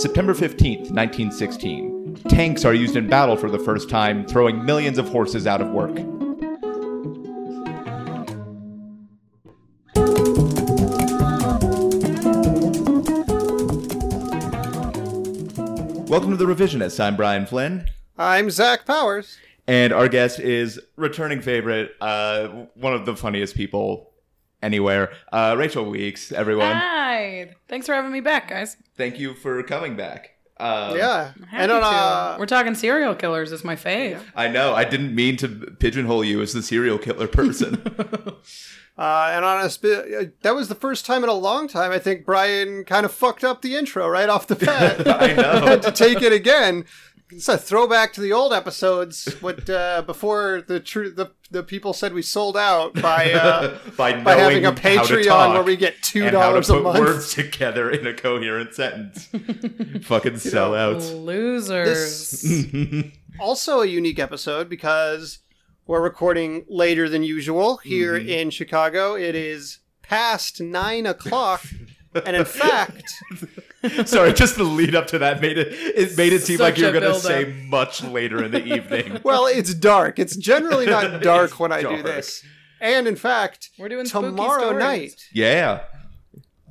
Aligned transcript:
September 0.00 0.32
15th, 0.32 0.90
1916. 0.92 2.22
Tanks 2.26 2.64
are 2.64 2.72
used 2.72 2.96
in 2.96 3.06
battle 3.06 3.36
for 3.36 3.50
the 3.50 3.58
first 3.58 3.90
time, 3.90 4.26
throwing 4.26 4.64
millions 4.64 4.96
of 4.96 5.06
horses 5.10 5.46
out 5.46 5.60
of 5.60 5.68
work. 5.72 5.94
Welcome 16.08 16.30
to 16.30 16.36
The 16.38 16.46
Revisionists. 16.46 16.98
I'm 16.98 17.14
Brian 17.14 17.44
Flynn. 17.44 17.84
I'm 18.16 18.50
Zach 18.50 18.86
Powers. 18.86 19.36
And 19.68 19.92
our 19.92 20.08
guest 20.08 20.40
is 20.40 20.80
returning 20.96 21.42
favorite, 21.42 21.92
uh, 22.00 22.48
one 22.72 22.94
of 22.94 23.04
the 23.04 23.14
funniest 23.14 23.54
people 23.54 24.09
anywhere, 24.62 25.12
uh, 25.32 25.54
Rachel 25.58 25.84
Weeks, 25.84 26.32
everyone. 26.32 26.74
Hi. 26.76 27.54
Thanks 27.68 27.86
for 27.86 27.94
having 27.94 28.12
me 28.12 28.20
back, 28.20 28.48
guys. 28.48 28.76
Thank 28.96 29.18
you 29.18 29.34
for 29.34 29.62
coming 29.62 29.96
back. 29.96 30.36
Um, 30.58 30.96
yeah. 30.96 31.28
Happy 31.28 31.46
And 31.52 31.72
on 31.72 31.80
to. 31.80 31.86
uh, 31.86 32.36
We're 32.38 32.44
talking 32.46 32.74
serial 32.74 33.14
killers. 33.14 33.50
Is 33.50 33.64
my 33.64 33.76
fave. 33.76 34.20
I 34.34 34.46
know. 34.48 34.74
I 34.74 34.84
didn't 34.84 35.14
mean 35.14 35.38
to 35.38 35.48
pigeonhole 35.48 36.22
you 36.22 36.42
as 36.42 36.52
the 36.52 36.62
serial 36.62 36.98
killer 36.98 37.26
person. 37.28 37.76
uh, 38.98 39.30
and 39.32 39.44
on 39.44 39.64
a 39.64 39.70
sp- 39.72 39.84
uh, 40.20 40.24
that 40.42 40.54
was 40.54 40.68
the 40.68 40.74
first 40.74 41.06
time 41.06 41.22
in 41.24 41.30
a 41.30 41.34
long 41.34 41.66
time 41.66 41.92
I 41.92 41.98
think 41.98 42.26
Brian 42.26 42.84
kind 42.84 43.06
of 43.06 43.12
fucked 43.12 43.42
up 43.42 43.62
the 43.62 43.74
intro 43.74 44.06
right 44.06 44.28
off 44.28 44.48
the 44.48 44.56
bat. 44.56 45.06
I 45.22 45.32
know. 45.32 45.60
had 45.66 45.82
to 45.82 45.92
take 45.92 46.20
it 46.20 46.32
again. 46.32 46.84
It's 47.32 47.48
a 47.48 47.56
throwback 47.58 48.12
to 48.14 48.20
the 48.20 48.32
old 48.32 48.52
episodes, 48.52 49.34
what 49.40 49.68
uh, 49.70 50.02
before 50.06 50.62
the 50.66 50.80
true 50.80 51.10
the 51.10 51.30
the 51.50 51.62
people 51.62 51.92
said 51.92 52.12
we 52.12 52.22
sold 52.22 52.56
out 52.56 52.94
by 52.94 53.32
uh, 53.32 53.78
by, 53.96 54.20
by 54.22 54.34
having 54.36 54.58
a 54.66 54.70
knowing 54.72 54.76
how 54.76 55.02
to 55.04 55.14
Patreon 55.14 55.52
where 55.54 55.62
we 55.62 55.76
get 55.76 56.00
two 56.02 56.24
and 56.26 56.36
how 56.36 56.52
to 56.52 56.60
dollars 56.62 56.70
a 56.70 56.74
put 56.74 56.82
month. 56.84 56.98
words 56.98 57.34
together 57.34 57.90
in 57.90 58.06
a 58.06 58.14
coherent 58.14 58.74
sentence. 58.74 59.26
Fucking 60.06 60.34
sellouts. 60.34 61.12
Losers. 61.24 62.44
also 63.40 63.80
a 63.80 63.86
unique 63.86 64.18
episode 64.18 64.68
because 64.68 65.38
we're 65.86 66.00
recording 66.02 66.64
later 66.68 67.08
than 67.08 67.22
usual 67.22 67.78
here 67.78 68.14
Mm-hmm. 68.18 68.28
in 68.28 68.50
Chicago. 68.50 69.14
It 69.14 69.34
is 69.34 69.78
past 70.02 70.60
nine 70.60 71.06
o'clock, 71.06 71.62
and 72.14 72.36
in 72.36 72.44
fact, 72.44 73.04
Sorry, 74.04 74.32
just 74.32 74.56
the 74.56 74.64
lead 74.64 74.94
up 74.94 75.06
to 75.08 75.18
that 75.18 75.40
made 75.40 75.56
it. 75.56 75.68
It 75.70 76.16
made 76.16 76.32
it 76.32 76.42
seem 76.42 76.58
like 76.58 76.76
you 76.76 76.86
were 76.86 76.92
going 76.92 77.04
to 77.04 77.18
say 77.18 77.64
much 77.66 78.02
later 78.02 78.44
in 78.44 78.50
the 78.50 78.62
evening. 78.62 79.20
well, 79.24 79.46
it's 79.46 79.72
dark. 79.74 80.18
It's 80.18 80.36
generally 80.36 80.86
not 80.86 81.22
dark 81.22 81.58
when 81.58 81.72
I 81.72 81.82
do 81.82 82.02
this. 82.02 82.44
And 82.80 83.06
in 83.06 83.16
fact, 83.16 83.70
We're 83.78 83.88
doing 83.88 84.06
tomorrow 84.06 84.76
night. 84.76 85.28
Yeah. 85.32 85.82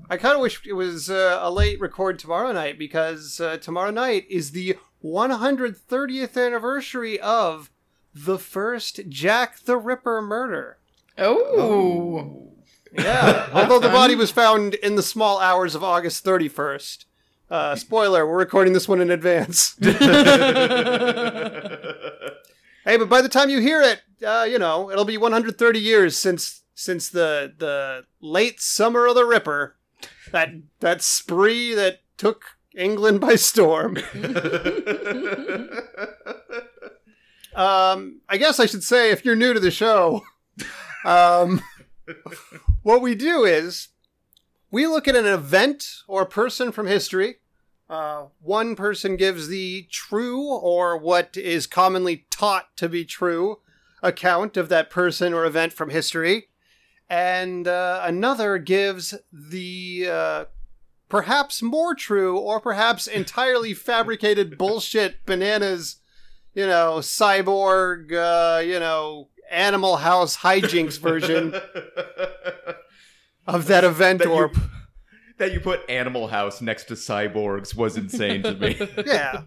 I 0.09 0.17
kind 0.17 0.35
of 0.35 0.41
wish 0.41 0.61
it 0.67 0.73
was 0.73 1.09
uh, 1.09 1.39
a 1.41 1.51
late 1.51 1.79
record 1.79 2.19
tomorrow 2.19 2.51
night 2.51 2.77
because 2.77 3.39
uh, 3.39 3.57
tomorrow 3.57 3.91
night 3.91 4.25
is 4.29 4.51
the 4.51 4.75
130th 5.03 6.45
anniversary 6.45 7.19
of 7.19 7.69
the 8.13 8.39
first 8.39 9.01
Jack 9.07 9.59
the 9.61 9.77
Ripper 9.77 10.21
murder. 10.21 10.77
Oh. 11.17 12.53
Yeah. 12.91 13.49
Although 13.53 13.79
the 13.79 13.89
body 13.89 14.15
was 14.15 14.31
found 14.31 14.75
in 14.75 14.95
the 14.95 15.03
small 15.03 15.39
hours 15.39 15.75
of 15.75 15.83
August 15.83 16.25
31st. 16.25 17.05
Uh, 17.49 17.75
spoiler, 17.75 18.27
we're 18.27 18.37
recording 18.37 18.73
this 18.73 18.87
one 18.87 19.01
in 19.01 19.09
advance. 19.09 19.75
hey, 19.81 19.95
but 22.85 23.09
by 23.09 23.21
the 23.21 23.29
time 23.29 23.49
you 23.49 23.59
hear 23.59 23.81
it, 23.81 24.01
uh, 24.23 24.45
you 24.47 24.59
know, 24.59 24.91
it'll 24.91 25.05
be 25.05 25.17
130 25.17 25.79
years 25.79 26.17
since 26.17 26.61
since 26.75 27.09
the 27.09 27.53
the 27.57 28.05
late 28.21 28.61
summer 28.61 29.07
of 29.07 29.15
the 29.15 29.25
Ripper, 29.25 29.75
that 30.31 30.49
that 30.79 31.01
spree 31.01 31.73
that 31.73 32.01
took 32.17 32.43
England 32.75 33.19
by 33.19 33.35
storm. 33.35 33.97
Um, 37.55 38.21
I 38.29 38.37
guess 38.37 38.59
I 38.59 38.65
should 38.67 38.83
say, 38.85 39.11
if 39.11 39.25
you're 39.25 39.35
new 39.35 39.53
to 39.53 39.59
the 39.59 39.69
show, 39.71 40.23
um, 41.03 41.61
what 42.83 43.01
we 43.01 43.15
do 43.15 43.43
is 43.43 43.89
we 44.71 44.87
look 44.87 45.07
at 45.07 45.15
an 45.15 45.25
event 45.25 46.03
or 46.07 46.21
a 46.23 46.27
person 46.27 46.71
from 46.71 46.87
history. 46.87 47.35
Uh, 47.89 48.25
one 48.39 48.75
person 48.75 49.15
gives 49.15 49.47
the 49.47 49.87
true 49.89 50.45
or 50.47 50.95
what 50.97 51.35
is 51.35 51.65
commonly 51.65 52.25
taught 52.29 52.75
to 52.77 52.87
be 52.87 53.03
true 53.03 53.57
account 54.03 54.57
of 54.57 54.69
that 54.69 54.89
person 54.89 55.33
or 55.33 55.45
event 55.45 55.73
from 55.73 55.89
history, 55.89 56.49
and 57.09 57.67
uh, 57.67 58.01
another 58.03 58.57
gives 58.57 59.15
the 59.31 60.07
uh, 60.09 60.45
perhaps 61.09 61.61
more 61.61 61.95
true 61.95 62.37
or 62.37 62.59
perhaps 62.59 63.07
entirely 63.07 63.73
fabricated 63.73 64.57
bullshit 64.57 65.25
bananas, 65.25 65.97
you 66.53 66.65
know, 66.65 66.97
cyborg, 66.99 68.13
uh, 68.13 68.59
you 68.59 68.79
know, 68.79 69.29
Animal 69.49 69.97
House 69.97 70.37
hijinks 70.37 70.99
version 70.99 71.53
of 73.47 73.67
that 73.67 73.83
event 73.83 74.19
that, 74.19 74.27
or 74.27 74.51
you, 74.53 74.61
that 75.37 75.51
you 75.53 75.59
put 75.59 75.81
Animal 75.89 76.27
House 76.27 76.61
next 76.61 76.85
to 76.85 76.93
cyborgs 76.93 77.75
was 77.75 77.97
insane 77.97 78.43
to 78.43 78.53
me. 78.53 78.77
yeah. 79.05 79.41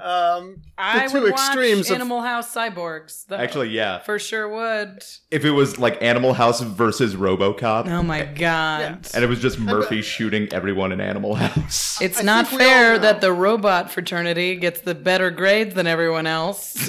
Um, 0.00 0.62
I 0.78 1.06
two 1.08 1.20
would 1.22 1.32
extremes 1.32 1.80
watch 1.80 1.90
of- 1.90 1.94
Animal 1.96 2.22
House 2.22 2.54
Cyborgs. 2.54 3.26
Though. 3.26 3.36
Actually, 3.36 3.68
yeah. 3.68 3.98
for 4.00 4.18
sure 4.18 4.48
would. 4.48 5.02
If 5.30 5.44
it 5.44 5.50
was 5.50 5.78
like 5.78 6.02
Animal 6.02 6.32
House 6.32 6.60
versus 6.60 7.14
RoboCop, 7.14 7.86
Oh 7.88 8.02
my 8.02 8.24
god. 8.24 9.06
and 9.14 9.22
it 9.24 9.26
was 9.28 9.40
just 9.40 9.58
Murphy 9.58 10.00
shooting 10.02 10.50
everyone 10.52 10.90
in 10.92 11.00
Animal 11.02 11.34
House. 11.34 12.00
It's 12.00 12.20
I 12.20 12.22
not 12.22 12.48
think 12.48 12.60
we 12.60 12.66
all 12.66 12.72
fair 12.72 12.98
that 12.98 13.20
the 13.20 13.32
robot 13.32 13.90
fraternity 13.90 14.56
gets 14.56 14.80
the 14.80 14.94
better 14.94 15.30
grades 15.30 15.74
than 15.74 15.86
everyone 15.86 16.26
else. 16.26 16.74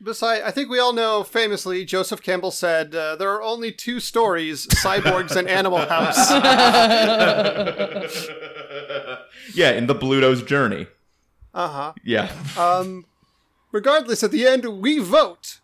Besides, 0.00 0.44
I 0.44 0.52
think 0.52 0.70
we 0.70 0.78
all 0.78 0.92
know 0.92 1.24
famously, 1.24 1.84
Joseph 1.84 2.22
Campbell 2.22 2.52
said, 2.52 2.94
uh, 2.94 3.16
there 3.16 3.32
are 3.32 3.42
only 3.42 3.72
two 3.72 3.98
stories 3.98 4.68
cyborgs 4.68 5.34
and 5.34 5.48
Animal 5.48 5.78
House. 5.78 6.30
yeah, 9.54 9.72
in 9.72 9.86
the 9.86 9.94
Bluto's 9.94 10.42
journey. 10.42 10.86
Uh 11.52 11.68
huh. 11.68 11.92
Yeah. 12.04 12.30
Um, 12.56 13.06
regardless, 13.72 14.22
at 14.22 14.30
the 14.30 14.46
end, 14.46 14.80
we 14.80 15.00
vote 15.00 15.58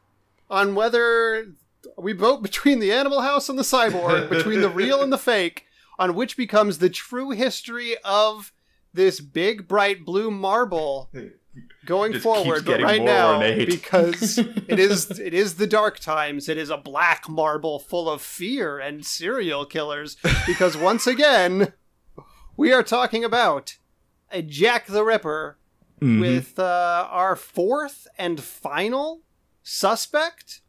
on 0.51 0.75
whether 0.75 1.47
we 1.97 2.13
vote 2.13 2.43
between 2.43 2.81
the 2.81 2.93
Animal 2.93 3.21
House 3.21 3.49
and 3.49 3.59
the 3.59 3.63
cyborg, 3.63 4.29
between 4.29 4.61
the 4.61 4.69
real 4.69 5.03
and 5.03 5.13
the 5.13 5.19
fake, 5.19 5.67
on 5.99 6.15
which 6.15 6.37
becomes 6.37 6.79
the 6.79 6.91
true 6.91 7.31
history 7.31 7.97
of 8.05 8.53
this 8.93 9.21
big, 9.21 9.69
bright 9.69 10.05
blue 10.05 10.31
marble 10.31 11.11
going 11.85 12.13
Just 12.13 12.23
forward. 12.23 12.65
But 12.65 12.81
right 12.83 13.03
now, 13.03 13.35
ornate. 13.35 13.69
because 13.69 14.39
it 14.69 14.79
is 14.79 15.19
it 15.19 15.35
is 15.35 15.55
the 15.57 15.67
dark 15.67 15.99
times, 15.99 16.49
it 16.49 16.57
is 16.59 16.71
a 16.71 16.77
black 16.77 17.29
marble 17.29 17.79
full 17.79 18.09
of 18.09 18.23
fear 18.23 18.79
and 18.79 19.05
serial 19.05 19.65
killers. 19.67 20.17
Because 20.47 20.77
once 20.77 21.07
again, 21.07 21.73
we 22.57 22.73
are 22.73 22.83
talking 22.83 23.25
about 23.25 23.77
a 24.31 24.43
Jack 24.43 24.87
the 24.87 25.05
Ripper 25.05 25.59
Mhm. 26.03 26.21
with 26.21 26.59
uh, 26.59 27.07
our 27.11 27.37
fourth 27.37 28.09
and 28.19 28.43
final 28.43 29.23
suspect 29.63 30.61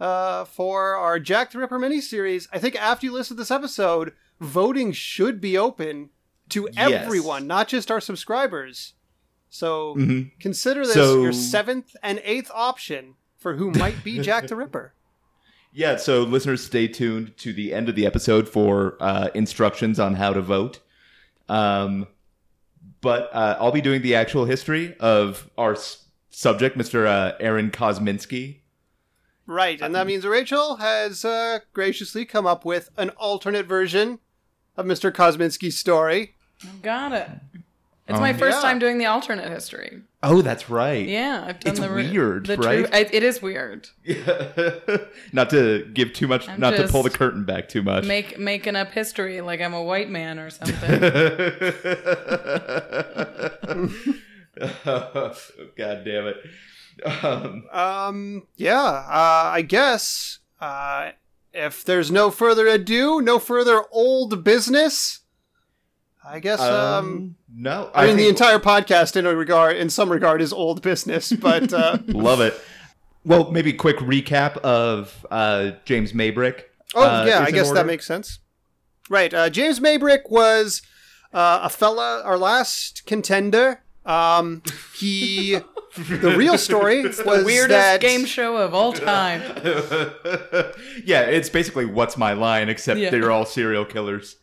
uh, 0.00 0.44
for 0.44 0.94
our 0.94 1.18
Jack 1.18 1.50
the 1.52 1.58
Ripper 1.58 1.78
miniseries. 1.78 2.46
I 2.52 2.58
think 2.58 2.76
after 2.76 3.06
you 3.06 3.12
listen 3.12 3.36
to 3.36 3.40
this 3.40 3.50
episode, 3.50 4.12
voting 4.40 4.92
should 4.92 5.40
be 5.40 5.56
open 5.56 6.10
to 6.50 6.68
Yes. 6.72 7.02
everyone, 7.06 7.46
not 7.46 7.66
just 7.68 7.90
our 7.90 8.00
subscribers. 8.00 8.92
So 9.54 9.94
Mhm. 9.94 10.32
consider 10.40 10.80
this 10.84 10.94
So- 10.94 11.22
your 11.22 11.32
seventh 11.32 11.94
and 12.02 12.20
eighth 12.24 12.50
option 12.52 13.14
for 13.38 13.54
who 13.54 13.70
might 13.70 14.02
be 14.02 14.18
Jack 14.18 14.48
the 14.48 14.56
Ripper. 14.56 14.94
Yeah, 15.76 15.96
so 15.96 16.22
listeners, 16.22 16.64
stay 16.64 16.86
tuned 16.88 17.36
to 17.38 17.52
the 17.52 17.72
end 17.74 17.88
of 17.88 17.94
the 17.96 18.04
episode 18.06 18.48
for 18.48 18.96
uh, 19.00 19.28
instructions 19.34 19.98
on 20.00 20.14
how 20.14 20.32
to 20.32 20.40
vote. 20.40 20.78
Um, 21.48 22.06
but 23.00 23.28
uh, 23.34 23.56
I'll 23.60 23.72
be 23.72 23.80
doing 23.80 24.00
the 24.02 24.14
actual 24.14 24.44
history 24.44 24.96
of 24.98 25.50
our 25.58 25.72
s- 25.72 26.04
subject, 26.30 26.78
Mr. 26.78 27.06
Uh, 27.06 27.34
Aaron 27.40 27.70
Kosminski. 27.72 28.60
Right, 29.46 29.80
and 29.80 29.92
that 29.96 30.06
means 30.06 30.24
Rachel 30.24 30.76
has 30.76 31.24
uh, 31.24 31.58
graciously 31.72 32.24
come 32.24 32.46
up 32.46 32.64
with 32.64 32.90
an 32.96 33.10
alternate 33.10 33.66
version 33.66 34.20
of 34.76 34.86
Mr. 34.86 35.10
Kosminski's 35.12 35.76
story. 35.76 36.34
Got 36.82 37.12
it. 37.12 37.30
It's 38.06 38.18
Oh. 38.18 38.20
my 38.20 38.34
first 38.34 38.58
Yeah. 38.58 38.62
time 38.68 38.78
doing 38.78 38.98
the 38.98 39.06
alternate 39.06 39.48
history. 39.50 40.02
Oh, 40.22 40.42
that's 40.42 40.68
right. 40.68 41.08
Yeah, 41.08 41.42
I've 41.46 41.58
done 41.60 41.70
It's 41.72 41.80
the 41.80 41.88
weird, 41.90 42.46
the 42.46 42.58
right? 42.58 42.80
True, 42.86 42.88
I, 42.92 42.98
it 43.10 43.22
is 43.22 43.40
weird. 43.40 43.88
not 45.32 45.48
to 45.50 45.88
give 45.94 46.12
too 46.12 46.28
much, 46.28 46.46
I'm 46.46 46.60
not 46.60 46.76
to 46.76 46.86
pull 46.86 47.02
the 47.02 47.08
curtain 47.10 47.44
back 47.44 47.66
too 47.68 47.82
much. 47.82 48.04
Make 48.04 48.38
making 48.38 48.76
up 48.76 48.90
history 48.92 49.40
like 49.40 49.62
I'm 49.62 49.72
a 49.72 49.82
white 49.82 50.10
man 50.10 50.38
or 50.38 50.50
something. 50.50 50.74
God 54.84 56.04
damn 56.04 56.26
it. 56.28 56.36
Um, 57.24 57.64
Um, 57.72 58.46
yeah, 58.56 58.80
uh, 58.82 59.50
I 59.52 59.62
guess 59.62 60.38
uh, 60.60 61.10
if 61.52 61.84
there's 61.84 62.10
no 62.10 62.30
further 62.30 62.66
ado, 62.68 63.20
no 63.20 63.38
further 63.38 63.82
old 63.90 64.44
business, 64.44 65.20
I 66.24 66.40
guess. 66.40 66.60
Um, 66.60 67.04
Um, 67.04 67.36
no, 67.56 67.90
I, 67.94 68.06
mean, 68.06 68.16
the 68.16 68.28
entire 68.28 68.58
podcast, 68.58 69.16
in 69.16 69.26
a 69.26 69.34
regard, 69.34 69.76
in 69.76 69.88
some 69.90 70.10
regard, 70.10 70.42
is 70.42 70.52
old 70.52 70.82
business. 70.82 71.32
But 71.40 71.72
uh, 71.72 71.98
love 72.08 72.40
it. 72.40 72.58
Well, 73.24 73.50
maybe 73.50 73.70
a 73.70 73.76
quick 73.76 73.98
recap 73.98 74.56
of 74.58 75.26
uh, 75.30 75.72
James 75.84 76.12
Maybrick. 76.12 76.62
oh 76.94 77.02
uh, 77.02 77.24
yeah, 77.26 77.40
I 77.40 77.50
guess 77.50 77.68
order. 77.68 77.80
that 77.80 77.86
makes 77.86 78.06
sense. 78.06 78.38
Right. 79.08 79.32
Uh, 79.32 79.50
James 79.50 79.80
Maybrick 79.80 80.30
was 80.30 80.82
uh, 81.32 81.60
a 81.62 81.68
fella, 81.68 82.22
our 82.24 82.38
last 82.38 83.04
contender. 83.06 83.82
Um, 84.04 84.62
he. 84.96 85.58
the 85.96 86.34
real 86.36 86.58
story 86.58 87.02
was 87.04 87.44
Weirdest 87.44 87.68
that 87.68 88.00
game 88.00 88.24
show 88.24 88.56
of 88.56 88.74
all 88.74 88.92
time. 88.92 89.40
yeah, 91.04 91.20
it's 91.22 91.48
basically 91.48 91.84
what's 91.84 92.16
my 92.16 92.32
line, 92.32 92.68
except 92.68 92.98
Yeah. 92.98 93.10
they're 93.10 93.30
all 93.30 93.46
serial 93.46 93.84
killers. 93.84 94.36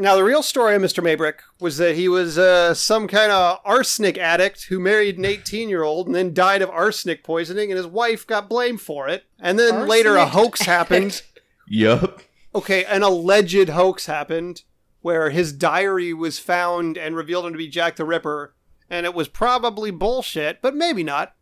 Now, 0.00 0.14
the 0.14 0.22
real 0.22 0.44
story 0.44 0.76
of 0.76 0.82
Mr. 0.82 1.02
Maybrick 1.02 1.40
was 1.58 1.76
that 1.78 1.96
he 1.96 2.08
was 2.08 2.38
uh, 2.38 2.72
some 2.72 3.08
kind 3.08 3.32
of 3.32 3.58
arsenic 3.64 4.16
addict 4.16 4.66
who 4.66 4.78
married 4.78 5.18
an 5.18 5.24
18 5.24 5.68
year 5.68 5.82
old 5.82 6.06
and 6.06 6.14
then 6.14 6.32
died 6.32 6.62
of 6.62 6.70
arsenic 6.70 7.24
poisoning, 7.24 7.72
and 7.72 7.76
his 7.76 7.86
wife 7.86 8.24
got 8.24 8.48
blamed 8.48 8.80
for 8.80 9.08
it. 9.08 9.24
And 9.40 9.58
then 9.58 9.88
later, 9.88 10.14
a 10.14 10.20
Arsenic 10.20 10.34
hoax 10.34 10.60
happened. 10.62 11.22
Yup. 11.66 12.22
Okay, 12.54 12.84
an 12.84 13.02
alleged 13.02 13.70
hoax 13.70 14.06
happened 14.06 14.62
where 15.00 15.30
his 15.30 15.52
diary 15.52 16.14
was 16.14 16.38
found 16.38 16.96
and 16.96 17.16
revealed 17.16 17.46
him 17.46 17.52
to 17.52 17.58
be 17.58 17.68
Jack 17.68 17.96
the 17.96 18.04
Ripper, 18.04 18.54
and 18.88 19.04
it 19.04 19.14
was 19.14 19.26
probably 19.26 19.90
bullshit, 19.90 20.62
but 20.62 20.76
maybe 20.76 21.02
not. 21.02 21.34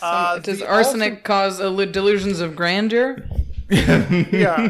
Uh, 0.00 0.38
Does 0.38 0.58
the 0.58 0.68
arsenic 0.68 1.22
cause 1.22 1.58
delusions 1.58 2.40
of 2.40 2.56
grandeur? 2.56 3.28
yeah. 4.32 4.68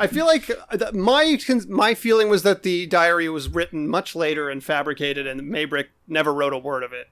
I 0.00 0.06
feel 0.06 0.26
like 0.26 0.46
th- 0.46 0.92
my 0.92 1.38
cons- 1.46 1.66
my 1.66 1.94
feeling 1.94 2.28
was 2.28 2.42
that 2.44 2.62
the 2.62 2.86
diary 2.86 3.28
was 3.28 3.48
written 3.48 3.86
much 3.88 4.14
later 4.16 4.48
and 4.48 4.62
fabricated, 4.64 5.26
and 5.26 5.42
Maybrick 5.42 5.88
never 6.08 6.32
wrote 6.32 6.52
a 6.52 6.58
word 6.58 6.82
of 6.82 6.92
it. 6.92 7.08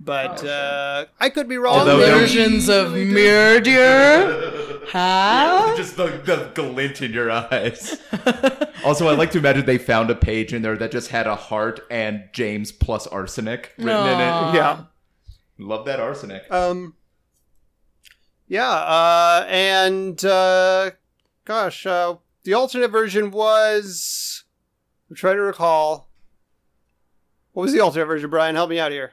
But 0.00 0.44
uh, 0.44 1.06
I 1.18 1.28
could 1.28 1.48
be 1.48 1.58
wrong. 1.58 1.78
Although 1.80 1.98
there- 1.98 2.14
Delusions 2.14 2.68
of 2.68 2.92
murder? 2.94 4.54
Huh? 4.88 5.74
Just 5.76 5.98
the, 5.98 6.06
the 6.24 6.50
glint 6.54 7.02
in 7.02 7.12
your 7.12 7.30
eyes. 7.30 8.00
also, 8.86 9.06
I 9.06 9.12
like 9.12 9.30
to 9.32 9.38
imagine 9.38 9.66
they 9.66 9.76
found 9.76 10.08
a 10.08 10.14
page 10.14 10.54
in 10.54 10.62
there 10.62 10.78
that 10.78 10.90
just 10.92 11.10
had 11.10 11.26
a 11.26 11.36
heart 11.36 11.80
and 11.90 12.24
James 12.32 12.72
plus 12.72 13.06
arsenic 13.06 13.74
written 13.76 14.06
in 14.06 14.14
it. 14.14 14.54
yeah. 14.54 14.84
Love 15.58 15.84
that 15.84 16.00
arsenic. 16.00 16.50
Um. 16.50 16.94
Yeah. 18.48 18.68
Uh. 18.70 19.44
And 19.48 20.24
uh. 20.24 20.90
Gosh. 21.44 21.86
Uh. 21.86 22.16
The 22.44 22.54
alternate 22.54 22.88
version 22.90 23.30
was. 23.30 24.44
I'm 25.10 25.16
trying 25.16 25.36
to 25.36 25.42
recall. 25.42 26.08
What 27.52 27.62
was 27.64 27.72
the 27.72 27.80
alternate 27.80 28.06
version, 28.06 28.30
Brian? 28.30 28.54
Help 28.54 28.70
me 28.70 28.78
out 28.78 28.92
here. 28.92 29.12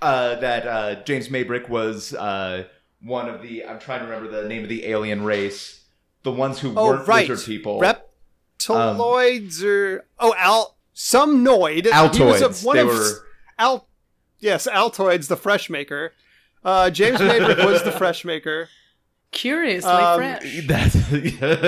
uh, 0.00 0.34
that 0.36 0.66
uh, 0.66 1.02
James 1.04 1.28
Maybrick 1.28 1.68
was 1.68 2.12
uh, 2.14 2.64
one 3.02 3.28
of 3.28 3.40
the. 3.42 3.64
I'm 3.64 3.78
trying 3.78 4.00
to 4.00 4.06
remember 4.06 4.28
the 4.42 4.48
name 4.48 4.62
of 4.64 4.68
the 4.68 4.86
alien 4.86 5.22
race. 5.24 5.80
The 6.24 6.32
ones 6.32 6.58
who 6.60 6.72
Oh, 6.76 6.88
weren't 6.88 7.08
right. 7.08 7.28
lizard 7.28 7.44
people. 7.46 7.80
Reptiloids 7.80 9.62
or 9.64 10.04
oh, 10.18 10.34
al 10.38 10.76
some 10.92 11.44
noid. 11.44 11.84
He 11.84 11.90
was 12.22 12.40
a- 12.42 12.48
Altoids. 12.48 12.64
one 12.64 12.76
They 12.76 12.82
of 12.82 12.88
were. 12.88 13.26
al. 13.58 13.88
Yes, 14.38 14.66
Altoids, 14.70 15.28
the 15.28 15.36
fresh 15.36 15.70
maker. 15.70 16.12
Uh, 16.64 16.90
James 16.90 17.18
Maybrick 17.18 17.64
was 17.64 17.82
the 17.82 17.92
fresh 17.98 18.24
maker. 18.24 18.68
Curiously 19.32 19.90
Um, 19.90 20.18
fresh. 20.18 20.66
That's 20.66 20.94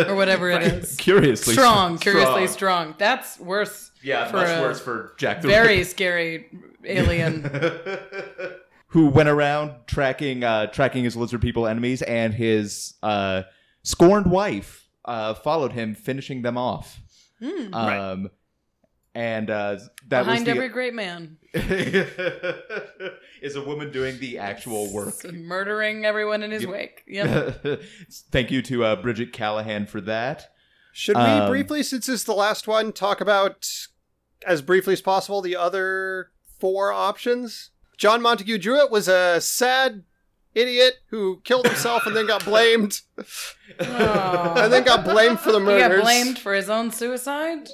Or 0.08 0.14
whatever 0.14 0.50
it 0.50 0.62
is. 0.62 0.96
Curiously 0.96 1.54
Strong, 1.54 1.98
curiously 1.98 2.46
strong. 2.46 2.94
That's 2.98 3.38
worse. 3.40 3.90
Yeah, 4.02 4.26
for 4.28 4.36
much 4.36 4.60
worse 4.60 4.80
for 4.80 5.14
Jack 5.16 5.40
the 5.40 5.48
Very 5.48 5.82
scary 5.84 6.50
alien. 6.84 7.42
who 8.88 9.08
went 9.08 9.28
around 9.28 9.72
tracking 9.86 10.44
uh, 10.44 10.66
tracking 10.66 11.04
his 11.04 11.16
lizard 11.16 11.40
people 11.40 11.66
enemies, 11.66 12.02
and 12.02 12.34
his 12.34 12.94
uh, 13.02 13.42
scorned 13.82 14.26
wife 14.26 14.86
uh, 15.06 15.34
followed 15.34 15.72
him, 15.72 15.94
finishing 15.94 16.42
them 16.42 16.56
off. 16.58 17.00
Hmm. 17.42 17.74
Um, 17.74 18.30
and 19.14 19.48
uh, 19.50 19.78
that 20.08 20.24
Behind 20.24 20.40
was 20.40 20.44
the, 20.44 20.50
every 20.50 20.68
great 20.68 20.94
man. 20.94 21.36
is 21.54 22.06
a 23.56 23.62
woman 23.64 23.90
doing 23.92 24.18
the 24.18 24.38
actual 24.38 24.92
work. 24.92 25.24
Murdering 25.32 26.04
everyone 26.04 26.42
in 26.42 26.50
his 26.50 26.66
wake. 26.66 27.02
Yep. 27.06 27.80
Thank 28.30 28.50
you 28.50 28.60
to 28.62 28.84
uh, 28.84 28.96
Bridget 28.96 29.32
Callahan 29.32 29.86
for 29.86 30.00
that. 30.02 30.48
Should 30.92 31.16
we 31.16 31.22
Um, 31.22 31.50
briefly, 31.50 31.82
since 31.82 32.06
this 32.06 32.20
is 32.20 32.24
the 32.24 32.34
last 32.34 32.66
one, 32.68 32.92
talk 32.92 33.20
about 33.20 33.68
as 34.46 34.62
briefly 34.62 34.92
as 34.94 35.00
possible 35.00 35.40
the 35.42 35.56
other 35.56 36.30
four 36.58 36.92
options? 36.92 37.70
John 37.96 38.20
Montague 38.22 38.58
Druitt 38.58 38.90
was 38.90 39.06
a 39.08 39.40
sad 39.40 40.02
idiot 40.54 40.94
who 41.10 41.40
killed 41.44 41.66
himself 41.66 42.06
and 42.06 42.14
then 42.16 42.26
got 42.26 42.44
blamed, 42.44 43.00
Oh. 43.80 44.54
and 44.56 44.72
then 44.72 44.84
got 44.84 45.04
blamed 45.04 45.40
for 45.40 45.50
the 45.52 45.58
He 45.58 45.64
murders. 45.64 45.98
got 45.98 46.04
blamed 46.04 46.38
for 46.38 46.54
his 46.54 46.70
own 46.70 46.90
suicide? 46.92 47.68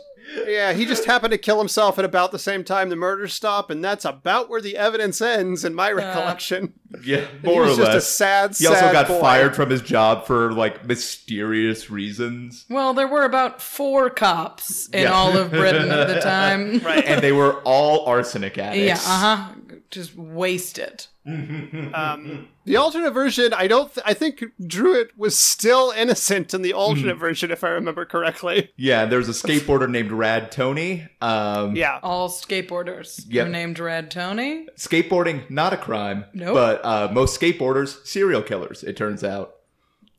Yeah, 0.47 0.73
he 0.73 0.85
just 0.87 1.07
happened 1.07 1.33
to 1.33 1.39
kill 1.39 1.59
himself 1.59 1.99
at 1.99 2.05
about 2.05 2.31
the 2.31 2.39
same 2.39 2.63
time 2.63 2.89
the 2.89 2.97
murders 2.97 3.33
stop, 3.35 3.69
and 3.71 3.83
that's 3.85 4.05
about 4.05 4.49
where 4.49 4.61
the 4.61 4.77
evidence 4.77 5.21
ends, 5.21 5.65
in 5.65 5.75
my 5.75 5.91
recollection. 5.91 6.75
Yeah, 7.03 7.27
he 7.43 7.47
more 7.49 7.63
or 7.65 7.67
was 7.67 7.77
just 7.79 7.91
a 7.91 7.95
less. 7.95 8.09
sad, 8.09 8.57
He 8.57 8.67
also 8.67 8.93
got 8.93 9.09
boy. 9.09 9.21
fired 9.21 9.57
from 9.57 9.71
his 9.71 9.83
job 9.83 10.27
for 10.27 10.53
like 10.53 10.85
mysterious 10.87 11.91
reasons. 11.91 12.65
Well, 12.71 12.95
there 12.95 13.09
were 13.09 13.25
about 13.25 13.61
four 13.61 14.09
cops 14.11 14.89
in 14.89 15.03
Yeah. 15.03 15.13
all 15.13 15.37
of 15.37 15.51
Britain 15.51 15.91
at 15.91 16.07
the 16.09 16.21
time. 16.21 16.79
Right. 16.79 17.05
and 17.05 17.21
they 17.23 17.33
were 17.33 17.61
all 17.65 18.05
arsenic 18.07 18.57
addicts. 18.59 18.87
Yeah, 19.07 19.13
uh 19.13 19.19
huh. 19.39 19.55
Just 19.91 20.15
wasted. 20.17 21.07
Um, 21.27 22.49
the 22.65 22.77
alternate 22.77 23.11
version, 23.13 23.53
I 23.53 23.67
don't. 23.67 23.93
Th- 23.95 24.03
I 24.07 24.15
think 24.15 24.43
Druitt 24.67 25.17
was 25.19 25.39
still 25.39 25.93
innocent 25.97 26.55
in 26.55 26.63
the 26.63 26.73
alternate 26.73 27.17
version, 27.17 27.51
if 27.51 27.63
I 27.63 27.69
remember 27.69 28.05
correctly. 28.05 28.71
Yeah, 28.77 29.05
there's 29.05 29.29
a 29.29 29.33
skateboarder 29.33 29.89
named 29.91 30.13
Rad 30.13 30.51
Tony. 30.51 31.07
Um, 31.21 31.77
Yeah. 31.77 31.99
All 32.03 32.29
skateboarders 32.31 33.25
Yep. 33.29 33.47
were 33.47 33.53
named 33.53 33.79
Rad 33.79 34.11
Tony. 34.11 34.67
Skateboarding, 34.77 35.49
not 35.51 35.73
a 35.73 35.77
crime. 35.77 36.25
Nope. 36.33 36.55
But 36.55 36.85
uh, 36.85 37.09
most 37.13 37.39
skateboarders, 37.39 38.05
serial 38.07 38.43
killers, 38.43 38.83
it 38.83 38.97
turns 38.97 39.23
out. 39.23 39.57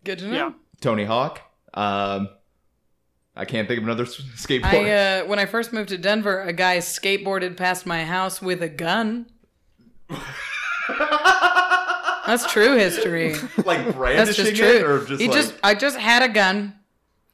Good 0.04 0.20
to 0.20 0.28
know. 0.28 0.34
Yeah. 0.36 0.52
Tony 0.82 1.06
Hawk. 1.06 1.42
Um, 1.74 2.30
I 3.36 3.46
can't 3.46 3.68
think 3.68 3.80
of 3.80 3.86
another 3.86 4.04
s- 4.04 4.22
skateboarder. 4.36 5.20
I 5.20 5.22
uh, 5.22 5.26
when 5.26 5.40
I 5.40 5.46
first 5.46 5.74
moved 5.74 5.90
to 5.90 5.98
Denver, 5.98 6.42
a 6.42 6.54
guy 6.54 6.78
skateboarded 6.78 7.58
past 7.58 7.86
my 7.86 8.04
house 8.06 8.42
with 8.42 8.62
a 8.62 8.70
gun. 8.70 9.26
That's 12.28 12.52
true 12.52 12.78
history. 12.78 13.34
like 13.66 13.86
That's 13.86 13.96
brandishing 13.96 14.46
just 14.46 14.58
true. 14.58 14.68
it, 14.68 14.84
or 14.84 15.06
just 15.06 15.22
he 15.22 15.28
like 15.28 15.36
just 15.36 15.54
I 15.64 15.76
just 15.76 15.98
had 15.98 16.24
a 16.24 16.30
gun, 16.30 16.76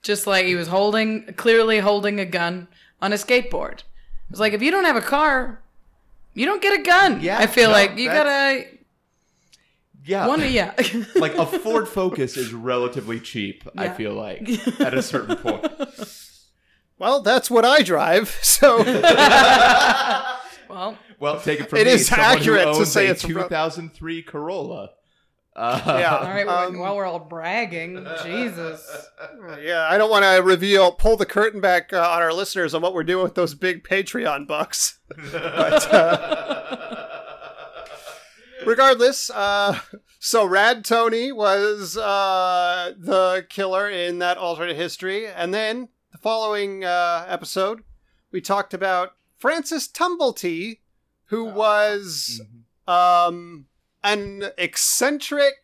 just 0.01 0.27
like 0.27 0.46
he 0.46 0.56
was 0.56 0.68
holding 0.68 1.34
clearly 1.34 1.80
holding 1.80 2.20
a 2.20 2.25
gun 2.25 2.68
on 3.01 3.13
a 3.13 3.16
skateboard. 3.16 3.84
It's 4.30 4.39
like 4.39 4.54
if 4.54 4.62
you 4.62 4.72
don't 4.72 4.86
have 4.86 4.96
a 4.96 5.01
car, 5.01 5.62
you 6.34 6.46
don't 6.46 6.62
get 6.62 6.80
a 6.80 6.84
gun. 6.84 7.22
Yeah, 7.22 7.38
I 7.38 7.48
feel 7.48 7.70
no, 7.70 7.74
like 7.75 7.98
you 7.98 8.10
that's- 8.10 8.63
gotta 8.63 8.77
yeah, 10.08 10.25
one 10.25 10.42
yeah. 10.51 10.74
like 11.16 11.36
a 11.36 11.46
Ford 11.46 11.88
Focus 11.88 12.38
is 12.38 12.54
relatively 12.54 13.20
cheap. 13.20 13.68
I 13.77 13.89
feel 13.89 14.13
like 14.13 14.50
at 14.80 14.94
a 14.94 15.01
certain 15.01 15.36
point. 15.36 15.68
Well, 16.98 17.22
that's 17.22 17.51
what 17.51 17.66
I 17.66 17.84
drive. 17.84 18.30
So 18.42 18.77
well, 20.70 20.98
Well, 21.19 21.39
take 21.41 21.59
it 21.62 21.69
from 21.69 21.79
It 21.79 21.86
me. 21.86 21.91
It 21.91 21.95
is 21.95 22.07
someone 22.07 22.27
accurate 22.27 22.75
to 22.75 22.86
say 22.86 23.07
a 23.07 23.12
it's 23.12 23.24
ro- 23.25 23.43
2003 23.43 24.24
Corolla. 24.24 24.91
Uh, 25.55 25.81
Yeah. 26.00 26.17
all 26.17 26.24
right. 26.25 26.45
well, 26.45 26.67
Um, 26.67 26.77
while 26.77 26.95
we're 26.95 27.05
all 27.05 27.17
bragging, 27.19 28.05
Jesus. 28.24 29.09
yeah, 29.62 29.88
I 29.89 29.97
don't 29.97 30.12
want 30.12 30.24
to 30.24 30.43
reveal, 30.43 30.91
pull 30.91 31.17
the 31.17 31.25
curtain 31.25 31.59
back 31.62 31.91
uh, 31.91 31.97
on 31.97 32.21
our 32.21 32.31
listeners 32.31 32.75
on 32.75 32.81
what 32.83 32.93
we're 32.93 33.03
doing 33.03 33.24
with 33.24 33.33
those 33.36 33.55
big 33.55 33.83
Patreon 33.83 34.47
bucks. 34.47 35.00
But 35.31 35.91
uh, 35.93 37.07
regardless, 38.65 39.29
uh, 39.29 39.79
so 40.19 40.45
Rad 40.45 40.83
Tony 40.86 41.31
was 41.31 41.97
uh, 41.97 42.93
the 42.97 43.45
killer 43.50 43.89
in 43.89 44.19
that 44.19 44.38
alternate 44.38 44.75
history, 44.75 45.25
and 45.27 45.53
then 45.53 45.89
the 46.12 46.17
following 46.17 46.83
uh, 46.83 47.25
episode, 47.27 47.83
we 48.31 48.41
talked 48.41 48.74
about 48.74 49.13
Francis 49.38 49.88
Tumblety, 49.88 50.79
who 51.27 51.46
was 51.46 52.41
um, 52.88 53.65
an 54.03 54.50
eccentric, 54.57 55.55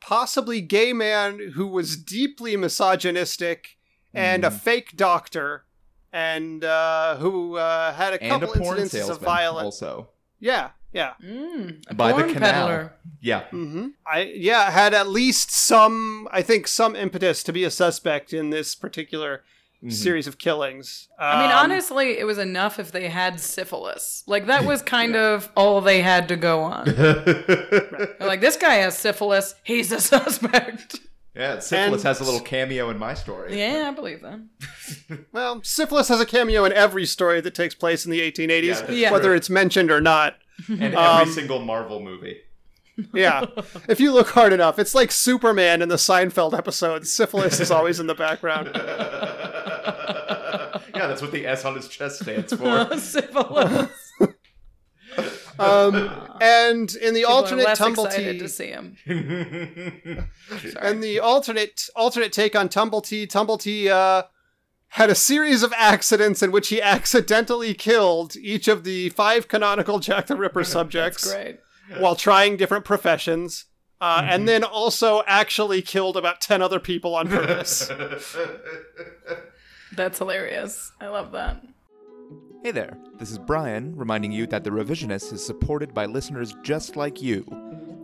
possibly 0.00 0.60
gay 0.60 0.92
man 0.92 1.52
who 1.54 1.66
was 1.66 1.96
deeply 1.96 2.56
misogynistic 2.56 3.76
and 4.12 4.44
a 4.44 4.50
fake 4.50 4.96
doctor, 4.96 5.64
and 6.12 6.62
uh, 6.62 7.16
who 7.16 7.56
uh, 7.56 7.92
had 7.94 8.12
a 8.14 8.22
and 8.22 8.42
a 8.42 8.46
couple 8.46 8.62
porn 8.62 8.78
incidences 8.78 8.90
salesman 8.90 9.16
of 9.16 9.22
violence. 9.22 9.64
also. 9.64 10.10
Yeah, 10.38 10.70
yeah. 10.92 11.14
Mm, 11.20 11.96
By 11.96 12.12
the 12.12 12.18
porn 12.20 12.32
canal. 12.34 12.52
peddler. 12.68 12.92
Yeah. 13.20 13.44
hmm 13.48 13.88
I 14.06 14.32
yeah 14.36 14.70
had 14.70 14.94
at 14.94 15.08
least 15.08 15.50
some 15.50 16.28
I 16.30 16.42
think 16.42 16.68
some 16.68 16.94
impetus 16.94 17.42
to 17.44 17.52
be 17.52 17.64
a 17.64 17.70
suspect 17.70 18.32
in 18.32 18.50
this 18.50 18.74
particular 18.76 19.42
series 19.88 20.26
of 20.26 20.38
killings. 20.38 21.08
I 21.18 21.42
mean, 21.42 21.50
Um, 21.50 21.56
honestly, 21.58 22.18
it 22.18 22.24
was 22.24 22.38
enough 22.38 22.78
if 22.78 22.92
they 22.92 23.08
had 23.08 23.38
syphilis. 23.40 24.22
Like 24.26 24.46
that 24.46 24.64
was 24.64 24.82
kind 24.96 25.16
of 25.16 25.50
all 25.56 25.80
they 25.80 26.00
had 26.02 26.28
to 26.28 26.36
go 26.36 26.62
on. 26.62 26.84
They're 26.94 28.16
like 28.20 28.40
this 28.40 28.56
guy 28.56 28.74
has 28.76 28.96
syphilis, 28.96 29.54
he's 29.62 29.92
a 29.92 30.00
suspect. 30.12 31.00
yeah, 31.34 31.58
syphilis 31.58 32.02
And- 32.02 32.08
has 32.08 32.20
a 32.20 32.24
little 32.24 32.40
cameo 32.40 32.90
in 32.90 32.98
my 32.98 33.14
story. 33.14 33.58
Yeah, 33.58 33.88
I 33.88 33.94
believe 33.94 34.22
that. 34.22 34.40
Well, 35.32 35.60
syphilis 35.62 36.08
has 36.08 36.20
a 36.20 36.26
cameo 36.26 36.64
in 36.64 36.72
every 36.72 37.06
story 37.06 37.40
that 37.40 37.54
takes 37.54 37.74
place 37.74 38.04
in 38.04 38.10
the 38.10 38.20
1880s, 38.20 38.88
Yeah, 38.88 38.94
Yeah. 38.94 39.12
whether 39.12 39.28
true. 39.28 39.36
it's 39.36 39.50
mentioned 39.50 39.90
or 39.90 40.00
not. 40.00 40.36
and 40.68 40.80
every 40.82 40.96
Um, 40.96 41.28
single 41.32 41.58
Marvel 41.60 41.98
movie. 42.00 42.38
Yeah. 43.12 43.46
if 43.88 44.00
you 44.00 44.12
look 44.12 44.28
hard 44.30 44.52
enough, 44.52 44.78
it's 44.78 44.94
like 44.94 45.10
Superman 45.10 45.82
in 45.82 45.88
the 45.88 45.96
Seinfeld 45.96 46.56
episode. 46.56 47.06
Syphilis 47.06 47.60
is 47.60 47.70
always 47.70 48.00
in 48.00 48.06
the 48.06 48.14
background. 48.14 48.70
yeah, 48.74 48.80
that's 51.06 51.22
what 51.22 51.32
the 51.32 51.46
S 51.46 51.64
on 51.64 51.74
his 51.74 51.88
chest 51.88 52.20
stands 52.22 52.52
for. 52.56 52.96
syphilis. 52.98 54.12
Um, 55.58 56.10
and 56.40 56.92
in 56.96 57.14
the 57.14 57.20
People 57.20 57.32
alternate 57.34 57.64
less 57.64 57.78
Tumble 57.78 58.06
excited 58.06 58.32
Tea, 58.32 58.38
to 58.40 58.48
see 58.48 58.66
him. 58.66 58.96
and 60.80 61.02
the 61.02 61.20
alternate 61.20 61.88
alternate 61.94 62.32
take 62.32 62.56
on 62.56 62.68
Tumblety, 62.68 63.28
Tumble 63.28 63.58
Tea 63.58 63.88
uh, 63.88 64.24
had 64.88 65.10
a 65.10 65.14
series 65.14 65.62
of 65.62 65.72
accidents 65.76 66.42
in 66.42 66.50
which 66.50 66.68
he 66.68 66.82
accidentally 66.82 67.74
killed 67.74 68.36
each 68.36 68.66
of 68.66 68.82
the 68.82 69.10
five 69.10 69.46
canonical 69.46 70.00
Jack 70.00 70.26
the 70.26 70.36
Ripper 70.36 70.64
subjects 70.64 71.32
Great. 71.32 71.58
While 71.98 72.16
trying 72.16 72.56
different 72.56 72.84
professions. 72.84 73.66
Uh, 74.00 74.26
And 74.28 74.48
then 74.48 74.64
also 74.64 75.22
actually 75.26 75.80
killed 75.82 76.16
about 76.16 76.40
10 76.40 76.60
other 76.60 76.80
people 76.80 77.14
on 77.14 77.28
purpose. 77.28 77.88
That's 79.96 80.18
hilarious. 80.18 80.92
I 81.00 81.08
love 81.08 81.32
that. 81.32 81.62
Hey 82.62 82.70
there, 82.70 82.96
this 83.18 83.30
is 83.30 83.38
Brian 83.38 83.94
reminding 83.94 84.32
you 84.32 84.46
that 84.48 84.64
The 84.64 84.70
Revisionist 84.70 85.32
is 85.32 85.44
supported 85.44 85.94
by 85.94 86.06
listeners 86.06 86.54
just 86.62 86.96
like 86.96 87.22
you. 87.22 87.44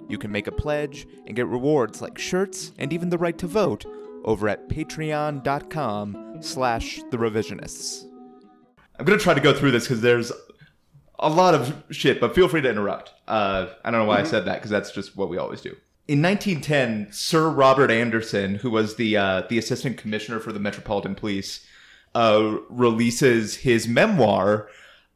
You 0.09 0.19
can 0.19 0.31
make 0.31 0.47
a 0.47 0.53
pledge 0.53 1.07
and 1.27 1.35
get 1.35 1.47
rewards 1.47 2.03
like 2.03 2.19
shirts 2.19 2.73
and 2.79 2.93
even 2.93 3.09
the 3.11 3.19
right 3.19 3.39
to 3.39 3.47
vote 3.47 3.85
over 4.25 4.49
at 4.49 4.69
patreon.com 4.69 6.37
slash 6.41 7.01
The 7.11 7.17
Revisionists. 7.17 8.05
I'm 8.99 9.07
going 9.07 9.19
to 9.19 9.23
try 9.23 9.35
to 9.35 9.41
go 9.41 9.55
through 9.55 9.71
this 9.71 9.85
because 9.85 10.03
there's 10.03 10.31
a 11.21 11.29
lot 11.29 11.55
of 11.55 11.83
shit, 11.91 12.21
but 12.21 12.35
feel 12.35 12.49
free 12.49 12.63
to 12.63 12.71
interrupt. 12.71 13.13
Uh, 13.29 13.67
I 13.85 13.91
don't 13.91 14.01
know 14.01 14.07
why 14.07 14.21
I 14.21 14.25
said 14.25 14.47
that 14.47 14.57
because 14.57 14.71
that's 14.71 14.91
just 14.91 15.17
what 15.17 15.29
we 15.29 15.39
always 15.39 15.61
do. 15.61 15.77
In 16.09 16.21
1910, 16.23 17.13
Sir 17.13 17.49
Robert 17.49 17.91
Anderson, 17.91 18.57
who 18.57 18.71
was 18.71 18.97
the 18.97 19.17
uh, 19.17 19.43
the 19.49 19.59
assistant 19.59 19.97
commissioner 19.97 20.41
for 20.41 20.53
the 20.53 20.59
Metropolitan 20.59 21.15
Police, 21.15 21.65
uh, 22.15 22.57
releases 22.69 23.57
his 23.57 23.87
memoir, 23.87 24.69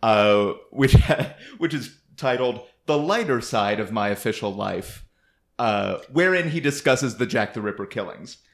uh, 0.03 0.53
which 0.71 0.95
which 1.59 1.75
is 1.75 1.99
titled 2.17 2.61
"The 2.87 2.99
Lighter 2.99 3.41
Side 3.41 3.81
of 3.81 3.91
My 3.91 4.11
Official 4.11 4.55
Life," 4.55 5.05
uh, 5.59 5.99
wherein 6.13 6.51
he 6.51 6.61
discusses 6.61 7.17
the 7.17 7.27
Jack 7.27 7.55
the 7.55 7.63
Ripper 7.63 7.87
killings. 7.87 8.39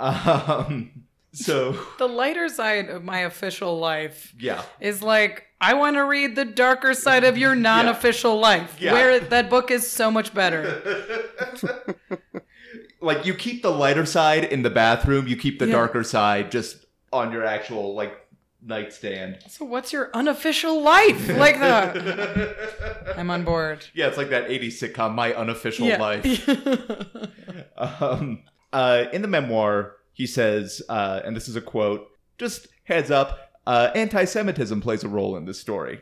Um, 0.00 1.07
so 1.32 1.72
The 1.98 2.08
lighter 2.08 2.48
side 2.48 2.88
of 2.88 3.04
my 3.04 3.20
official 3.20 3.78
life 3.78 4.34
yeah, 4.38 4.62
is 4.80 5.02
like 5.02 5.44
I 5.60 5.74
want 5.74 5.96
to 5.96 6.04
read 6.04 6.36
the 6.36 6.44
darker 6.44 6.94
side 6.94 7.24
of 7.24 7.36
your 7.36 7.54
non-official 7.56 8.38
life, 8.38 8.76
Yeah. 8.80 8.92
where 8.92 9.18
that 9.18 9.50
book 9.50 9.70
is 9.72 9.90
so 9.90 10.08
much 10.10 10.32
better. 10.32 10.80
like 13.00 13.26
you 13.26 13.34
keep 13.34 13.62
the 13.62 13.70
lighter 13.70 14.06
side 14.06 14.44
in 14.44 14.62
the 14.62 14.70
bathroom, 14.70 15.26
you 15.26 15.36
keep 15.36 15.58
the 15.58 15.66
Yeah. 15.66 15.72
darker 15.72 16.04
side 16.04 16.50
just 16.50 16.84
on 17.12 17.32
your 17.32 17.44
actual 17.44 17.94
like 17.94 18.12
nightstand. 18.62 19.38
So 19.48 19.64
what's 19.64 19.92
your 19.92 20.10
unofficial 20.14 20.80
life 20.82 21.28
like 21.36 21.58
that? 21.60 23.14
I'm 23.16 23.30
on 23.30 23.44
board. 23.44 23.86
Yeah, 23.94 24.08
it's 24.08 24.16
like 24.16 24.30
that 24.30 24.48
80s 24.48 24.78
sitcom, 24.82 25.14
My 25.14 25.32
Unofficial 25.34 25.86
Yeah. 25.86 26.00
Life. 26.00 26.48
Um, 27.76 28.42
uh, 28.72 29.04
in 29.12 29.22
the 29.22 29.28
memoir, 29.28 29.96
he 30.18 30.26
says, 30.26 30.82
uh, 30.88 31.20
and 31.24 31.34
this 31.36 31.48
is 31.48 31.54
a 31.56 31.60
quote, 31.60 32.08
just 32.38 32.66
heads 32.84 33.10
up, 33.10 33.38
uh, 33.66 33.90
anti 33.94 34.24
Semitism 34.24 34.80
plays 34.82 35.04
a 35.04 35.08
role 35.08 35.36
in 35.36 35.46
this 35.46 35.58
story. 35.60 36.00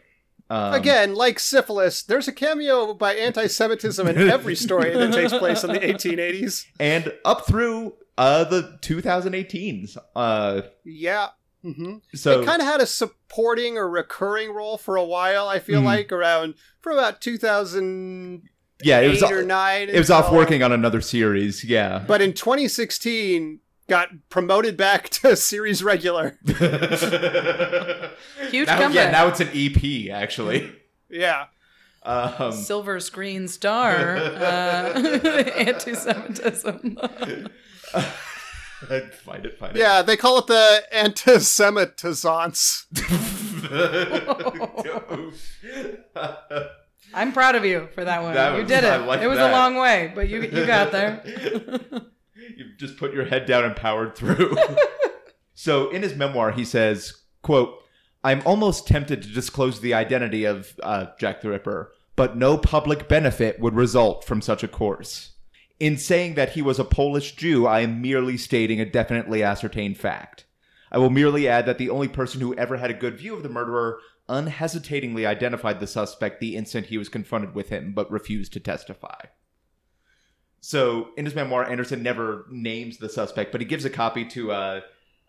Um, 0.49 0.75
Again, 0.75 1.15
like 1.15 1.39
syphilis, 1.39 2.03
there's 2.03 2.27
a 2.29 2.33
cameo 2.33 2.95
by 2.95 3.15
anti 3.15 3.47
Semitism 3.47 4.07
in 4.09 4.17
every 4.31 4.57
story 4.57 4.93
that 4.95 5.13
takes 5.13 5.33
place 5.35 5.63
in 5.65 5.73
the 5.73 5.81
1880s. 5.81 6.65
And 6.81 7.13
up 7.25 7.47
through 7.47 7.95
uh, 8.17 8.45
the 8.45 8.79
2018s. 8.83 9.99
Uh, 10.17 10.63
Yeah. 10.85 11.29
hmm 11.63 11.97
so, 12.15 12.41
it 12.41 12.47
kind 12.47 12.63
of 12.63 12.67
had 12.69 12.81
a 12.81 12.87
supporting 12.87 13.77
or 13.77 13.87
recurring 13.91 14.55
role 14.55 14.79
for 14.79 14.97
a 14.97 15.05
while, 15.05 15.47
I 15.49 15.59
feel 15.59 15.83
Mhm. 15.83 15.85
like, 15.85 16.13
around 16.13 16.55
for 16.81 16.93
about 16.93 17.21
2000. 17.21 18.43
yeah, 18.83 19.01
it 19.01 19.09
was, 19.09 19.23
or 19.23 19.43
9. 19.43 19.89
it 19.89 19.99
was 19.99 20.11
off 20.11 20.33
working 20.33 20.63
on 20.63 20.71
another 20.73 21.01
series. 21.01 21.65
Yeah. 21.65 22.05
But 22.07 22.23
in 22.23 22.33
2016, 22.33 23.61
got 23.89 24.09
promoted 24.31 24.77
back 24.77 25.09
to 25.21 25.37
series 25.37 25.83
regular. 25.83 26.39
Huge 26.47 26.67
now, 28.67 28.79
comeback. 28.79 28.95
yeah, 28.95 29.11
now 29.11 29.29
it's 29.29 29.41
an 29.41 29.49
EP, 29.55 30.11
actually. 30.11 30.73
Yeah. 31.09 31.47
Um, 32.03 32.53
Silver 32.53 33.01
screen 33.01 33.49
star, 33.49 34.17
uh, 34.17 34.93
anti-Semitism. 35.57 36.97
find 39.25 39.45
it, 39.45 39.59
find 39.59 39.77
it. 39.77 39.81
Yeah, 39.81 40.03
they 40.03 40.17
call 40.17 40.39
it 40.39 40.47
the 40.47 40.83
anti-Semitisance. 40.93 42.85
I'm 47.15 47.33
proud 47.33 47.55
of 47.55 47.65
you 47.65 47.89
for 47.95 48.05
that 48.05 48.23
one. 48.23 48.35
That 48.35 48.53
you 48.55 48.61
was- 48.61 48.69
did 48.69 48.85
it. 48.85 49.01
Like 49.03 49.21
it 49.23 49.27
was 49.29 49.39
that. 49.39 49.51
a 49.51 49.53
long 49.53 49.77
way, 49.77 50.13
but 50.15 50.29
you 50.29 50.43
you 50.43 50.67
got 50.67 50.93
there. 50.93 51.23
You 52.57 52.67
just 52.79 52.97
put 52.97 53.13
your 53.13 53.27
head 53.27 53.47
down 53.47 53.65
and 53.65 53.77
powered 53.77 54.15
through. 54.15 54.57
so 55.55 55.91
in 55.91 56.03
his 56.03 56.15
memoir, 56.15 56.53
he 56.53 56.65
says, 56.65 57.23
"quote 57.43 57.79
I'm 58.25 58.43
almost 58.45 58.89
tempted 58.89 59.23
to 59.23 59.29
disclose 59.29 59.81
the 59.81 59.95
identity 59.95 60.45
of 60.45 60.75
uh, 60.83 61.07
Jack 61.19 61.43
the 61.43 61.51
Ripper, 61.51 61.93
but 62.17 62.37
no 62.37 62.59
public 62.59 63.09
benefit 63.09 63.61
would 63.61 63.75
result 63.75 64.25
from 64.25 64.41
such 64.41 64.65
a 64.65 64.69
course. 64.69 65.35
In 65.79 65.97
saying 65.97 66.35
that 66.35 66.55
he 66.55 66.63
was 66.63 66.79
a 66.79 66.85
Polish 66.85 67.37
Jew, 67.37 67.67
I 67.67 67.81
am 67.81 68.03
merely 68.03 68.37
stating 68.37 68.81
a 68.81 68.91
definitely 68.91 69.43
ascertained 69.43 69.99
fact. 69.99 70.45
I 70.91 70.99
will 70.99 71.11
merely 71.11 71.47
add 71.47 71.67
that 71.67 71.79
the 71.79 71.91
only 71.91 72.09
person 72.09 72.41
who 72.41 72.55
ever 72.55 72.79
had 72.79 72.91
a 72.91 72.95
good 72.95 73.19
view 73.19 73.35
of 73.35 73.43
the 73.43 73.49
murderer 73.49 74.01
unhesitatingly 74.29 75.25
identified 75.25 75.79
the 75.79 75.87
suspect 75.87 76.41
the 76.41 76.57
instant 76.57 76.87
he 76.87 76.99
was 76.99 77.09
confronted 77.09 77.55
with 77.55 77.69
him, 77.69 77.93
but 77.93 78.11
refused 78.11 78.53
to 78.55 78.61
testify." 78.61 79.27
So 80.67 81.11
in 81.17 81.25
his 81.25 81.37
memoir, 81.37 81.65
Anderson 81.71 82.03
never 82.03 82.45
names 82.51 82.99
the 82.99 83.09
suspect, 83.09 83.53
but 83.53 83.61
he 83.61 83.67
gives 83.69 83.85
a 83.85 83.91
copy 83.91 84.25
to 84.25 84.51
uh, 84.51 84.81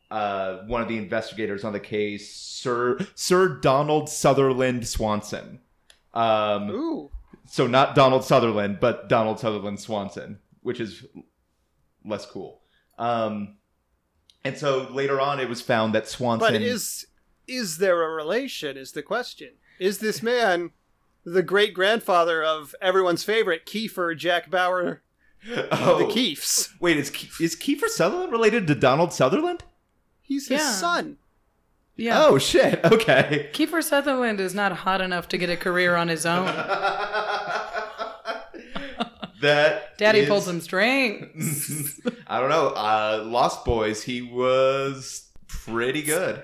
uh, 0.09 0.63
one 0.65 0.81
of 0.81 0.87
the 0.87 0.97
investigators 0.97 1.63
on 1.63 1.73
the 1.73 1.79
case, 1.79 2.33
Sir 2.33 2.97
Sir 3.13 3.47
Donald 3.47 4.09
Sutherland 4.09 4.87
Swanson. 4.87 5.59
Um, 6.15 6.71
Ooh. 6.71 7.11
so 7.45 7.67
not 7.67 7.93
Donald 7.93 8.23
Sutherland, 8.23 8.79
but 8.81 9.09
Donald 9.09 9.39
Sutherland 9.39 9.79
Swanson, 9.79 10.39
which 10.63 10.79
is 10.79 11.05
less 12.03 12.25
cool. 12.25 12.61
Um, 12.97 13.57
and 14.43 14.57
so 14.57 14.87
later 14.89 15.21
on, 15.21 15.39
it 15.39 15.47
was 15.47 15.61
found 15.61 15.93
that 15.93 16.07
Swanson. 16.07 16.51
But 16.51 16.63
is 16.63 17.05
is 17.47 17.77
there 17.77 18.01
a 18.01 18.09
relation? 18.09 18.75
Is 18.75 18.93
the 18.93 19.03
question? 19.03 19.51
Is 19.77 19.99
this 19.99 20.23
man 20.23 20.71
the 21.23 21.43
great 21.43 21.75
grandfather 21.75 22.43
of 22.43 22.73
everyone's 22.81 23.23
favorite 23.23 23.67
Kiefer 23.67 24.17
Jack 24.17 24.49
Bauer, 24.49 25.03
oh, 25.71 26.05
the 26.05 26.13
Keefs? 26.13 26.73
Wait, 26.79 26.97
is 26.97 27.09
Ke- 27.09 27.39
is 27.41 27.55
Kiefer 27.55 27.87
Sutherland 27.87 28.31
related 28.31 28.67
to 28.67 28.75
Donald 28.75 29.13
Sutherland? 29.13 29.63
He's 30.21 30.47
his 30.47 30.59
Yeah. 30.59 30.71
son. 30.71 31.17
Yeah. 31.95 32.25
Oh 32.25 32.37
shit! 32.37 32.83
Okay. 32.85 33.49
Kiefer 33.53 33.83
Sutherland 33.83 34.39
is 34.39 34.53
not 34.53 34.71
hot 34.71 35.01
enough 35.01 35.27
to 35.29 35.37
get 35.37 35.49
a 35.49 35.57
career 35.57 35.95
on 35.95 36.09
his 36.09 36.25
own. 36.27 36.45
that 39.41 39.97
Daddy 39.97 40.19
is- 40.19 40.29
pulled 40.29 40.43
some 40.43 40.61
strings. 40.61 41.99
I 42.27 42.39
don't 42.39 42.49
know. 42.49 42.67
Uh, 42.69 43.23
Lost 43.25 43.65
Boys. 43.65 44.03
He 44.03 44.21
was 44.21 45.29
pretty 45.47 46.01
good. 46.01 46.43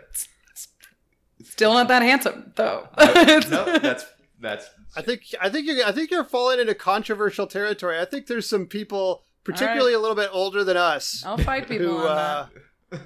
Still 1.44 1.74
not 1.74 1.88
that 1.90 2.02
handsome, 2.02 2.52
though. 2.56 2.88
no, 2.98 3.78
that's 3.80 4.06
that's. 4.44 4.70
I 4.96 5.02
think 5.02 5.24
I 5.42 5.50
think 5.50 5.66
you 5.66 5.84
I 5.84 5.92
think 5.92 6.12
you're 6.12 6.24
falling 6.24 6.60
into 6.60 6.76
controversial 6.76 7.48
territory. 7.48 8.00
I 8.00 8.06
think 8.06 8.28
there's 8.28 8.48
some 8.48 8.68
people, 8.68 9.24
particularly 9.44 9.94
a 9.94 10.00
little 10.00 10.16
bit 10.16 10.30
older 10.32 10.64
than 10.64 10.78
us, 10.78 11.24
I'll 11.26 11.38
fight 11.38 11.68
people 11.68 11.88
who 11.88 11.98
on 11.98 12.18
uh, 12.18 12.48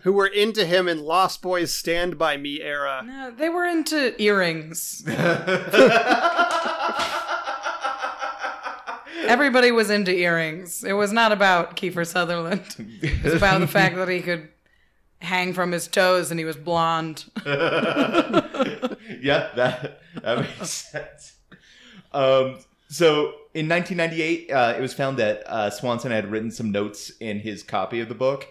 who 0.01 0.11
were 0.11 0.27
into 0.27 0.65
him 0.65 0.87
in 0.87 0.99
Lost 0.99 1.41
Boys 1.41 1.71
Stand 1.71 2.17
by 2.17 2.35
Me 2.35 2.61
era. 2.61 3.03
No, 3.05 3.31
they 3.31 3.49
were 3.49 3.65
into 3.65 4.21
earrings. 4.21 5.03
Everybody 9.27 9.71
was 9.71 9.89
into 9.89 10.13
earrings. 10.13 10.83
It 10.83 10.93
was 10.93 11.11
not 11.11 11.31
about 11.31 11.75
Kiefer 11.75 12.05
Sutherland. 12.07 12.63
It 13.01 13.23
was 13.23 13.33
about 13.33 13.59
the 13.59 13.67
fact 13.67 13.95
that 13.95 14.07
he 14.07 14.21
could 14.21 14.49
hang 15.21 15.53
from 15.53 15.71
his 15.71 15.87
toes 15.87 16.31
and 16.31 16.39
he 16.39 16.45
was 16.45 16.57
blonde. 16.57 17.25
yeah, 17.45 19.49
that 19.55 20.01
that 20.21 20.39
makes 20.39 20.69
sense. 20.69 21.33
Um, 22.11 22.59
so 22.89 23.33
in 23.53 23.67
1998, 23.67 24.51
uh, 24.51 24.73
it 24.77 24.81
was 24.81 24.93
found 24.93 25.17
that 25.17 25.43
uh, 25.47 25.69
Swanson 25.69 26.11
had 26.11 26.31
written 26.31 26.51
some 26.51 26.71
notes 26.71 27.11
in 27.19 27.39
his 27.39 27.63
copy 27.63 27.99
of 27.99 28.09
the 28.09 28.15
book, 28.15 28.47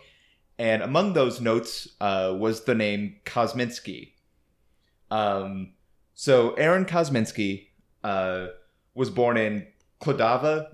and 0.59 0.83
among 0.83 1.13
those 1.13 1.41
notes 1.41 1.89
uh, 2.01 2.35
was 2.37 2.65
the 2.65 2.75
name 2.75 3.17
Kosminski. 3.25 4.13
Um, 5.11 5.73
so 6.15 6.55
Aaron 6.55 6.85
Kosminski 6.85 7.69
uh, 8.03 8.49
was 8.95 9.11
born 9.11 9.37
in 9.37 9.67
Klodawa, 10.01 10.67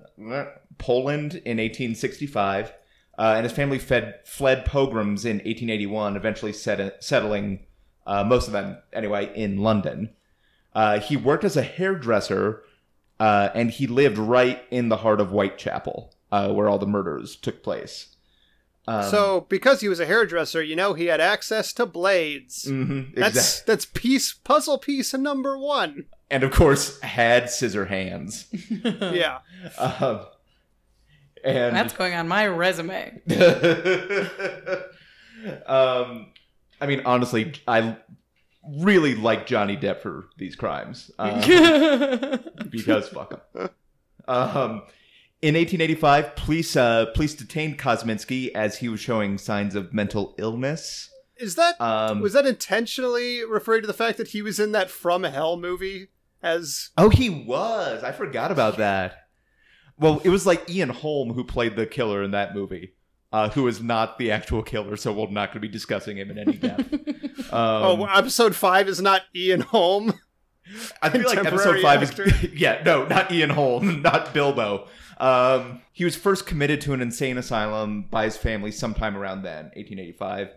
Poland, 0.78 1.34
in 1.34 1.58
1865. 1.58 2.72
Uh, 3.18 3.34
and 3.36 3.44
his 3.44 3.52
family 3.52 3.78
fed, 3.78 4.20
fled 4.24 4.64
pogroms 4.64 5.24
in 5.24 5.36
1881, 5.36 6.16
eventually 6.16 6.52
set, 6.52 7.02
settling, 7.04 7.66
uh, 8.06 8.24
most 8.24 8.46
of 8.46 8.52
them 8.52 8.78
anyway, 8.92 9.30
in 9.34 9.58
London. 9.58 10.10
Uh, 10.74 10.98
he 10.98 11.16
worked 11.16 11.44
as 11.44 11.56
a 11.56 11.62
hairdresser, 11.62 12.62
uh, 13.20 13.50
and 13.54 13.70
he 13.70 13.86
lived 13.86 14.16
right 14.18 14.62
in 14.70 14.88
the 14.88 14.96
heart 14.98 15.20
of 15.20 15.28
Whitechapel, 15.30 16.14
uh, 16.32 16.52
where 16.52 16.68
all 16.68 16.78
the 16.78 16.86
murders 16.86 17.36
took 17.36 17.62
place. 17.62 18.16
Um, 18.88 19.04
so, 19.10 19.46
because 19.48 19.80
he 19.80 19.88
was 19.88 20.00
a 20.00 20.06
hairdresser, 20.06 20.60
you 20.62 20.74
know 20.74 20.94
he 20.94 21.06
had 21.06 21.20
access 21.20 21.72
to 21.74 21.86
blades. 21.86 22.64
mhm, 22.64 23.14
That's 23.14 23.60
that's 23.60 23.84
piece 23.86 24.32
puzzle 24.32 24.78
piece 24.78 25.14
number 25.14 25.56
one. 25.56 26.06
and 26.30 26.42
of 26.42 26.50
course 26.50 26.98
had 27.00 27.48
scissor 27.48 27.84
hands. 27.84 28.46
Yeah. 28.82 29.38
um, 29.78 30.26
and 31.44 31.76
That's 31.76 31.92
going 31.92 32.14
on 32.14 32.28
my 32.28 32.46
resume. 32.46 33.20
um, 35.66 36.32
I 36.80 36.86
mean, 36.86 37.02
honestly, 37.04 37.52
I 37.66 37.96
really 38.78 39.14
like 39.14 39.46
Johnny 39.46 39.76
Depp 39.76 40.00
for 40.00 40.28
these 40.38 40.56
crimes 40.56 41.10
um, 41.18 41.40
because 42.70 43.08
fuck 43.08 43.32
him. 43.54 43.70
Um, 44.28 44.82
in 45.40 45.56
1885, 45.56 46.36
police 46.36 46.76
uh, 46.76 47.06
police 47.14 47.34
detained 47.34 47.78
Kosminski 47.78 48.52
as 48.54 48.78
he 48.78 48.88
was 48.88 49.00
showing 49.00 49.38
signs 49.38 49.74
of 49.74 49.92
mental 49.92 50.34
illness. 50.38 51.10
Is 51.36 51.56
that 51.56 51.80
Um, 51.80 52.20
was 52.20 52.34
that 52.34 52.46
intentionally 52.46 53.44
referring 53.44 53.80
to 53.80 53.86
the 53.88 53.92
fact 53.92 54.18
that 54.18 54.28
he 54.28 54.42
was 54.42 54.60
in 54.60 54.70
that 54.72 54.90
From 54.90 55.24
Hell 55.24 55.56
movie 55.56 56.08
as 56.42 56.90
oh, 56.96 57.08
he 57.08 57.28
was. 57.28 58.04
I 58.04 58.12
forgot 58.12 58.52
about 58.52 58.76
that. 58.76 59.28
Well, 60.02 60.20
it 60.24 60.28
was 60.28 60.46
like 60.46 60.68
Ian 60.68 60.90
Holm 60.90 61.32
who 61.32 61.44
played 61.44 61.76
the 61.76 61.86
killer 61.86 62.22
in 62.22 62.32
that 62.32 62.54
movie. 62.54 62.94
Uh, 63.32 63.48
who 63.48 63.66
is 63.66 63.80
not 63.80 64.18
the 64.18 64.30
actual 64.30 64.62
killer, 64.62 64.94
so 64.94 65.10
we're 65.10 65.26
not 65.30 65.46
going 65.48 65.54
to 65.54 65.60
be 65.60 65.66
discussing 65.68 66.18
him 66.18 66.30
in 66.30 66.38
any 66.38 66.58
depth. 66.58 66.92
Um, 67.50 68.00
Oh, 68.00 68.04
episode 68.04 68.54
5 68.54 68.88
is 68.88 69.00
not 69.00 69.22
Ian 69.34 69.62
Holm. 69.62 70.12
I 71.00 71.10
feel 71.10 71.26
like 71.26 71.38
episode 71.38 71.80
five 71.82 72.02
actor. 72.02 72.24
is 72.24 72.42
yeah, 72.54 72.82
no, 72.84 73.04
not 73.06 73.30
Ian 73.32 73.50
Holm, 73.50 74.02
not 74.02 74.32
Bilbo. 74.32 74.86
Um, 75.18 75.82
he 75.92 76.04
was 76.04 76.16
first 76.16 76.46
committed 76.46 76.80
to 76.82 76.92
an 76.92 77.00
insane 77.02 77.38
asylum 77.38 78.02
by 78.10 78.24
his 78.24 78.36
family 78.36 78.70
sometime 78.70 79.16
around 79.16 79.42
then, 79.42 79.66
1885. 79.76 80.48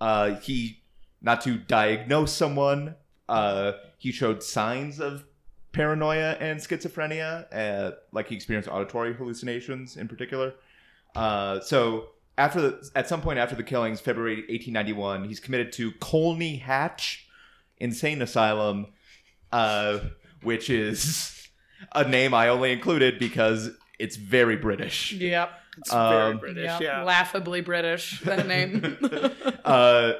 Uh, 0.00 0.34
he, 0.40 0.82
not 1.22 1.40
to 1.42 1.56
diagnose 1.56 2.32
someone, 2.32 2.94
uh, 3.28 3.72
he 3.98 4.12
showed 4.12 4.42
signs 4.42 5.00
of 5.00 5.24
paranoia 5.76 6.36
and 6.40 6.58
schizophrenia, 6.58 7.46
uh, 7.52 7.90
like 8.12 8.28
he 8.28 8.34
experienced 8.34 8.68
auditory 8.68 9.12
hallucinations 9.14 9.96
in 9.98 10.08
particular. 10.08 10.54
Uh, 11.14 11.60
so 11.60 12.08
after 12.38 12.60
the, 12.62 12.90
at 12.96 13.06
some 13.08 13.20
point 13.20 13.38
after 13.38 13.54
the 13.54 13.62
killings, 13.62 14.00
February 14.00 14.36
1891, 14.48 15.24
he's 15.24 15.38
committed 15.38 15.72
to 15.74 15.92
Colney 16.00 16.56
Hatch 16.56 17.28
Insane 17.78 18.22
Asylum, 18.22 18.86
uh, 19.52 19.98
which 20.42 20.70
is 20.70 21.48
a 21.94 22.08
name 22.08 22.32
I 22.32 22.48
only 22.48 22.72
included 22.72 23.18
because 23.18 23.70
it's 23.98 24.16
very 24.16 24.56
British. 24.56 25.12
yep. 25.12 25.50
It's 25.78 25.92
very 25.92 26.32
Um, 26.32 26.38
British, 26.38 26.64
Yep. 26.64 26.80
yeah. 26.80 27.02
Laughably 27.02 27.60
British, 27.60 28.20
that 28.22 28.46
name. 28.46 28.96
Uh, 29.66 30.12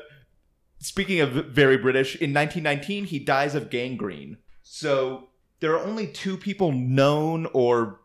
speaking 0.80 1.20
of 1.20 1.30
very 1.30 1.78
British, 1.78 2.14
in 2.16 2.34
1919 2.34 3.04
he 3.04 3.18
dies 3.18 3.54
of 3.54 3.70
gangrene. 3.70 4.36
So 4.62 5.28
there 5.60 5.74
are 5.74 5.84
only 5.84 6.06
two 6.06 6.36
people 6.36 6.72
known 6.72 7.46
or 7.52 8.00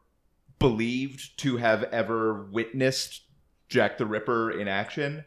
believed 0.60 1.38
to 1.40 1.58
have 1.58 1.84
ever 1.86 2.44
witnessed 2.46 3.22
Jack 3.68 3.98
the 3.98 4.06
Ripper 4.06 4.52
in 4.52 4.68
action. 4.68 5.26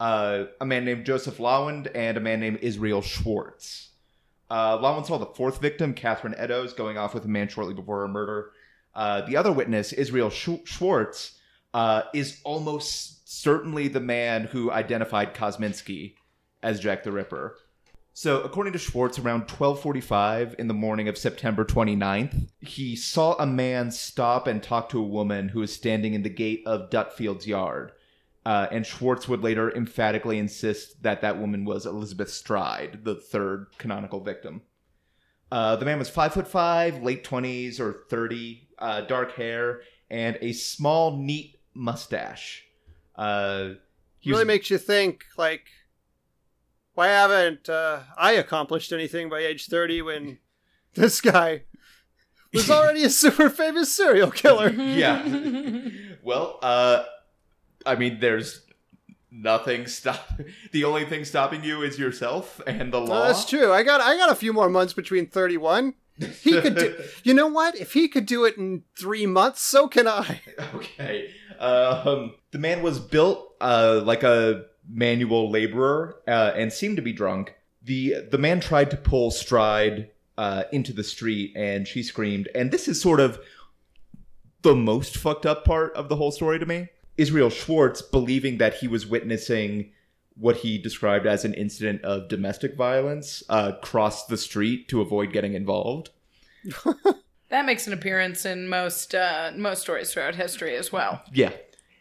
Uh, 0.00 0.44
a 0.60 0.66
man 0.66 0.84
named 0.84 1.04
Joseph 1.04 1.38
Lawende 1.38 1.90
and 1.94 2.16
a 2.16 2.20
man 2.20 2.40
named 2.40 2.58
Israel 2.62 3.02
Schwartz. 3.02 3.90
Uh, 4.48 4.78
Lawende 4.78 5.06
saw 5.06 5.18
the 5.18 5.26
fourth 5.26 5.60
victim, 5.60 5.92
Catherine 5.92 6.34
Eddowes, 6.36 6.72
going 6.72 6.96
off 6.96 7.12
with 7.12 7.24
a 7.24 7.28
man 7.28 7.48
shortly 7.48 7.74
before 7.74 8.00
her 8.00 8.08
murder. 8.08 8.52
Uh, 8.94 9.22
the 9.22 9.36
other 9.36 9.52
witness, 9.52 9.92
Israel 9.92 10.30
Sch- 10.30 10.64
Schwartz, 10.64 11.38
uh, 11.74 12.02
is 12.14 12.40
almost 12.44 13.28
certainly 13.28 13.88
the 13.88 14.00
man 14.00 14.44
who 14.44 14.70
identified 14.70 15.34
Kosminski 15.34 16.14
as 16.62 16.80
Jack 16.80 17.02
the 17.02 17.12
Ripper. 17.12 17.56
So, 18.20 18.42
according 18.42 18.72
to 18.72 18.80
Schwartz, 18.80 19.16
around 19.20 19.46
12:45 19.46 20.56
in 20.58 20.66
the 20.66 20.74
morning 20.74 21.06
of 21.06 21.16
September 21.16 21.64
29th, 21.64 22.48
he 22.58 22.96
saw 22.96 23.36
a 23.36 23.46
man 23.46 23.92
stop 23.92 24.48
and 24.48 24.60
talk 24.60 24.88
to 24.88 24.98
a 24.98 25.06
woman 25.06 25.50
who 25.50 25.60
was 25.60 25.72
standing 25.72 26.14
in 26.14 26.24
the 26.24 26.28
gate 26.28 26.64
of 26.66 26.90
Dutfield's 26.90 27.46
yard. 27.46 27.92
Uh, 28.44 28.66
and 28.72 28.84
Schwartz 28.84 29.28
would 29.28 29.44
later 29.44 29.72
emphatically 29.72 30.36
insist 30.36 31.04
that 31.04 31.20
that 31.20 31.38
woman 31.38 31.64
was 31.64 31.86
Elizabeth 31.86 32.30
Stride, 32.30 33.04
the 33.04 33.14
third 33.14 33.68
canonical 33.78 34.18
victim. 34.18 34.62
Uh, 35.52 35.76
the 35.76 35.84
man 35.84 36.00
was 36.00 36.10
five 36.10 36.34
foot 36.34 36.48
five, 36.48 37.00
late 37.00 37.22
twenties 37.22 37.78
or 37.78 38.02
thirty, 38.10 38.66
uh, 38.80 39.02
dark 39.02 39.36
hair, 39.36 39.82
and 40.10 40.36
a 40.40 40.52
small, 40.54 41.16
neat 41.16 41.60
mustache. 41.72 42.64
Uh, 43.14 43.74
he 44.18 44.30
really 44.30 44.40
was- 44.40 44.48
makes 44.48 44.70
you 44.70 44.78
think 44.78 45.24
like 45.36 45.68
why 46.98 47.06
haven't 47.06 47.68
uh, 47.68 48.00
I 48.16 48.32
accomplished 48.32 48.90
anything 48.90 49.28
by 49.28 49.38
age 49.38 49.66
30 49.66 50.02
when 50.02 50.38
this 50.94 51.20
guy 51.20 51.62
was 52.52 52.68
already 52.72 53.04
a 53.04 53.10
super 53.10 53.48
famous 53.48 53.94
serial 53.94 54.32
killer? 54.32 54.70
yeah. 54.76 55.24
Well, 56.24 56.58
uh, 56.60 57.04
I 57.86 57.94
mean, 57.94 58.18
there's 58.18 58.66
nothing 59.30 59.86
stop. 59.86 60.40
The 60.72 60.82
only 60.82 61.04
thing 61.04 61.24
stopping 61.24 61.62
you 61.62 61.82
is 61.82 62.00
yourself 62.00 62.60
and 62.66 62.92
the 62.92 63.00
law. 63.00 63.28
that's 63.28 63.44
true. 63.44 63.72
I 63.72 63.84
got 63.84 64.00
I 64.00 64.16
got 64.16 64.32
a 64.32 64.34
few 64.34 64.52
more 64.52 64.68
months 64.68 64.92
between 64.92 65.28
31. 65.28 65.94
He 66.42 66.60
could 66.60 66.74
do 66.74 67.00
You 67.22 67.32
know 67.32 67.46
what? 67.46 67.76
If 67.76 67.92
he 67.92 68.08
could 68.08 68.26
do 68.26 68.44
it 68.44 68.56
in 68.56 68.82
3 68.98 69.24
months, 69.26 69.62
so 69.62 69.86
can 69.86 70.08
I. 70.08 70.40
okay. 70.74 71.30
Um, 71.60 72.34
the 72.50 72.58
man 72.58 72.82
was 72.82 72.98
built 72.98 73.54
uh, 73.60 74.00
like 74.04 74.24
a 74.24 74.64
manual 74.88 75.50
laborer 75.50 76.16
uh, 76.26 76.52
and 76.54 76.72
seemed 76.72 76.96
to 76.96 77.02
be 77.02 77.12
drunk. 77.12 77.54
the 77.82 78.16
The 78.30 78.38
man 78.38 78.60
tried 78.60 78.90
to 78.90 78.96
pull 78.96 79.30
Stride 79.30 80.10
uh, 80.36 80.64
into 80.72 80.92
the 80.92 81.04
street, 81.04 81.52
and 81.56 81.86
she 81.86 82.02
screamed. 82.02 82.48
And 82.54 82.70
this 82.70 82.88
is 82.88 83.00
sort 83.00 83.20
of 83.20 83.40
the 84.62 84.74
most 84.74 85.16
fucked 85.16 85.46
up 85.46 85.64
part 85.64 85.94
of 85.94 86.08
the 86.08 86.16
whole 86.16 86.30
story 86.30 86.58
to 86.58 86.66
me. 86.66 86.88
Israel 87.16 87.50
Schwartz 87.50 88.00
believing 88.00 88.58
that 88.58 88.74
he 88.74 88.88
was 88.88 89.06
witnessing 89.06 89.90
what 90.36 90.58
he 90.58 90.78
described 90.78 91.26
as 91.26 91.44
an 91.44 91.54
incident 91.54 92.02
of 92.02 92.28
domestic 92.28 92.76
violence 92.76 93.42
uh, 93.48 93.72
crossed 93.82 94.28
the 94.28 94.36
street 94.36 94.88
to 94.88 95.00
avoid 95.00 95.32
getting 95.32 95.54
involved. 95.54 96.10
that 97.48 97.66
makes 97.66 97.88
an 97.88 97.92
appearance 97.92 98.46
in 98.46 98.68
most 98.68 99.14
uh, 99.14 99.50
most 99.56 99.82
stories 99.82 100.12
throughout 100.12 100.36
history 100.36 100.76
as 100.76 100.92
well. 100.92 101.22
Yeah. 101.32 101.52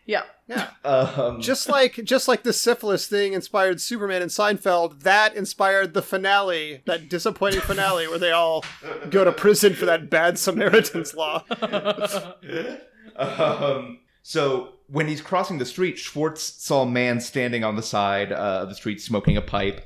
Yeah. 0.05 0.23
Yeah. 0.47 0.69
Um, 0.85 1.41
Just 1.41 1.67
like 1.67 1.95
just 2.05 2.27
like 2.29 2.43
the 2.43 2.53
syphilis 2.53 3.07
thing 3.07 3.33
inspired 3.33 3.81
Superman 3.81 4.21
and 4.21 4.31
Seinfeld, 4.31 5.01
that 5.01 5.35
inspired 5.35 5.93
the 5.93 6.01
finale, 6.01 6.81
that 6.85 7.09
disappointing 7.09 7.59
finale 7.59 8.07
where 8.07 8.17
they 8.17 8.31
all 8.31 8.63
go 9.09 9.25
to 9.25 9.31
prison 9.33 9.73
for 9.73 9.85
that 9.85 10.09
bad 10.09 10.39
Samaritan's 10.39 11.13
law. 11.13 11.43
um, 13.17 13.99
so 14.23 14.73
when 14.87 15.07
he's 15.07 15.21
crossing 15.21 15.57
the 15.57 15.65
street, 15.65 15.97
Schwartz 15.97 16.41
saw 16.41 16.83
a 16.83 16.89
man 16.89 17.19
standing 17.19 17.65
on 17.65 17.75
the 17.75 17.83
side 17.83 18.31
uh, 18.31 18.59
of 18.61 18.69
the 18.69 18.75
street 18.75 19.01
smoking 19.01 19.35
a 19.35 19.41
pipe. 19.41 19.85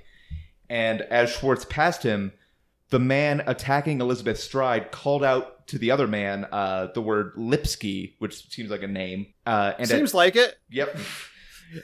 And 0.69 1.01
as 1.01 1.31
Schwartz 1.31 1.65
passed 1.65 2.03
him, 2.03 2.33
the 2.89 2.99
man 2.99 3.41
attacking 3.47 3.99
Elizabeth 3.99 4.39
Stride 4.39 4.91
called 4.91 5.23
out 5.23 5.60
to 5.71 5.77
the 5.79 5.89
other 5.91 6.07
man 6.07 6.45
uh, 6.51 6.87
the 6.93 7.01
word 7.01 7.33
Lipsky, 7.37 8.15
which 8.19 8.49
seems 8.49 8.69
like 8.69 8.83
a 8.83 8.87
name. 8.87 9.27
Uh, 9.45 9.71
and 9.79 9.89
at- 9.89 9.97
Seems 9.97 10.13
like 10.13 10.35
it. 10.35 10.57
Yep. 10.69 10.95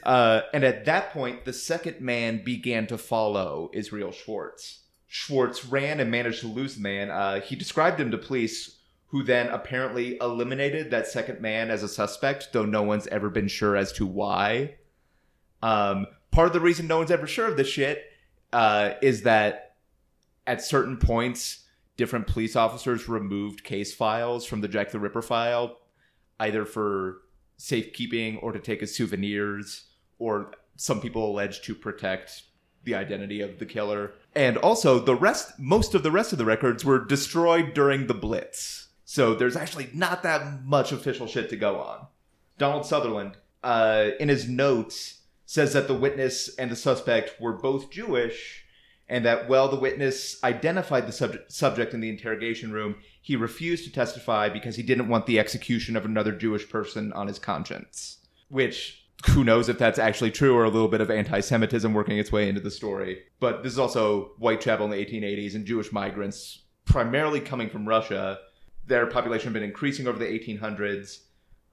Uh, 0.04 0.42
and 0.54 0.66
at 0.66 0.84
that 0.84 1.12
point, 1.14 1.46
the 1.46 1.54
second 1.54 2.02
man 2.02 2.44
began 2.44 2.86
to 2.86 2.98
follow 2.98 3.70
Israel 3.74 4.12
Schwartz. 4.12 4.82
Schwartz 5.08 5.64
ran 5.64 6.02
and 6.02 6.12
managed 6.12 6.42
to 6.42 6.48
lose 6.48 6.76
the 6.76 6.82
man. 6.82 7.10
Uh, 7.10 7.40
he 7.40 7.56
described 7.56 7.98
him 7.98 8.12
to 8.12 8.18
police, 8.18 8.80
who 9.12 9.24
then 9.24 9.48
apparently 9.48 10.18
eliminated 10.20 10.92
that 10.92 11.08
second 11.08 11.40
man 11.40 11.72
as 11.72 11.84
a 11.84 11.88
suspect, 11.88 12.50
though 12.52 12.66
no 12.66 12.84
one's 12.84 13.08
ever 13.08 13.30
been 13.30 13.48
sure 13.48 13.78
as 13.78 13.94
to 13.94 14.06
why. 14.06 14.76
Um, 15.64 16.08
part 16.32 16.48
of 16.48 16.54
the 16.54 16.60
reason 16.60 16.88
no 16.88 16.98
one's 16.98 17.10
ever 17.10 17.26
sure 17.26 17.48
of 17.48 17.56
this 17.56 17.70
shit 17.70 18.04
uh, 18.52 18.96
is 19.02 19.22
that 19.22 19.76
at 20.46 20.62
certain 20.62 20.98
points, 20.98 21.64
different 21.98 22.28
police 22.28 22.56
officers 22.56 23.10
removed 23.10 23.64
case 23.64 23.94
files 23.94 24.46
from 24.46 24.62
the 24.62 24.68
Jack 24.68 24.92
the 24.92 25.00
Ripper 25.00 25.22
file, 25.22 25.78
either 26.40 26.64
for 26.64 27.18
safekeeping 27.58 28.38
or 28.38 28.52
to 28.52 28.60
take 28.60 28.84
as 28.84 28.96
souvenirs, 28.96 29.86
or 30.20 30.52
some 30.76 31.02
people 31.02 31.30
allege 31.30 31.62
to 31.64 31.76
protect 31.76 32.44
the 32.84 32.96
identity 32.96 33.42
of 33.42 33.60
the 33.60 33.66
killer. 33.66 34.14
And 34.36 34.58
also, 34.58 35.00
the 35.00 35.16
rest, 35.16 35.60
most 35.60 35.96
of 35.96 36.04
the 36.04 36.12
rest 36.12 36.32
of 36.32 36.38
the 36.38 36.46
records 36.46 36.86
were 36.86 37.04
destroyed 37.04 37.74
during 37.74 38.08
the 38.08 38.14
Blitz. 38.14 38.88
So 39.04 39.34
there's 39.34 39.56
actually 39.56 39.90
not 39.94 40.24
that 40.24 40.64
much 40.64 40.92
official 40.92 41.28
shit 41.28 41.50
to 41.50 41.56
go 41.56 41.80
on. 41.80 42.08
Donald 42.58 42.86
Sutherland, 42.86 43.38
uh, 43.64 44.12
in 44.20 44.30
his 44.30 44.48
notes, 44.48 45.22
says 45.46 45.74
that 45.74 45.88
the 45.88 45.94
witness 45.94 46.54
and 46.58 46.70
the 46.70 46.76
suspect 46.76 47.40
were 47.42 47.54
both 47.54 47.90
Jewish, 47.90 48.66
and 49.10 49.26
that 49.26 49.48
while 49.48 49.70
the 49.70 49.80
witness 49.80 50.42
identified 50.44 51.08
the 51.08 51.12
subject, 51.12 51.52
subject 51.52 51.94
in 51.94 52.02
the 52.02 52.10
interrogation 52.10 52.72
room, 52.72 52.96
he 53.22 53.36
refused 53.36 53.86
to 53.86 53.92
testify 53.92 54.50
because 54.50 54.76
he 54.76 54.84
didn't 54.84 55.08
want 55.08 55.26
the 55.26 55.40
execution 55.40 55.96
of 55.96 56.06
another 56.06 56.34
Jewish 56.34 56.70
person 56.70 57.14
on 57.14 57.28
his 57.28 57.40
conscience. 57.40 58.18
Which, 58.50 59.06
who 59.30 59.44
knows 59.44 59.70
if 59.70 59.78
that's 59.78 60.00
actually 60.00 60.32
true 60.32 60.56
or 60.56 60.66
a 60.66 60.70
little 60.70 60.88
bit 60.88 61.02
of 61.02 61.10
anti 61.10 61.40
Semitism 61.40 61.94
working 61.94 62.18
its 62.18 62.32
way 62.32 62.50
into 62.50 62.62
the 62.62 62.72
story. 62.72 63.24
But 63.40 63.64
this 63.64 63.74
is 63.74 63.80
also 63.80 64.32
Whitechapel 64.40 64.86
in 64.86 64.92
the 64.92 65.06
1880s 65.06 65.56
and 65.56 65.66
Jewish 65.66 65.92
migrants, 65.92 66.64
primarily 66.86 67.40
coming 67.40 67.70
from 67.70 67.88
Russia. 67.88 68.40
Their 68.86 69.08
population 69.08 69.48
had 69.48 69.54
been 69.54 69.64
increasing 69.64 70.08
over 70.08 70.20
the 70.20 70.26
1800s. 70.26 71.20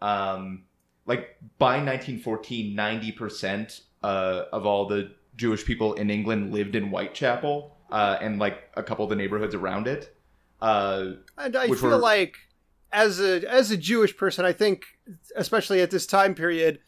Um, 0.01 0.65
like 1.07 1.37
by 1.59 1.77
1914, 1.77 2.77
90% 2.77 3.81
uh, 4.03 4.45
of 4.53 4.67
all 4.67 4.87
the 4.87 5.13
Jewish 5.37 5.65
people 5.65 5.95
in 5.95 6.11
England 6.11 6.53
lived 6.53 6.75
in 6.77 6.89
Whitechapel 6.89 7.77
uh, 7.91 8.19
and 8.21 8.39
like 8.39 8.71
a 8.77 8.83
couple 8.83 9.05
of 9.05 9.11
the 9.11 9.17
neighborhoods 9.17 9.55
around 9.55 9.87
it. 9.89 10.17
Uh, 10.61 11.13
And 11.37 11.57
I 11.57 11.67
feel 11.69 11.91
were- 11.91 11.97
like 11.97 12.37
as 12.93 13.21
a 13.21 13.43
as 13.51 13.71
a 13.71 13.77
Jewish 13.77 14.17
person, 14.17 14.45
I 14.45 14.53
think 14.53 14.85
especially 15.37 15.81
at 15.81 15.91
this 15.91 16.07
time 16.07 16.35
period, 16.35 16.79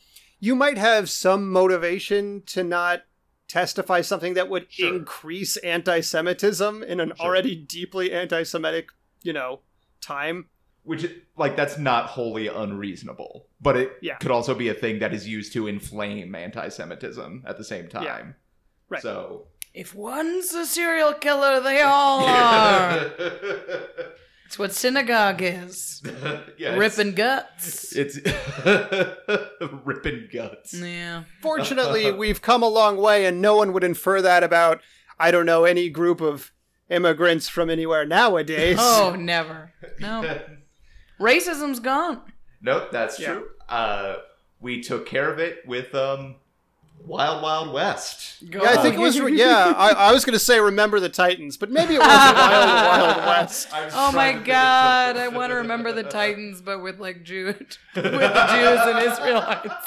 you 0.40 0.54
might 0.54 0.78
have 0.78 1.10
some 1.10 1.50
motivation 1.50 2.42
to 2.46 2.62
not 2.62 3.02
testify 3.48 4.00
something 4.00 4.34
that 4.34 4.48
would 4.48 4.66
Sure. 4.70 4.94
increase 4.94 5.56
anti-Semitism 5.58 6.82
in 6.82 7.00
an 7.00 7.12
Sure. 7.16 7.26
already 7.26 7.54
deeply 7.56 8.12
anti-Semitic, 8.12 8.88
you 9.22 9.32
know, 9.32 9.60
time. 10.00 10.48
Which 10.86 11.06
like 11.36 11.56
that's 11.56 11.76
not 11.78 12.06
wholly 12.06 12.46
unreasonable, 12.48 13.48
but 13.60 13.76
it 13.76 13.92
Yeah. 14.00 14.16
could 14.16 14.30
also 14.30 14.54
be 14.54 14.68
a 14.68 14.74
thing 14.74 15.00
that 15.00 15.12
is 15.12 15.28
used 15.28 15.52
to 15.52 15.66
inflame 15.66 16.34
anti-Semitism 16.34 17.44
at 17.46 17.58
the 17.58 17.64
same 17.64 17.88
time. 17.88 18.04
Yeah. 18.04 18.32
Right. 18.88 19.02
So 19.02 19.48
If 19.74 19.94
one's 19.94 20.54
a 20.54 20.64
serial 20.64 21.12
killer, 21.14 21.60
they 21.60 21.82
all 21.82 22.24
are. 22.26 23.10
It's 24.46 24.60
what 24.60 24.72
synagogue 24.72 25.42
is. 25.42 26.00
yeah, 26.56 26.76
Ripping 26.76 27.14
guts. 27.16 27.92
It's, 27.96 28.16
it's 28.16 28.36
ripping 29.84 30.28
guts. 30.32 30.72
Yeah. 30.72 31.24
Fortunately, 31.42 32.12
we've 32.12 32.40
come 32.40 32.62
a 32.62 32.68
long 32.68 32.96
way, 32.96 33.26
and 33.26 33.42
no 33.42 33.56
one 33.56 33.72
would 33.72 33.82
infer 33.82 34.22
that 34.22 34.44
about 34.44 34.80
I 35.18 35.32
don't 35.32 35.46
know 35.46 35.64
any 35.64 35.88
group 35.88 36.20
of 36.20 36.52
immigrants 36.88 37.48
from 37.48 37.70
anywhere 37.70 38.04
nowadays. 38.04 38.76
Oh, 38.78 39.16
never. 39.18 39.72
No. 39.98 40.40
Racism's 41.20 41.80
gone. 41.80 42.20
Nope, 42.60 42.88
that's 42.92 43.18
Yeah. 43.18 43.34
true. 43.34 43.48
Uh, 43.68 44.16
we 44.60 44.80
took 44.80 45.06
care 45.06 45.30
of 45.30 45.38
it 45.38 45.66
with 45.66 45.94
um, 45.94 46.36
Wild 47.04 47.42
Wild 47.42 47.72
West. 47.72 48.48
Go 48.50 48.62
Yeah, 48.62 48.70
I 48.70 48.76
think 48.82 48.94
it 48.94 48.98
was. 48.98 49.16
Yeah, 49.16 49.72
I, 49.76 49.90
I 49.90 50.12
was 50.12 50.24
going 50.24 50.32
to 50.32 50.38
say 50.38 50.58
remember 50.60 50.98
the 51.00 51.08
Titans, 51.08 51.56
but 51.56 51.70
maybe 51.70 51.94
it 51.94 51.98
was 51.98 52.06
Wild 52.08 52.36
Wild 52.36 53.16
West. 53.26 53.68
Oh 53.72 54.12
my 54.12 54.12
trying 54.12 54.12
to 54.12 54.20
think 54.34 54.40
of 54.40 54.46
god, 54.46 55.16
I 55.16 55.28
want 55.28 55.50
to 55.50 55.56
remember 55.56 55.92
the 55.92 56.02
Titans, 56.04 56.60
but 56.62 56.82
with 56.82 56.98
like 56.98 57.22
Jew, 57.24 57.46
with 57.46 57.58
the 57.94 58.02
Jews 58.02 58.80
and 58.94 59.12
Israelites. 59.12 59.86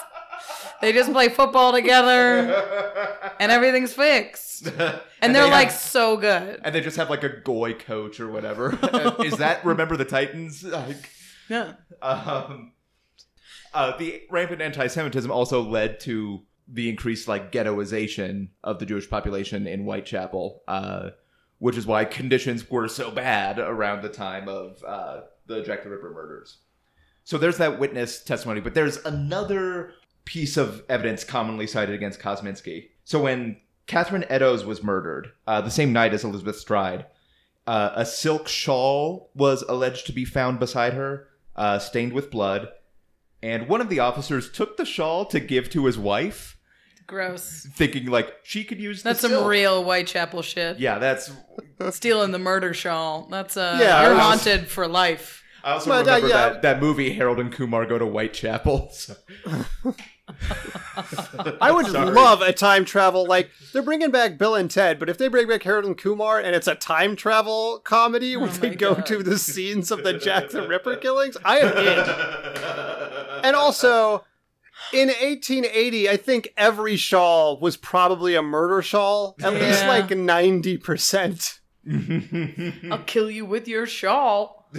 They 0.82 0.94
just 0.94 1.12
play 1.12 1.28
football 1.28 1.74
together, 1.74 3.34
and 3.40 3.52
everything's 3.52 3.94
fixed. 3.94 4.72
And 5.22 5.36
they're 5.36 5.44
they 5.44 5.52
like 5.52 5.68
have- 5.72 5.78
so 5.78 6.16
good. 6.16 6.62
and 6.64 6.74
they 6.74 6.80
just 6.80 6.96
have 6.96 7.10
like 7.10 7.24
a 7.26 7.42
goy 7.42 7.74
coach 7.74 8.22
or 8.22 8.30
whatever. 8.30 8.80
Is 9.26 9.36
that 9.40 9.66
remember 9.66 9.98
the 9.98 10.06
Titans? 10.06 10.64
Like, 10.64 11.10
Yeah. 11.50 11.74
um, 12.02 12.74
uh, 13.74 13.98
the 13.98 14.22
rampant 14.30 14.62
anti-Semitism 14.62 15.32
also 15.32 15.62
led 15.62 16.00
to 16.02 16.44
the 16.68 16.90
increased 16.90 17.28
like 17.28 17.52
ghettoization 17.52 18.50
of 18.64 18.80
the 18.80 18.86
Jewish 18.86 19.10
population 19.10 19.68
in 19.68 19.82
Whitechapel, 19.82 20.64
uh, 20.68 21.10
which 21.58 21.76
is 21.76 21.88
why 21.88 22.06
conditions 22.06 22.70
were 22.70 22.88
so 22.88 23.12
bad 23.12 23.60
around 23.60 24.04
the 24.04 24.10
time 24.10 24.48
of 24.48 24.84
uh, 24.88 25.22
the 25.48 25.64
Jack 25.64 25.84
the 25.84 25.90
Ripper 25.90 26.12
murders. 26.14 26.60
So 27.24 27.38
there's 27.38 27.58
that 27.58 27.80
witness 27.80 28.24
testimony, 28.24 28.62
but 28.62 28.74
there's 28.74 28.98
another 29.06 29.94
piece 30.26 30.58
of 30.58 30.84
evidence 30.90 31.24
commonly 31.24 31.66
cited 31.68 31.96
against 31.96 32.20
Kosminski. 32.20 32.90
So 33.04 33.22
when 33.22 33.58
Catherine 33.88 34.26
Eddowes 34.30 34.64
was 34.64 34.84
murdered, 34.84 35.32
uh, 35.48 35.62
the 35.62 35.72
same 35.72 35.92
night 35.92 36.14
as 36.14 36.24
Elizabeth 36.24 36.58
Stride, 36.58 37.08
uh, 37.66 37.92
a 37.96 38.06
silk 38.06 38.48
shawl 38.48 39.32
was 39.34 39.64
alleged 39.64 40.06
to 40.06 40.14
be 40.14 40.26
found 40.26 40.60
beside 40.60 40.94
her, 40.94 41.29
uh, 41.60 41.78
stained 41.78 42.14
with 42.14 42.32
blood. 42.32 42.70
And 43.44 43.68
one 43.68 43.82
of 43.82 43.90
the 43.90 44.00
officers 44.00 44.52
took 44.52 44.78
the 44.78 44.86
shawl 44.86 45.26
to 45.28 45.40
give 45.40 45.70
to 45.70 45.86
his 45.86 45.98
wife, 45.98 46.58
Gross. 47.08 47.68
thinking 47.74 48.08
like 48.08 48.34
she 48.44 48.64
could 48.64 48.80
use. 48.80 49.02
That's 49.04 49.22
the 49.22 49.28
some 49.30 49.38
silk. 49.38 49.48
real 49.50 49.84
Whitechapel 49.84 50.42
shit. 50.42 50.80
Yeah, 50.80 50.98
that's. 51.00 51.32
Stealing 51.92 52.32
the 52.32 52.40
murder 52.40 52.74
shawl. 52.74 53.28
That's 53.32 53.56
uh, 53.56 53.78
Yeah, 53.82 54.02
you're 54.04 54.14
was- 54.16 54.22
haunted 54.24 54.68
for 54.68 54.88
life. 54.88 55.44
I 55.64 55.74
also 55.74 55.90
But, 55.90 56.08
uh, 56.08 56.16
remember 56.16 56.28
yeah. 56.30 56.50
that, 56.50 56.62
that 56.62 56.82
movie 56.82 57.12
Harold 57.14 57.40
and 57.40 57.52
Kumar 57.52 57.86
go 57.86 57.98
to 58.00 58.06
Whitechapel. 58.06 58.92
So. 58.94 59.16
I 61.62 61.72
would 61.72 61.88
Sorry. 61.88 62.12
love 62.12 62.42
a 62.42 62.52
time 62.54 62.86
travel. 62.86 63.26
Like 63.26 63.50
they're 63.74 63.82
bringing 63.82 64.12
back 64.12 64.38
Bill 64.38 64.56
and 64.56 64.70
Ted, 64.70 65.00
but 65.00 65.10
if 65.10 65.18
they 65.18 65.28
bring 65.28 65.48
back 65.48 65.64
Harold 65.64 65.86
and 65.86 65.98
Kumar 65.98 66.40
and 66.40 66.56
it's 66.56 66.68
a 66.68 66.76
time 66.76 67.16
travel 67.16 67.80
comedy 67.84 68.36
where 68.38 68.50
Oh 68.50 68.54
they 68.54 68.76
go 68.76 68.96
God. 68.96 69.06
to 69.08 69.24
the 69.24 69.38
scenes 69.40 69.92
of 69.92 70.04
the 70.04 70.14
Jack 70.14 70.50
the 70.50 70.68
Ripper 70.68 70.96
killings, 71.02 71.38
I 71.44 71.60
am 71.60 71.78
in. 71.78 73.46
And 73.46 73.56
also, 73.56 74.26
in 74.94 75.08
1880, 75.08 76.10
I 76.10 76.18
think 76.18 76.54
every 76.58 76.96
shawl 76.96 77.60
was 77.60 77.78
probably 77.78 78.36
a 78.36 78.42
murder 78.42 78.82
shawl. 78.82 79.36
At 79.42 79.54
least 79.54 79.86
like 79.86 80.08
90%. 80.10 81.60
I'll 82.92 83.04
kill 83.04 83.32
you 83.32 83.46
with 83.46 83.68
your 83.68 83.86
shawl. 83.88 84.70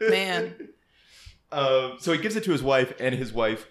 Man. 0.00 0.54
Um, 1.50 1.94
so 1.98 2.12
he 2.12 2.18
gives 2.18 2.36
it 2.36 2.44
to 2.44 2.52
his 2.52 2.62
wife, 2.62 2.92
and 2.98 3.14
his 3.14 3.32
wife, 3.32 3.66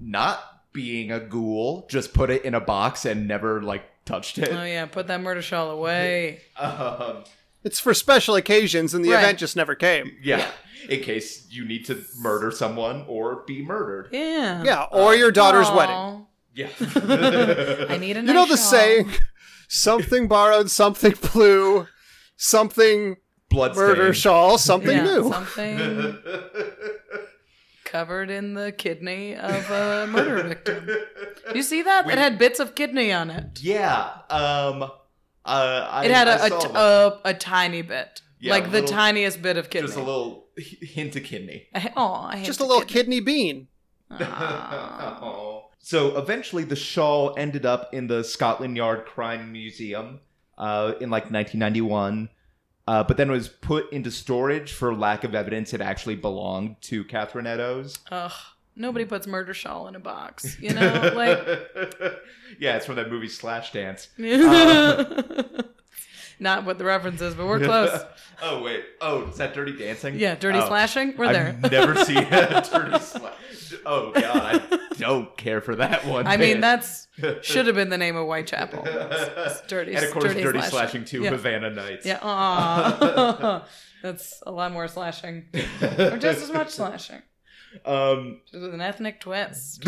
not 0.00 0.40
being 0.72 1.10
a 1.10 1.18
ghoul, 1.20 1.86
just 1.90 2.12
put 2.12 2.30
it 2.30 2.44
in 2.44 2.54
a 2.54 2.60
box 2.60 3.04
and 3.04 3.26
never 3.26 3.62
like 3.62 3.82
touched 4.04 4.38
it. 4.38 4.50
Oh 4.52 4.64
yeah, 4.64 4.86
put 4.86 5.06
that 5.08 5.20
murder 5.20 5.42
shawl 5.42 5.70
away. 5.70 6.40
Um, 6.58 7.24
It's 7.64 7.80
for 7.80 7.92
special 7.94 8.36
occasions, 8.36 8.94
and 8.94 9.04
the 9.04 9.10
Right. 9.10 9.22
event 9.22 9.38
just 9.38 9.56
never 9.56 9.74
came. 9.74 10.12
yeah, 10.22 10.46
in 10.88 11.00
case 11.02 11.46
you 11.50 11.64
need 11.64 11.84
to 11.86 12.02
murder 12.20 12.50
someone 12.50 13.04
or 13.08 13.42
be 13.46 13.62
murdered. 13.62 14.08
Yeah. 14.12 14.62
Yeah, 14.62 14.82
or 14.90 15.14
your 15.14 15.30
daughter's 15.32 15.70
wedding. 15.70 16.26
Yeah. 16.54 16.68
I 17.88 17.98
need 17.98 18.16
a 18.16 18.20
You 18.20 18.32
know 18.32 18.46
the 18.46 18.56
shawl. 18.56 18.70
saying, 18.70 19.10
something 19.68 20.28
borrowed, 20.28 20.70
something 20.70 21.14
blue, 21.32 21.86
something 22.36 23.16
Blood 23.50 23.76
murder 23.76 24.12
shawl, 24.14 24.58
something 24.58 24.96
Yeah, 24.96 25.04
new. 25.04 25.30
something 25.30 26.18
covered 27.88 28.30
in 28.30 28.54
the 28.54 28.70
kidney 28.72 29.34
of 29.34 29.70
a 29.70 30.06
murder 30.10 30.42
victim. 30.48 30.88
You 31.54 31.62
see 31.62 31.82
that? 31.82 32.06
We- 32.06 32.12
it 32.12 32.18
had 32.18 32.38
bits 32.38 32.60
of 32.60 32.74
kidney 32.74 33.12
on 33.12 33.30
it. 33.30 33.60
Yeah. 33.62 34.10
Um. 34.30 34.90
Uh, 35.44 35.88
I, 35.90 36.04
It 36.04 36.10
had 36.10 36.28
I 36.28 36.32
a, 36.32 36.44
a, 36.44 36.48
saw 36.48 36.58
t- 36.60 36.70
a, 36.74 37.20
a 37.30 37.34
tiny 37.34 37.80
bit. 37.82 38.20
Yeah, 38.40 38.52
like 38.52 38.66
a 38.66 38.70
the 38.70 38.82
tiniest 38.82 39.40
bit 39.40 39.56
of 39.56 39.70
kidney. 39.70 39.86
just 39.88 39.98
a 39.98 40.02
little 40.02 40.46
hint 40.56 41.16
of 41.16 41.24
kidney. 41.24 41.66
Oh, 41.96 42.12
I 42.12 42.42
Just 42.44 42.60
a 42.60 42.64
little 42.64 42.82
kidney. 42.82 43.16
kidney 43.16 43.20
bean. 43.20 43.68
Aw. 44.10 45.62
so 45.78 46.16
eventually, 46.18 46.64
the 46.64 46.76
shawl 46.76 47.34
ended 47.36 47.64
up 47.66 47.92
in 47.94 48.06
the 48.06 48.22
Scotland 48.22 48.76
Yard 48.76 49.06
Crime 49.06 49.50
Museum 49.52 50.20
uh, 50.56 50.92
in 51.00 51.10
like 51.10 51.30
1991, 51.30 52.28
uh, 52.88 53.04
but 53.04 53.18
then 53.18 53.30
was 53.30 53.48
put 53.48 53.92
into 53.92 54.10
storage 54.10 54.72
for 54.72 54.94
lack 54.94 55.22
of 55.22 55.34
evidence 55.34 55.74
it 55.74 55.82
actually 55.82 56.16
belonged 56.16 56.80
to 56.80 57.04
Catherine 57.04 57.46
Eddowes. 57.46 57.98
Ugh. 58.10 58.32
Nobody 58.74 59.04
puts 59.04 59.26
murder 59.26 59.52
shawl 59.52 59.88
in 59.88 59.94
a 59.94 60.00
box. 60.00 60.56
You 60.62 60.72
know, 60.72 61.12
like 61.14 61.38
yeah, 62.58 62.76
it's 62.76 62.86
from 62.86 62.96
that 62.96 63.10
movie 63.10 63.28
Slash 63.28 63.72
Dance. 63.72 64.08
not 66.40 66.64
what 66.64 66.78
the 66.78 66.84
reference 66.84 67.20
is, 67.20 67.34
but 67.34 67.46
we're 67.46 67.60
close. 67.64 68.00
oh 68.42 68.62
wait, 68.62 68.84
oh, 69.00 69.24
is 69.28 69.36
that 69.38 69.54
Dirty 69.54 69.76
Dancing? 69.76 70.18
Yeah, 70.18 70.34
dirty 70.34 70.58
Oh. 70.58 70.66
slashing. 70.68 71.14
We're 71.16 71.32
there. 71.32 71.58
I've 71.62 71.72
never 71.72 71.96
seen 72.04 72.18
a 72.18 72.66
dirty 72.72 72.98
slash. 72.98 73.34
Oh 73.84 74.12
god, 74.12 74.62
I 74.70 74.78
don't 74.98 75.36
care 75.36 75.60
for 75.60 75.76
that 75.76 76.06
one. 76.06 76.26
I 76.26 76.36
mean, 76.36 76.60
man. 76.60 76.60
that's 76.60 77.06
should 77.42 77.66
have 77.66 77.74
been 77.76 77.90
the 77.90 77.98
name 77.98 78.16
of 78.16 78.24
Whitechapel. 78.26 78.82
It's 78.86 79.60
dirty, 79.66 79.94
and 79.94 80.04
of 80.04 80.12
course, 80.12 80.24
dirty, 80.24 80.42
Dirty 80.42 80.58
slashing. 80.60 80.70
Slashing 80.70 81.04
Two, 81.04 81.22
Yeah. 81.22 81.30
Havana 81.30 81.70
Nights. 81.70 82.06
Yeah, 82.06 82.18
aw. 82.22 83.64
that's 84.02 84.42
a 84.46 84.50
lot 84.52 84.72
more 84.72 84.88
slashing, 84.88 85.46
or 85.54 86.16
just 86.18 86.42
as 86.42 86.50
much 86.50 86.70
slashing, 86.70 87.22
Um. 87.84 88.40
just 88.50 88.62
with 88.62 88.72
an 88.74 88.80
ethnic 88.80 89.20
twist. 89.20 89.84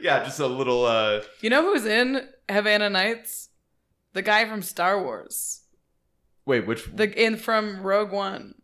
yeah, 0.02 0.24
just 0.24 0.40
a 0.40 0.46
little. 0.46 0.84
uh 0.84 1.20
You 1.40 1.50
know 1.50 1.62
who's 1.62 1.84
in 1.86 2.28
Havana 2.50 2.90
Nights? 2.90 3.48
The 4.12 4.22
guy 4.22 4.44
from 4.48 4.62
Star 4.62 5.02
Wars. 5.02 5.62
Wait, 6.46 6.66
which? 6.66 6.84
The 6.94 7.10
in 7.24 7.36
from 7.36 7.80
Rogue 7.82 8.10
One. 8.12 8.54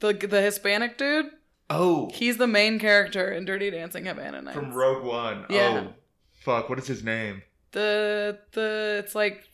The 0.00 0.12
the 0.14 0.40
Hispanic 0.40 0.96
dude. 0.96 1.26
oh, 1.68 2.10
He's 2.14 2.38
the 2.38 2.46
main 2.46 2.78
character 2.78 3.30
in 3.30 3.44
Dirty 3.44 3.70
Dancing 3.70 4.06
Havana 4.06 4.40
Nights. 4.42 4.56
from 4.58 4.72
Rogue 4.72 5.04
One. 5.04 5.44
Yeah. 5.50 5.88
Oh, 5.88 5.92
fuck. 6.40 6.68
What 6.70 6.78
is 6.78 6.86
his 6.86 7.04
name? 7.04 7.42
the 7.72 8.38
the 8.52 8.96
it's 9.04 9.14
like 9.14 9.44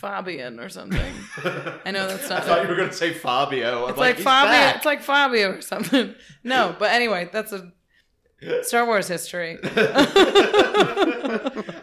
Fabian 0.00 0.58
or 0.60 0.68
something. 0.68 1.12
I 1.84 1.90
know 1.90 2.06
that's 2.08 2.28
not- 2.28 2.42
I 2.42 2.46
thought 2.46 2.62
you 2.62 2.68
were 2.68 2.76
gonna 2.76 2.92
say 2.92 3.12
Fabio. 3.12 3.84
I'm 3.84 3.90
It's 3.90 3.98
like, 3.98 4.16
"He's 4.16 4.24
Fabio. 4.24 4.50
back." 4.52 4.76
It's 4.76 4.84
like 4.84 5.02
Fabio 5.02 5.52
or 5.52 5.60
something. 5.60 6.14
No, 6.44 6.74
but 6.78 6.90
anyway, 6.92 7.28
that's 7.32 7.52
a 7.52 7.72
Star 8.62 8.86
Wars 8.86 9.08
history. 9.08 9.58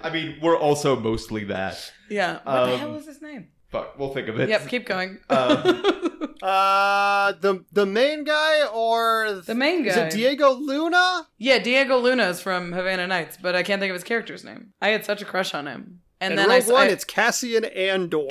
I 0.04 0.10
mean, 0.12 0.38
we're 0.42 0.58
also 0.58 1.00
mostly 1.00 1.44
that. 1.46 1.92
Yeah. 2.10 2.34
What 2.44 2.44
the 2.46 2.74
Um, 2.74 2.80
hell 2.80 2.96
is 2.96 3.06
his 3.06 3.22
name? 3.22 3.50
Fuck, 3.70 3.98
we'll 3.98 4.14
think 4.14 4.28
of 4.28 4.40
it. 4.40 4.50
Yep. 4.50 4.68
Keep 4.68 4.86
going. 4.86 5.20
Um, 5.30 5.84
Uh, 6.42 7.32
the 7.40 7.64
the 7.72 7.86
main 7.86 8.26
guy 8.26 8.68
or 8.68 9.42
the 9.46 9.56
main 9.56 9.82
guy 9.84 9.92
is 9.92 9.96
it 9.98 10.12
Diego 10.12 10.52
Luna? 10.52 11.26
yeah, 11.38 11.58
Diego 11.58 11.98
Luna 11.98 12.24
is 12.28 12.42
from 12.42 12.74
Havana 12.74 13.08
Nights, 13.08 13.38
but 13.42 13.56
I 13.56 13.64
can't 13.64 13.80
think 13.80 13.92
of 13.92 13.94
his 13.94 14.04
character's 14.04 14.44
name. 14.44 14.74
I 14.82 14.90
had 14.90 15.06
such 15.06 15.22
a 15.22 15.26
crush 15.26 15.54
on 15.54 15.68
him. 15.68 16.02
And 16.20 16.32
And 16.32 16.40
then 16.40 16.50
Rogue 16.50 16.70
I, 16.70 16.74
One, 16.74 16.82
I 16.88 16.92
it's 16.92 17.06
Cassian 17.06 17.64
Andor. 17.64 18.28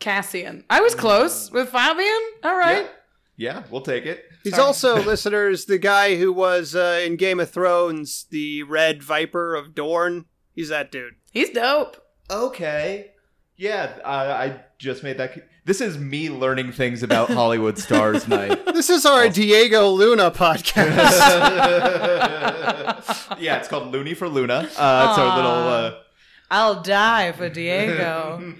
Cassian. 0.00 0.64
I 0.68 0.80
was 0.80 0.96
close 0.96 1.52
with 1.52 1.68
Fabian. 1.68 2.20
All 2.42 2.56
right. 2.58 2.82
yeah. 2.82 2.88
Yeah, 3.40 3.62
we'll 3.70 3.80
take 3.80 4.04
it. 4.04 4.26
He's 4.44 4.54
Sorry. 4.54 4.66
also, 4.66 5.02
listeners, 5.02 5.64
the 5.64 5.78
guy 5.78 6.16
who 6.16 6.30
was 6.30 6.74
uh, 6.74 7.00
in 7.02 7.16
Game 7.16 7.40
of 7.40 7.50
Thrones, 7.50 8.26
the 8.30 8.64
Red 8.64 9.02
Viper 9.02 9.54
of 9.54 9.74
Dorne. 9.74 10.26
He's 10.54 10.68
that 10.68 10.92
dude. 10.92 11.14
He's 11.32 11.48
dope. 11.48 11.96
Okay. 12.30 13.12
Yeah, 13.56 13.98
I, 14.04 14.32
I 14.32 14.60
just 14.78 15.02
made 15.02 15.16
that. 15.16 15.38
This 15.64 15.80
is 15.80 15.96
me 15.96 16.28
learning 16.28 16.72
things 16.72 17.02
about 17.02 17.28
Hollywood 17.30 17.78
stars 17.78 18.28
night. 18.28 18.66
This 18.66 18.90
is 18.90 19.06
our 19.06 19.30
Diego 19.30 19.88
Luna 19.88 20.30
podcast. 20.30 20.86
yeah, 23.38 23.56
it's 23.56 23.68
called 23.68 23.90
Looney 23.90 24.12
for 24.12 24.28
Luna. 24.28 24.54
Uh, 24.54 24.64
it's 24.64 25.18
our 25.18 25.36
little. 25.36 25.50
Uh, 25.50 25.94
I'll 26.50 26.82
die 26.82 27.32
for 27.32 27.48
Diego. 27.48 28.54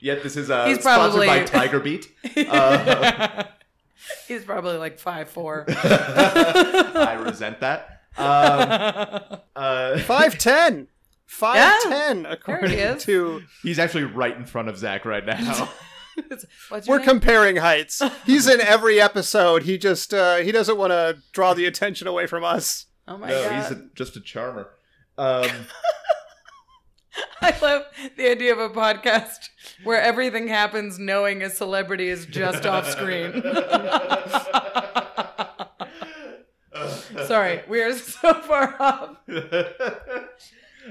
Yeah, 0.00 0.14
this 0.16 0.36
is 0.36 0.50
uh, 0.50 0.66
He's 0.66 0.80
sponsored 0.80 1.26
by 1.26 1.44
Tiger 1.44 1.80
Beat. 1.80 2.10
Uh, 2.36 3.44
He's 4.28 4.44
probably 4.44 4.76
like 4.76 4.98
five 4.98 5.28
four. 5.30 5.64
I 5.68 7.16
resent 7.24 7.60
that. 7.60 8.02
Um, 8.16 9.40
uh, 9.56 9.94
5'10. 9.96 10.86
5'10, 11.28 12.30
according 12.30 12.78
is. 12.78 13.02
to. 13.04 13.42
he's 13.62 13.78
actually 13.78 14.04
right 14.04 14.36
in 14.36 14.44
front 14.44 14.68
of 14.68 14.76
Zach 14.78 15.04
right 15.04 15.24
now. 15.24 15.68
What's 16.68 16.86
your 16.86 16.94
We're 16.96 16.98
name? 16.98 17.08
comparing 17.08 17.56
heights. 17.56 18.00
He's 18.24 18.46
in 18.46 18.60
every 18.60 19.00
episode. 19.00 19.64
He 19.64 19.78
just, 19.78 20.14
uh, 20.14 20.36
he 20.36 20.52
doesn't 20.52 20.76
want 20.76 20.92
to 20.92 21.18
draw 21.32 21.54
the 21.54 21.64
attention 21.64 22.06
away 22.06 22.26
from 22.28 22.44
us. 22.44 22.86
oh 23.08 23.16
my 23.16 23.28
no, 23.30 23.48
god! 23.48 23.62
he's 23.62 23.78
a, 23.78 23.86
just 23.96 24.16
a 24.16 24.20
charmer. 24.20 24.68
Um, 25.18 25.48
I 27.40 27.54
love 27.62 27.82
the 28.16 28.30
idea 28.30 28.52
of 28.52 28.58
a 28.58 28.68
podcast 28.70 29.48
where 29.84 30.00
everything 30.00 30.48
happens 30.48 30.98
knowing 30.98 31.42
a 31.42 31.50
celebrity 31.50 32.08
is 32.08 32.26
just 32.26 32.66
off 32.66 32.90
screen. 32.90 33.32
Sorry, 37.26 37.62
we 37.68 37.80
are 37.82 37.92
so 37.96 38.34
far 38.34 38.74
off. 38.80 39.16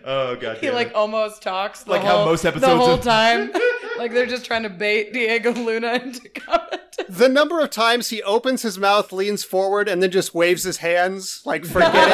oh 0.05 0.35
god. 0.37 0.57
He 0.57 0.71
like 0.71 0.87
it. 0.89 0.95
almost 0.95 1.41
talks 1.43 1.83
the 1.83 1.91
Like 1.91 2.03
how 2.03 2.23
most 2.25 2.45
episodes 2.45 2.71
the 2.71 2.77
whole 2.77 2.93
of- 2.95 3.01
time. 3.01 3.51
like 3.97 4.11
they're 4.13 4.25
just 4.25 4.45
trying 4.45 4.63
to 4.63 4.69
bait 4.69 5.11
Diego 5.13 5.51
Luna 5.53 5.93
into 5.95 6.29
comment. 6.29 6.81
The 7.09 7.27
number 7.29 7.59
of 7.59 7.69
times 7.69 8.09
he 8.09 8.23
opens 8.23 8.61
his 8.61 8.79
mouth, 8.79 9.11
leans 9.11 9.43
forward, 9.43 9.89
and 9.89 10.01
then 10.01 10.09
just 10.09 10.33
waves 10.33 10.63
his 10.63 10.77
hands, 10.77 11.41
like, 11.45 11.65
forget 11.65 11.93
it. 11.93 12.13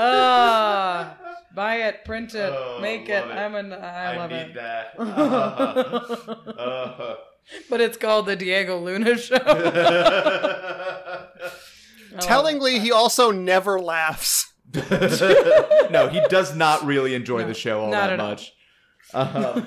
Ah, 0.00 1.16
buy 1.54 1.76
it, 1.88 2.04
print 2.04 2.34
it, 2.34 2.52
Oh, 2.54 2.78
make 2.80 3.08
it. 3.08 3.20
love 3.20 3.30
it. 3.30 3.34
I'm 3.34 3.54
an. 3.54 3.72
I 3.72 4.12
I 4.12 4.16
love 4.16 4.30
need 4.30 4.36
it. 4.36 4.54
that. 4.54 4.94
Uh, 4.98 5.02
uh, 6.58 7.16
But 7.70 7.80
it's 7.80 7.96
called 7.96 8.26
the 8.26 8.36
Diego 8.36 8.78
Luna 8.78 9.16
Show. 9.26 9.36
I 9.36 9.52
love 12.12 12.20
Tellingly, 12.20 12.78
he 12.78 12.90
also 12.92 13.30
never 13.30 13.78
laughs. 13.80 14.52
no, 14.74 16.08
he 16.12 16.20
does 16.28 16.54
not 16.54 16.84
really 16.84 17.14
enjoy 17.14 17.44
the 17.44 17.54
show 17.54 17.80
all 17.80 17.90
not 17.90 18.08
that 18.08 18.12
at 18.14 18.20
all. 18.20 18.28
much. 18.28 18.52
Uh, 19.14 19.60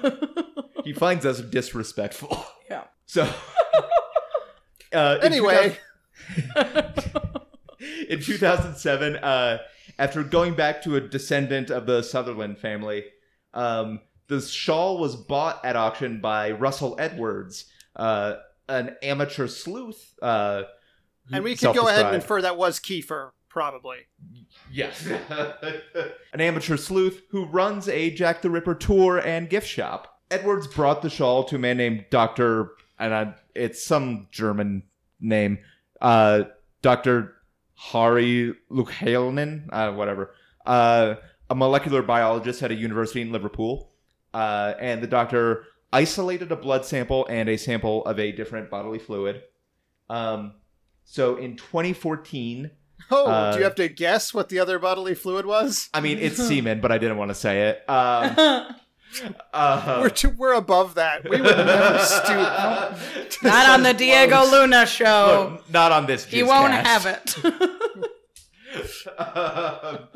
he 0.84 0.94
finds 0.94 1.26
us 1.26 1.41
disrespectful. 1.41 2.46
Yeah. 2.70 2.84
So, 3.08 3.24
uh, 4.94 5.17
in 5.22 5.26
Anyway, 5.26 5.76
in 8.10 8.22
2007, 8.22 9.15
uh, 9.17 9.58
after 10.02 10.24
going 10.24 10.56
back 10.56 10.82
to 10.82 10.96
a 10.96 11.00
descendant 11.00 11.70
of 11.70 11.86
the 11.86 12.02
Sutherland 12.02 12.58
family, 12.58 13.04
um, 13.54 14.00
the 14.30 14.42
shawl 14.42 14.98
was 14.98 15.16
bought 15.16 15.64
at 15.64 15.76
auction 15.76 16.20
by 16.20 16.50
Russell 16.50 16.96
Edwards, 16.98 17.66
uh, 17.96 18.38
an 18.68 18.96
amateur 19.04 19.46
sleuth. 19.46 20.16
Uh, 20.20 20.64
and 21.32 21.44
we 21.44 21.56
can 21.56 21.72
go 21.76 21.88
ahead 21.88 22.08
and 22.08 22.16
infer 22.16 22.42
that 22.42 22.58
was 22.58 22.80
Kiefer, 22.80 23.30
probably. 23.48 24.00
Yes. 24.72 25.08
An 26.34 26.42
amateur 26.42 26.78
sleuth 26.78 27.22
who 27.30 27.46
runs 27.46 27.88
a 27.88 28.10
Jack 28.10 28.42
the 28.42 28.50
Ripper 28.50 28.74
tour 28.74 29.20
and 29.20 29.50
gift 29.52 29.68
shop. 29.68 30.20
Edwards 30.32 30.66
brought 30.66 31.04
the 31.04 31.12
shawl 31.12 31.44
to 31.44 31.58
a 31.58 31.60
man 31.60 31.78
named 31.78 32.06
Dr. 32.10 32.72
and 32.98 33.14
I, 33.14 33.36
it's 33.54 33.84
some 33.84 34.30
German 34.32 34.82
name. 35.20 35.60
Uh, 36.00 36.46
Dr. 36.82 37.36
Hari 37.82 38.54
Lukhelnen, 38.70 39.67
uh, 39.72 39.91
whatever. 39.94 40.36
Uh, 40.67 41.15
a 41.50 41.56
molecular 41.56 42.04
biologist 42.04 42.62
at 42.62 42.70
a 42.70 42.76
university 42.76 43.22
in 43.22 43.32
Liverpool. 43.32 43.89
Uh, 44.36 44.76
and 44.80 45.02
the 45.02 45.08
doctor 45.08 45.65
isolated 45.91 46.52
a 46.52 46.56
blood 46.56 46.86
sample 46.86 47.26
and 47.28 47.50
a 47.50 47.58
sample 47.58 48.06
of 48.06 48.20
a 48.20 48.32
different 48.32 48.70
bodily 48.70 49.00
fluid. 49.00 49.41
Um, 50.12 50.54
so 51.06 51.38
in 51.38 51.58
2014, 51.58 52.70
Oh, 53.10 53.26
Uh, 53.26 53.52
do 53.54 53.58
you 53.58 53.63
have 53.63 53.74
to 53.76 53.89
guess 53.89 54.32
what 54.32 54.50
the 54.50 54.60
other 54.60 54.78
bodily 54.78 55.15
fluid 55.15 55.48
was? 55.48 55.89
I 55.91 56.02
mean, 56.02 56.20
it's 56.20 56.38
semen, 56.48 56.82
but 56.82 56.91
I 56.91 57.00
didn't 57.00 57.17
want 57.17 57.30
to 57.30 57.36
say 57.36 57.70
it. 57.70 57.89
Um, 57.89 58.76
uh, 59.54 60.00
We're 60.02 60.10
too, 60.10 60.30
we're 60.32 60.54
above 60.54 60.95
that. 60.95 61.24
We 61.24 61.41
would 61.41 61.56
never 61.58 62.00
stoop. 62.00 63.41
Not 63.43 63.69
on 63.69 63.84
the 63.84 63.93
Diego 63.93 64.38
lows. 64.38 64.52
Luna 64.52 64.86
show. 64.86 65.52
Look, 65.58 65.69
not 65.71 65.91
on 65.91 66.06
this. 66.06 66.26
he 66.26 66.43
won't 66.43 66.74
Jizzcast. 66.74 66.86
have 66.86 67.06
it. 67.06 68.06
Um, 69.17 70.08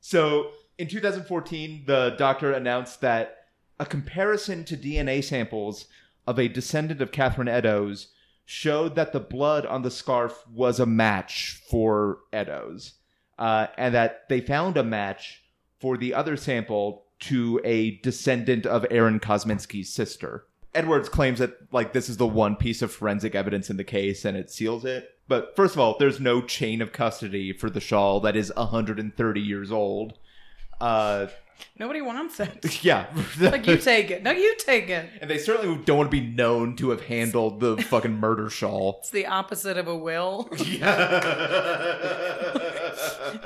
so 0.00 0.50
in 0.78 0.86
2014, 0.86 1.82
the 1.86 2.14
doctor 2.16 2.52
announced 2.52 3.00
that 3.00 3.38
a 3.80 3.86
comparison 3.86 4.64
to 4.66 4.76
DNA 4.76 5.22
samples 5.24 5.86
of 6.26 6.38
a 6.38 6.46
descendant 6.48 7.00
of 7.02 7.10
Catherine 7.10 7.48
Eddowes 7.48 8.08
showed 8.44 8.94
that 8.94 9.12
the 9.12 9.20
blood 9.20 9.66
on 9.66 9.82
the 9.82 9.90
scarf 9.90 10.44
was 10.52 10.78
a 10.78 10.86
match 10.86 11.60
for 11.68 12.18
Eddowes, 12.32 12.94
uh, 13.38 13.66
and 13.76 13.94
that 13.94 14.28
they 14.28 14.40
found 14.40 14.76
a 14.76 14.84
match 14.84 15.42
for 15.80 15.96
the 15.96 16.14
other 16.14 16.36
sample 16.36 17.06
to 17.20 17.60
a 17.64 17.96
descendant 17.98 18.66
of 18.66 18.86
Aaron 18.90 19.20
Kosminski's 19.20 19.92
sister. 19.92 20.46
Edwards 20.74 21.08
claims 21.08 21.38
that 21.40 21.72
like 21.72 21.92
this 21.92 22.08
is 22.08 22.16
the 22.16 22.26
one 22.26 22.56
piece 22.56 22.80
of 22.82 22.92
forensic 22.92 23.34
evidence 23.34 23.70
in 23.70 23.76
the 23.76 23.84
case 23.84 24.24
and 24.24 24.36
it 24.36 24.50
seals 24.50 24.84
it. 24.84 25.10
But 25.28 25.54
first 25.54 25.74
of 25.74 25.80
all, 25.80 25.96
there's 25.98 26.20
no 26.20 26.42
chain 26.42 26.82
of 26.82 26.92
custody 26.92 27.52
for 27.52 27.70
the 27.70 27.80
shawl 27.80 28.20
that 28.20 28.36
is 28.36 28.52
130 28.56 29.40
years 29.40 29.70
old. 29.70 30.18
Uh, 30.80 31.26
Nobody 31.78 32.00
wants 32.02 32.40
it. 32.40 32.84
yeah. 32.84 33.06
Like 33.40 33.66
you 33.66 33.76
take 33.78 34.10
it. 34.10 34.22
No, 34.22 34.30
you 34.30 34.54
take 34.58 34.88
it. 34.88 35.08
and 35.20 35.30
they 35.30 35.38
certainly 35.38 35.76
don't 35.84 35.96
want 35.98 36.10
to 36.10 36.20
be 36.20 36.26
known 36.26 36.76
to 36.76 36.90
have 36.90 37.02
handled 37.02 37.60
the 37.60 37.76
fucking 37.78 38.18
murder 38.18 38.50
shawl. 38.50 38.96
It's 39.00 39.10
the 39.10 39.26
opposite 39.26 39.76
of 39.76 39.88
a 39.88 39.96
will. 39.96 40.48
Yeah. 40.64 41.10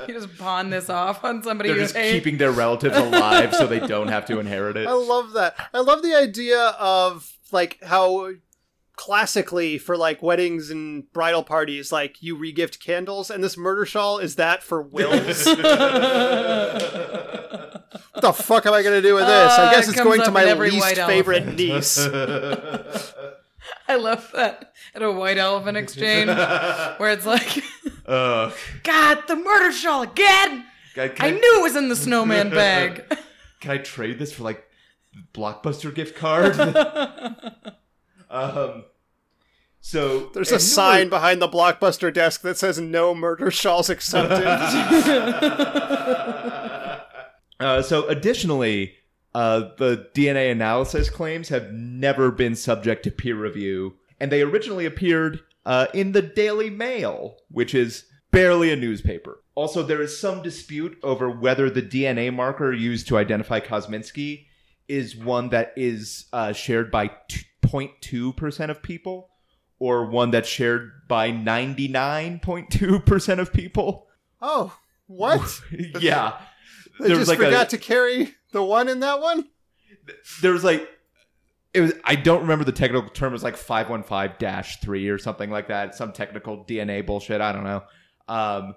you 0.07 0.13
just 0.13 0.37
pawn 0.37 0.69
this 0.69 0.89
off 0.89 1.23
on 1.23 1.41
somebody 1.43 1.69
They're 1.69 1.77
you 1.77 1.83
just 1.83 1.95
hate. 1.95 2.11
keeping 2.11 2.37
their 2.37 2.51
relatives 2.51 2.97
alive 2.97 3.53
so 3.55 3.67
they 3.67 3.79
don't 3.79 4.07
have 4.09 4.25
to 4.27 4.39
inherit 4.39 4.77
it. 4.77 4.87
I 4.87 4.93
love 4.93 5.33
that. 5.33 5.55
I 5.73 5.79
love 5.79 6.01
the 6.03 6.13
idea 6.15 6.59
of 6.79 7.37
like 7.51 7.79
how 7.83 8.31
classically 8.95 9.77
for 9.77 9.97
like 9.97 10.21
weddings 10.23 10.69
and 10.69 11.11
bridal 11.13 11.43
parties, 11.43 11.91
like 11.91 12.21
you 12.21 12.37
regift 12.37 12.79
candles, 12.79 13.29
and 13.29 13.43
this 13.43 13.57
murder 13.57 13.85
shawl 13.85 14.17
is 14.19 14.35
that 14.35 14.63
for 14.63 14.81
wills. 14.81 15.45
What 18.11 18.21
the 18.21 18.33
fuck 18.33 18.65
am 18.65 18.73
I 18.73 18.83
gonna 18.83 19.01
do 19.01 19.15
with 19.15 19.25
this? 19.25 19.51
Uh, 19.51 19.67
I 19.69 19.71
guess 19.73 19.87
it 19.87 19.91
it's 19.91 20.01
going 20.03 20.21
to 20.21 20.31
my 20.31 20.51
least 20.53 20.95
favorite 20.95 21.43
elephant. 21.43 21.57
niece. 21.57 22.07
I 23.87 23.95
love 23.95 24.29
that 24.33 24.73
at 24.93 25.01
a 25.01 25.11
white 25.11 25.37
elephant 25.37 25.77
exchange 25.77 26.27
where 26.27 27.11
it's 27.11 27.25
like, 27.25 27.63
Uh, 28.05 28.51
God, 28.83 29.23
the 29.27 29.35
murder 29.35 29.71
shawl 29.71 30.03
again. 30.03 30.65
can, 30.93 31.03
I 31.03 31.07
can, 31.09 31.25
I, 31.25 31.31
knew 31.31 31.59
it 31.59 31.63
was 31.63 31.75
in 31.75 31.89
the 31.89 31.95
snowman 31.95 32.49
bag. 32.49 33.03
can 33.59 33.71
I 33.71 33.77
trade 33.77 34.19
this 34.19 34.33
for 34.33 34.43
like 34.43 34.63
blockbuster 35.33 35.93
gift 35.93 36.15
card? 36.15 36.59
um, 38.29 38.85
so 39.81 40.29
There's 40.33 40.51
a 40.51 40.59
sign 40.59 41.09
behind 41.09 41.41
the 41.41 41.47
blockbuster 41.47 42.13
desk 42.13 42.41
that 42.41 42.57
says 42.57 42.79
"No 42.79 43.13
murder 43.15 43.51
shawls 43.51 43.89
accepted." 43.89 44.43
Uh, 47.59 47.81
so 47.81 48.07
additionally, 48.07 48.93
uh, 49.33 49.71
the 49.77 50.07
DNA 50.13 50.51
analysis 50.51 51.09
claims 51.09 51.49
have 51.49 51.71
never 51.71 52.31
been 52.31 52.55
subject 52.55 53.03
to 53.03 53.11
peer 53.11 53.35
review, 53.35 53.95
and 54.19 54.31
they 54.31 54.41
originally 54.41 54.85
appeared 54.85 55.41
uh, 55.65 55.87
in 55.93 56.13
the 56.13 56.21
Daily 56.21 56.69
Mail, 56.69 57.37
which 57.49 57.75
is 57.75 58.05
barely 58.31 58.71
a 58.71 58.75
newspaper. 58.75 59.41
Also, 59.55 59.83
there 59.83 60.01
is 60.01 60.19
some 60.19 60.41
dispute 60.41 60.97
over 61.01 61.29
whether 61.29 61.69
the 61.69 61.81
DNA 61.81 62.33
marker 62.33 62.73
used 62.73 63.07
to 63.07 63.17
identify 63.17 63.59
Kosminski 63.59 64.45
is 64.87 65.15
one 65.15 65.49
that 65.49 65.73
is 65.75 66.25
uh, 66.33 66.53
shared 66.53 66.91
by 66.91 67.09
0.2% 67.65 68.69
of 68.69 68.83
people, 68.83 69.29
or 69.79 70.09
one 70.09 70.31
that's 70.31 70.49
shared 70.49 70.91
by 71.07 71.31
99.2% 71.31 73.39
of 73.39 73.53
people. 73.53 74.07
oh, 74.41 74.77
what? 75.07 75.61
yeah. 75.99 76.39
I 76.99 77.07
There 77.07 77.17
was 77.17 77.27
just 77.27 77.29
like 77.29 77.39
a- 77.39 77.45
forgot 77.51 77.69
to 77.71 77.77
carry 77.77 78.35
the 78.51 78.63
one 78.63 78.87
in 78.89 78.99
that 79.01 79.19
one. 79.21 79.49
there 80.41 80.51
was 80.53 80.63
like 80.63 80.87
it 81.73 81.81
was 81.81 81.93
I 82.03 82.15
don't 82.15 82.41
remember 82.41 82.63
the 82.63 82.71
technical 82.71 83.09
term 83.09 83.29
it 83.29 83.33
was 83.33 83.43
like 83.43 83.55
515-3 83.57 85.11
or 85.11 85.17
something 85.17 85.49
like 85.49 85.67
that 85.67 85.95
some 85.95 86.11
technical 86.13 86.63
DNA 86.65 87.05
bullshit 87.05 87.41
I 87.41 87.51
don't 87.51 87.63
know 87.63 87.83
um 88.27 88.75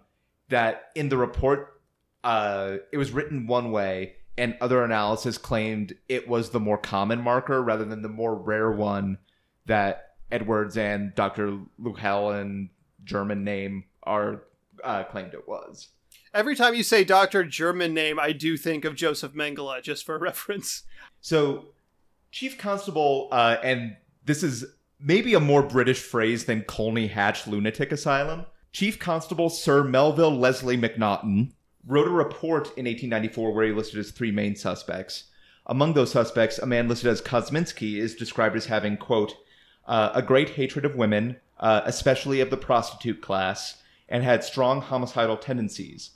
that 0.48 0.86
in 0.94 1.08
the 1.08 1.16
report 1.16 1.80
uh 2.24 2.78
it 2.92 2.96
was 2.98 3.12
written 3.12 3.46
one 3.46 3.70
way 3.70 4.14
and 4.36 4.56
other 4.60 4.82
analysis 4.84 5.38
claimed 5.38 5.94
it 6.08 6.28
was 6.28 6.50
the 6.50 6.60
more 6.60 6.78
common 6.78 7.20
marker 7.20 7.62
rather 7.62 7.84
than 7.84 8.02
the 8.02 8.08
more 8.08 8.34
rare 8.34 8.70
one 8.70 9.18
that 9.66 10.04
Edwards 10.30 10.76
and 10.76 11.14
Dr. 11.14 11.58
Luhel 11.80 12.38
and 12.40 12.68
German 13.04 13.44
name 13.44 13.84
are 14.02 14.42
uh, 14.84 15.02
claimed 15.04 15.34
it 15.34 15.48
was 15.48 15.88
Every 16.34 16.54
time 16.54 16.74
you 16.74 16.82
say 16.82 17.04
Doctor 17.04 17.44
German 17.44 17.94
name, 17.94 18.18
I 18.18 18.32
do 18.32 18.56
think 18.56 18.84
of 18.84 18.94
Joseph 18.94 19.32
Mengele, 19.32 19.82
just 19.82 20.04
for 20.04 20.18
reference. 20.18 20.82
So, 21.20 21.66
Chief 22.30 22.58
Constable, 22.58 23.28
uh, 23.32 23.56
and 23.62 23.96
this 24.24 24.42
is 24.42 24.66
maybe 25.00 25.34
a 25.34 25.40
more 25.40 25.62
British 25.62 26.00
phrase 26.00 26.44
than 26.44 26.62
Colney 26.62 27.06
Hatch 27.06 27.46
Lunatic 27.46 27.92
Asylum. 27.92 28.44
Chief 28.72 28.98
Constable 28.98 29.48
Sir 29.48 29.82
Melville 29.82 30.36
Leslie 30.36 30.76
Macnaghten 30.76 31.52
wrote 31.86 32.06
a 32.06 32.10
report 32.10 32.66
in 32.76 32.84
1894 32.84 33.52
where 33.52 33.66
he 33.66 33.72
listed 33.72 33.96
his 33.96 34.10
three 34.10 34.30
main 34.30 34.54
suspects. 34.54 35.24
Among 35.66 35.94
those 35.94 36.12
suspects, 36.12 36.58
a 36.58 36.66
man 36.66 36.88
listed 36.88 37.10
as 37.10 37.22
Kosminski 37.22 37.96
is 37.96 38.14
described 38.14 38.56
as 38.56 38.66
having, 38.66 38.96
quote, 38.96 39.34
uh, 39.86 40.10
a 40.14 40.22
great 40.22 40.50
hatred 40.50 40.84
of 40.84 40.96
women, 40.96 41.36
uh, 41.58 41.82
especially 41.84 42.40
of 42.40 42.50
the 42.50 42.56
prostitute 42.56 43.22
class, 43.22 43.82
and 44.08 44.22
had 44.22 44.44
strong 44.44 44.80
homicidal 44.80 45.36
tendencies. 45.36 46.10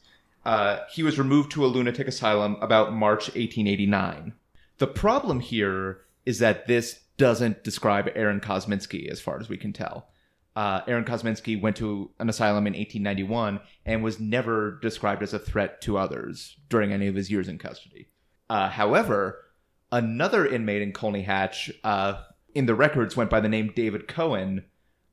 Uh, 0.45 0.81
he 0.91 1.03
was 1.03 1.19
removed 1.19 1.51
to 1.53 1.65
a 1.65 1.69
lunatic 1.69 2.09
asylum 2.09 2.57
about 2.61 2.93
March 2.93 3.29
1889. 3.29 4.33
The 4.79 4.87
problem 4.87 5.41
here 5.41 6.01
is 6.27 6.39
that 6.41 6.67
this 6.67 7.01
doesn't 7.17 7.63
describe 7.63 8.11
Aaron 8.15 8.41
Kosminski, 8.41 9.09
as 9.09 9.21
far 9.21 9.39
as 9.39 9.49
we 9.49 9.57
can 9.57 9.73
tell. 9.73 10.09
Uh, 10.55 10.81
Aaron 10.87 11.05
Kosminski 11.05 11.61
went 11.61 11.77
to 11.77 12.11
an 12.19 12.29
asylum 12.29 12.67
in 12.67 12.75
1891 12.75 13.61
and 13.87 14.03
was 14.03 14.21
never 14.21 14.79
described 14.83 15.23
as 15.23 15.33
a 15.33 15.39
threat 15.39 15.81
to 15.83 15.97
others 15.97 16.57
during 16.69 16.93
any 16.93 17.07
of 17.07 17.15
his 17.15 17.31
years 17.31 17.49
in 17.49 17.59
custody. 17.59 18.09
Uh, 18.51 18.69
however, 18.69 19.39
another 19.91 20.47
inmate 20.47 20.83
in 20.83 20.93
Colney 20.93 21.23
Hatch 21.23 21.71
uh, 21.85 22.21
in 22.55 22.67
the 22.67 22.75
records 22.75 23.17
went 23.17 23.31
by 23.31 23.41
the 23.41 23.49
name 23.49 23.73
David 23.75 24.09
Cohen, 24.09 24.65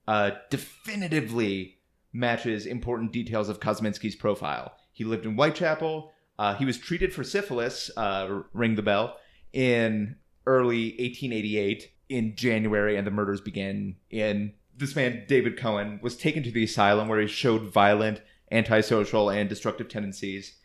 uh, 0.08 0.32
definitively 0.50 1.78
matches 2.12 2.65
important 2.65 3.13
details 3.13 3.48
of 3.48 3.60
Kosminski's 3.60 4.15
profile. 4.15 4.74
He 5.00 5.06
lived 5.06 5.26
in 5.26 5.36
Whitechapel. 5.36 6.12
Uh, 6.38 6.56
he 6.56 6.66
was 6.66 6.78
treated 6.78 7.14
for 7.14 7.24
syphilis, 7.24 7.90
uh, 7.96 8.42
ring 8.52 8.76
the 8.76 8.82
bell, 8.82 9.16
in 9.54 10.18
early 10.46 10.90
1888 11.00 11.90
in 12.10 12.36
January, 12.36 12.98
and 12.98 13.08
the 13.08 13.12
murders 13.12 13.40
began 13.40 13.96
in. 14.10 14.52
This 14.76 14.98
man, 14.98 15.24
David 15.26 15.58
Cohen, 15.58 16.02
was 16.04 16.18
taken 16.18 16.44
to 16.44 16.52
the 16.52 16.66
asylum 16.66 17.08
where 17.08 17.22
he 17.22 17.28
showed 17.28 17.72
violent, 17.72 18.22
antisocial, 18.52 19.30
and 19.30 19.48
destructive 19.48 19.88
tendencies. 19.88 20.58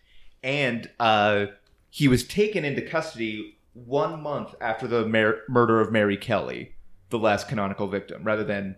And 0.42 0.90
uh, 0.98 1.46
he 1.88 2.08
was 2.08 2.26
taken 2.26 2.64
into 2.64 2.82
custody 2.82 3.58
one 3.72 4.20
month 4.20 4.56
after 4.60 4.88
the 4.88 5.06
murder 5.48 5.80
of 5.80 5.92
Mary 5.92 6.16
Kelly, 6.16 6.74
the 7.10 7.20
last 7.20 7.46
canonical 7.46 7.86
victim, 7.86 8.24
rather 8.24 8.42
than 8.42 8.74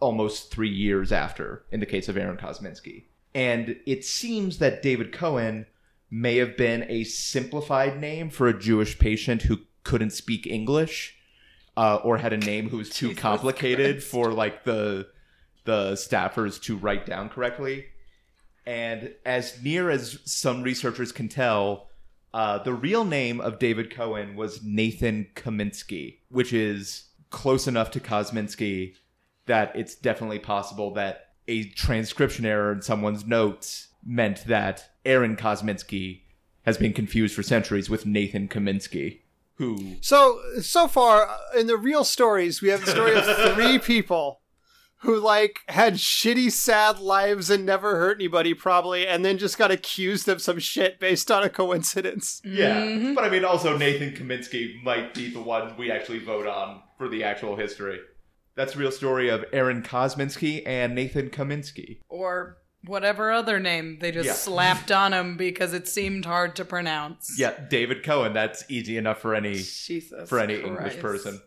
almost 0.00 0.50
three 0.50 0.68
years 0.68 1.12
after 1.12 1.64
in 1.70 1.78
the 1.78 1.86
case 1.86 2.08
of 2.08 2.16
Aaron 2.16 2.36
Kosminski. 2.36 3.04
And 3.36 3.76
it 3.84 4.02
seems 4.02 4.60
that 4.60 4.80
David 4.80 5.12
Cohen 5.12 5.66
may 6.10 6.36
have 6.36 6.56
been 6.56 6.86
a 6.88 7.04
simplified 7.04 8.00
name 8.00 8.30
for 8.30 8.48
a 8.48 8.58
Jewish 8.58 8.98
patient 8.98 9.42
who 9.42 9.58
couldn't 9.84 10.12
speak 10.12 10.46
English 10.46 11.18
uh, 11.76 11.96
or 11.96 12.16
had 12.16 12.32
a 12.32 12.38
name 12.38 12.70
who 12.70 12.78
was 12.78 12.88
too 12.88 13.08
Jesus 13.08 13.20
complicated 13.20 13.96
Christ. 13.96 14.08
for 14.08 14.32
like 14.32 14.64
the 14.64 15.08
the 15.64 15.92
staffers 15.92 16.62
to 16.62 16.78
write 16.78 17.04
down 17.04 17.28
correctly. 17.28 17.84
And 18.64 19.12
as 19.26 19.62
near 19.62 19.90
as 19.90 20.18
some 20.24 20.62
researchers 20.62 21.12
can 21.12 21.28
tell, 21.28 21.90
uh, 22.32 22.60
the 22.60 22.72
real 22.72 23.04
name 23.04 23.42
of 23.42 23.58
David 23.58 23.94
Cohen 23.94 24.34
was 24.34 24.62
Nathan 24.64 25.26
Kaminsky, 25.34 26.20
which 26.30 26.54
is 26.54 27.08
close 27.28 27.68
enough 27.68 27.90
to 27.90 28.00
Kosminski 28.00 28.94
that 29.44 29.76
it's 29.76 29.94
definitely 29.94 30.38
possible 30.38 30.94
that 30.94 31.25
a 31.48 31.64
transcription 31.70 32.44
error 32.44 32.72
in 32.72 32.82
someone's 32.82 33.24
notes 33.26 33.88
meant 34.04 34.44
that 34.46 34.90
Aaron 35.04 35.36
Kosminski 35.36 36.20
has 36.64 36.76
been 36.78 36.92
confused 36.92 37.34
for 37.34 37.42
centuries 37.42 37.88
with 37.88 38.06
Nathan 38.06 38.48
Kaminsky, 38.48 39.20
who 39.54 39.96
So 40.00 40.40
so 40.60 40.88
far 40.88 41.28
uh, 41.28 41.36
in 41.58 41.66
the 41.66 41.76
real 41.76 42.04
stories, 42.04 42.60
we 42.60 42.68
have 42.70 42.84
the 42.84 42.90
story 42.90 43.14
of 43.14 43.24
three 43.54 43.78
people 43.78 44.40
who 45.00 45.20
like 45.20 45.60
had 45.68 45.94
shitty, 45.94 46.50
sad 46.50 46.98
lives 46.98 47.50
and 47.50 47.64
never 47.64 47.96
hurt 47.96 48.16
anybody, 48.16 48.54
probably, 48.54 49.06
and 49.06 49.24
then 49.24 49.38
just 49.38 49.58
got 49.58 49.70
accused 49.70 50.26
of 50.28 50.40
some 50.42 50.58
shit 50.58 50.98
based 50.98 51.30
on 51.30 51.44
a 51.44 51.48
coincidence. 51.50 52.40
Yeah, 52.44 52.80
Mhm. 52.80 53.14
but 53.14 53.22
I 53.22 53.28
mean, 53.28 53.44
also 53.44 53.76
Nathan 53.76 54.12
Kaminsky 54.12 54.82
might 54.82 55.14
be 55.14 55.30
the 55.30 55.40
one 55.42 55.76
we 55.76 55.90
actually 55.92 56.18
vote 56.20 56.46
on 56.46 56.82
for 56.98 57.08
the 57.08 57.22
actual 57.22 57.56
history. 57.56 58.00
That's 58.56 58.72
the 58.72 58.78
real 58.80 58.90
story 58.90 59.28
of 59.28 59.44
Aaron 59.52 59.82
Kosminski 59.82 60.62
and 60.66 60.94
Nathan 60.94 61.28
Kaminsky. 61.28 61.98
Or 62.08 62.56
whatever 62.86 63.30
other 63.30 63.60
name 63.60 63.98
they 64.00 64.10
just 64.10 64.26
Yeah. 64.26 64.32
slapped 64.32 64.90
on 64.90 65.12
him 65.12 65.36
because 65.36 65.74
it 65.74 65.86
seemed 65.86 66.24
hard 66.24 66.56
to 66.56 66.64
pronounce. 66.64 67.38
Yeah, 67.38 67.52
David 67.68 68.02
Cohen. 68.02 68.32
That's 68.32 68.64
easy 68.70 68.96
enough 68.96 69.20
for 69.20 69.34
any 69.34 69.54
Jesus. 69.54 70.28
for 70.28 70.38
any 70.40 70.54
English 70.54 70.76
Christ. 70.94 71.00
person. 71.00 71.40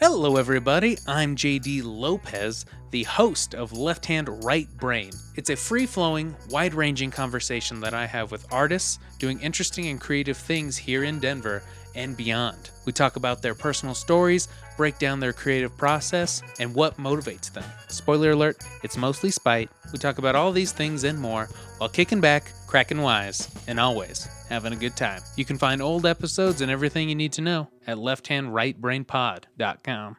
Hello, 0.00 0.36
everybody. 0.36 0.98
I'm 1.06 1.36
JD 1.36 1.80
Lopez, 1.82 2.66
the 2.90 3.04
host 3.04 3.54
of 3.54 3.72
Left 3.72 4.04
Hand 4.06 4.44
Right 4.44 4.68
Brain. 4.76 5.12
It's 5.36 5.50
a 5.50 5.56
free 5.56 5.86
flowing, 5.86 6.34
wide 6.50 6.74
ranging 6.74 7.12
conversation 7.12 7.78
that 7.80 7.94
I 7.94 8.06
have 8.06 8.32
with 8.32 8.44
artists 8.52 8.98
doing 9.20 9.38
interesting 9.40 9.86
and 9.86 10.00
creative 10.00 10.36
things 10.36 10.76
here 10.76 11.04
in 11.04 11.20
Denver 11.20 11.62
and 11.94 12.16
beyond. 12.16 12.70
We 12.84 12.92
talk 12.92 13.16
about 13.16 13.42
their 13.42 13.54
personal 13.54 13.94
stories, 13.94 14.48
break 14.76 14.98
down 14.98 15.20
their 15.20 15.32
creative 15.32 15.76
process, 15.76 16.42
and 16.58 16.74
what 16.74 16.96
motivates 16.96 17.52
them. 17.52 17.64
Spoiler 17.88 18.32
alert, 18.32 18.62
it's 18.82 18.96
mostly 18.96 19.30
spite. 19.30 19.70
We 19.92 19.98
talk 19.98 20.18
about 20.18 20.34
all 20.34 20.52
these 20.52 20.72
things 20.72 21.04
and 21.04 21.18
more 21.18 21.48
while 21.78 21.88
kicking 21.88 22.20
back, 22.20 22.52
cracking 22.66 23.00
wise, 23.02 23.48
and 23.68 23.78
always 23.80 24.28
having 24.48 24.72
a 24.72 24.76
good 24.76 24.96
time. 24.96 25.20
You 25.36 25.44
can 25.44 25.58
find 25.58 25.80
old 25.80 26.06
episodes 26.06 26.60
and 26.60 26.70
everything 26.70 27.08
you 27.08 27.14
need 27.14 27.32
to 27.34 27.42
know 27.42 27.68
at 27.86 27.96
lefthandrightbrainpod.com. 27.96 30.16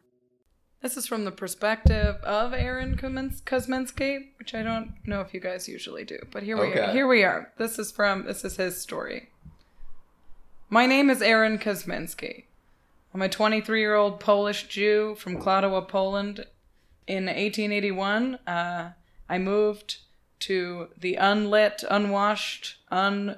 This 0.81 0.97
is 0.97 1.07
from 1.07 1.25
the 1.25 1.31
perspective 1.31 2.15
of 2.17 2.53
Aaron 2.53 2.95
Kuzmins- 2.95 3.41
Kuzminski, 3.41 4.19
which 4.37 4.53
I 4.53 4.61
don't 4.61 4.93
know 5.03 5.21
if 5.21 5.33
you 5.33 5.39
guys 5.39 5.67
usually 5.67 6.03
do, 6.03 6.19
but 6.31 6.43
here 6.43 6.57
we 6.57 6.73
are. 6.73 6.91
Here 6.91 7.07
we 7.07 7.23
are. 7.23 7.51
This 7.57 7.79
is 7.79 7.91
from 7.91 8.25
this 8.25 8.45
is 8.45 8.57
his 8.57 8.79
story. 8.79 9.29
My 10.69 10.87
name 10.87 11.11
is 11.11 11.21
Aaron 11.21 11.59
Kuzminski. 11.59 12.45
I'm 13.13 13.21
a 13.21 13.29
23-year-old 13.29 14.19
Polish 14.19 14.67
Jew 14.67 15.15
from 15.15 15.37
Klodawa, 15.37 15.87
Poland. 15.87 16.45
In 17.07 17.25
1881, 17.25 18.39
uh, 18.47 18.91
I 19.29 19.37
moved 19.37 19.97
to 20.39 20.87
the 20.99 21.15
unlit, 21.15 21.83
unwashed, 21.89 22.77
unpoliced 22.91 23.37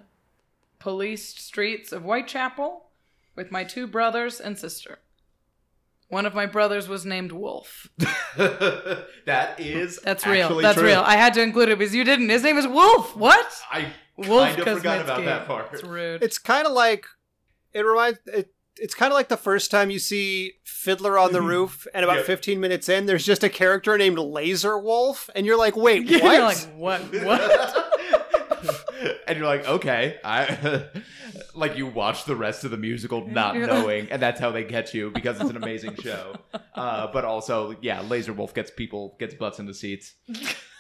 streets 1.40 1.92
of 1.92 2.04
Whitechapel 2.04 2.86
with 3.36 3.52
my 3.52 3.66
two 3.66 3.88
brothers 3.88 4.40
and 4.40 4.58
sister. 4.58 5.00
One 6.08 6.26
of 6.26 6.34
my 6.34 6.46
brothers 6.46 6.88
was 6.88 7.06
named 7.06 7.34
Wolf. 7.34 7.90
that 8.38 9.60
is 9.60 10.00
That's 10.00 10.26
real. 10.26 10.56
That's 10.62 10.78
true. 10.78 10.88
real. 10.88 11.02
I 11.06 11.18
had 11.18 11.34
to 11.34 11.42
include 11.42 11.68
it 11.68 11.78
because 11.78 11.94
you 11.94 12.06
didn't. 12.06 12.30
His 12.30 12.44
name 12.44 12.58
is 12.58 12.66
Wolf. 12.66 13.18
What? 13.18 13.46
I 13.70 13.88
Wolf 14.16 14.56
kind 14.56 14.68
of 14.68 14.78
forgot 14.78 15.02
about 15.02 15.26
that 15.26 15.46
part. 15.46 15.68
It's 15.74 15.84
rude. 15.84 16.24
It's 16.24 16.38
kind 16.38 16.66
of 16.66 16.72
like 16.72 17.06
it 17.78 17.82
reminds 17.86 18.20
it. 18.28 18.54
It's 18.80 18.94
kind 18.94 19.12
of 19.12 19.16
like 19.16 19.28
the 19.28 19.38
first 19.38 19.72
time 19.72 19.90
you 19.90 19.98
see 19.98 20.54
Fiddler 20.64 21.18
on 21.18 21.34
the 21.34 21.42
Roof, 21.42 21.88
and 21.96 22.04
about 22.04 22.18
Yep. 22.18 22.26
15 22.28 22.60
minutes 22.60 22.88
in, 22.90 23.08
there's 23.08 23.26
just 23.26 23.44
a 23.44 23.50
character 23.50 23.98
named 23.98 24.20
Lazar 24.20 24.78
Wolf, 24.78 25.30
and 25.36 25.46
you're 25.48 25.58
like, 25.58 25.76
wait, 25.76 26.06
You're 26.10 26.22
what? 26.22 26.42
like, 26.44 26.58
what? 26.76 27.02
What? 27.24 27.94
and 29.28 29.38
you're 29.38 29.48
like, 29.48 29.68
okay, 29.68 30.18
I 30.24 30.86
like 31.56 31.76
you 31.78 31.88
watch 31.88 32.26
the 32.26 32.36
rest 32.36 32.64
of 32.66 32.72
the 32.72 32.78
musical 32.78 33.28
not 33.28 33.56
You're 33.56 33.66
knowing, 33.68 34.10
and 34.12 34.22
that's 34.22 34.40
how 34.40 34.52
they 34.52 34.64
get 34.64 34.94
you 34.94 35.10
because 35.12 35.40
it's 35.42 35.50
an 35.50 35.58
amazing 35.58 35.96
show. 35.96 36.36
Uh, 36.76 37.08
but 37.12 37.26
also, 37.26 37.76
yeah, 37.82 38.02
Lazar 38.02 38.34
Wolf 38.34 38.54
gets 38.54 38.70
people 38.70 39.16
gets 39.20 39.34
butts 39.34 39.58
into 39.60 39.74
seats. 39.74 40.14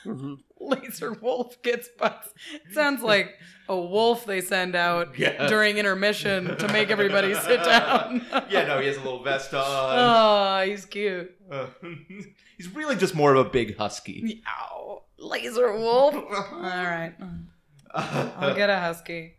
Lazar 0.59 1.13
Wolf 1.13 1.61
gets 1.61 1.87
butts. 1.97 2.29
It 2.53 2.73
sounds 2.73 3.01
like 3.03 3.33
a 3.69 3.75
wolf 3.75 4.25
they 4.25 4.41
send 4.41 4.75
out 4.75 5.17
Yeah. 5.19 5.47
during 5.47 5.77
intermission 5.77 6.57
to 6.57 6.67
make 6.69 6.89
everybody 6.89 7.33
sit 7.33 7.63
down. 7.63 8.25
Yeah, 8.49 8.65
no, 8.65 8.79
he 8.79 8.87
has 8.87 8.97
a 8.97 9.01
little 9.01 9.23
vest 9.23 9.53
on. 9.53 9.63
Oh, 9.63 10.65
he's 10.69 10.85
cute. 10.85 11.31
Uh, 11.51 11.67
he's 12.57 12.69
really 12.73 12.95
just 12.95 13.13
more 13.15 13.33
of 13.35 13.45
a 13.45 13.49
big 13.49 13.77
husky. 13.77 14.41
Ow. 14.47 15.03
Lazar 15.19 15.73
Wolf. 15.77 16.15
All 16.15 16.61
right. 16.61 17.13
I'll 17.93 18.55
get 18.55 18.69
a 18.69 18.79
husky. 18.79 19.33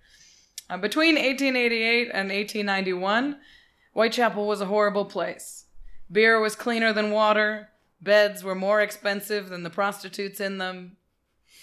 Uh, 0.70 0.76
between 0.76 1.14
1888 1.14 2.08
and 2.12 2.28
1891, 2.30 3.38
Whitechapel 3.94 4.46
was 4.46 4.60
a 4.60 4.66
horrible 4.66 5.04
place. 5.06 5.64
Beer 6.10 6.38
was 6.40 6.54
cleaner 6.54 6.92
than 6.92 7.10
water. 7.10 7.68
Beds 8.00 8.44
were 8.44 8.54
more 8.54 8.80
expensive 8.80 9.48
than 9.48 9.62
the 9.62 9.70
prostitutes 9.70 10.40
in 10.40 10.58
them. 10.58 10.96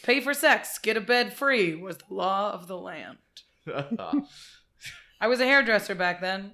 Pay 0.04 0.20
for 0.20 0.34
sex, 0.34 0.78
get 0.78 0.98
a 0.98 1.02
bed 1.02 1.34
free 1.34 1.76
was 1.76 1.98
the 1.98 2.14
law 2.14 2.52
of 2.52 2.68
the 2.68 2.78
land. 2.78 3.18
I 3.68 5.28
was 5.28 5.40
a 5.40 5.46
hairdresser 5.46 5.96
back 5.96 6.22
then, 6.22 6.52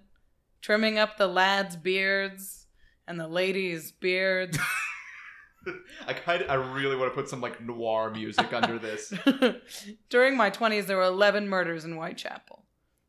trimming 0.62 0.98
up 0.98 1.18
the 1.18 1.28
lads' 1.28 1.76
beards 1.76 2.68
and 3.08 3.20
the 3.20 3.28
ladies' 3.28 3.92
beards. 3.92 4.58
I 6.08 6.14
kind 6.14 6.42
of, 6.42 6.50
I 6.50 6.56
really 6.56 6.96
want 6.96 7.12
to 7.12 7.16
put 7.16 7.30
some 7.30 7.42
like 7.42 7.62
noir 7.62 8.10
music 8.12 8.52
under 8.54 8.80
this. 8.80 9.14
During 10.10 10.36
my 10.36 10.50
20s, 10.50 10.88
there 10.88 10.98
were 10.98 11.04
11 11.04 11.48
murders 11.48 11.86
in 11.86 11.94
Whitechapel. 11.94 12.64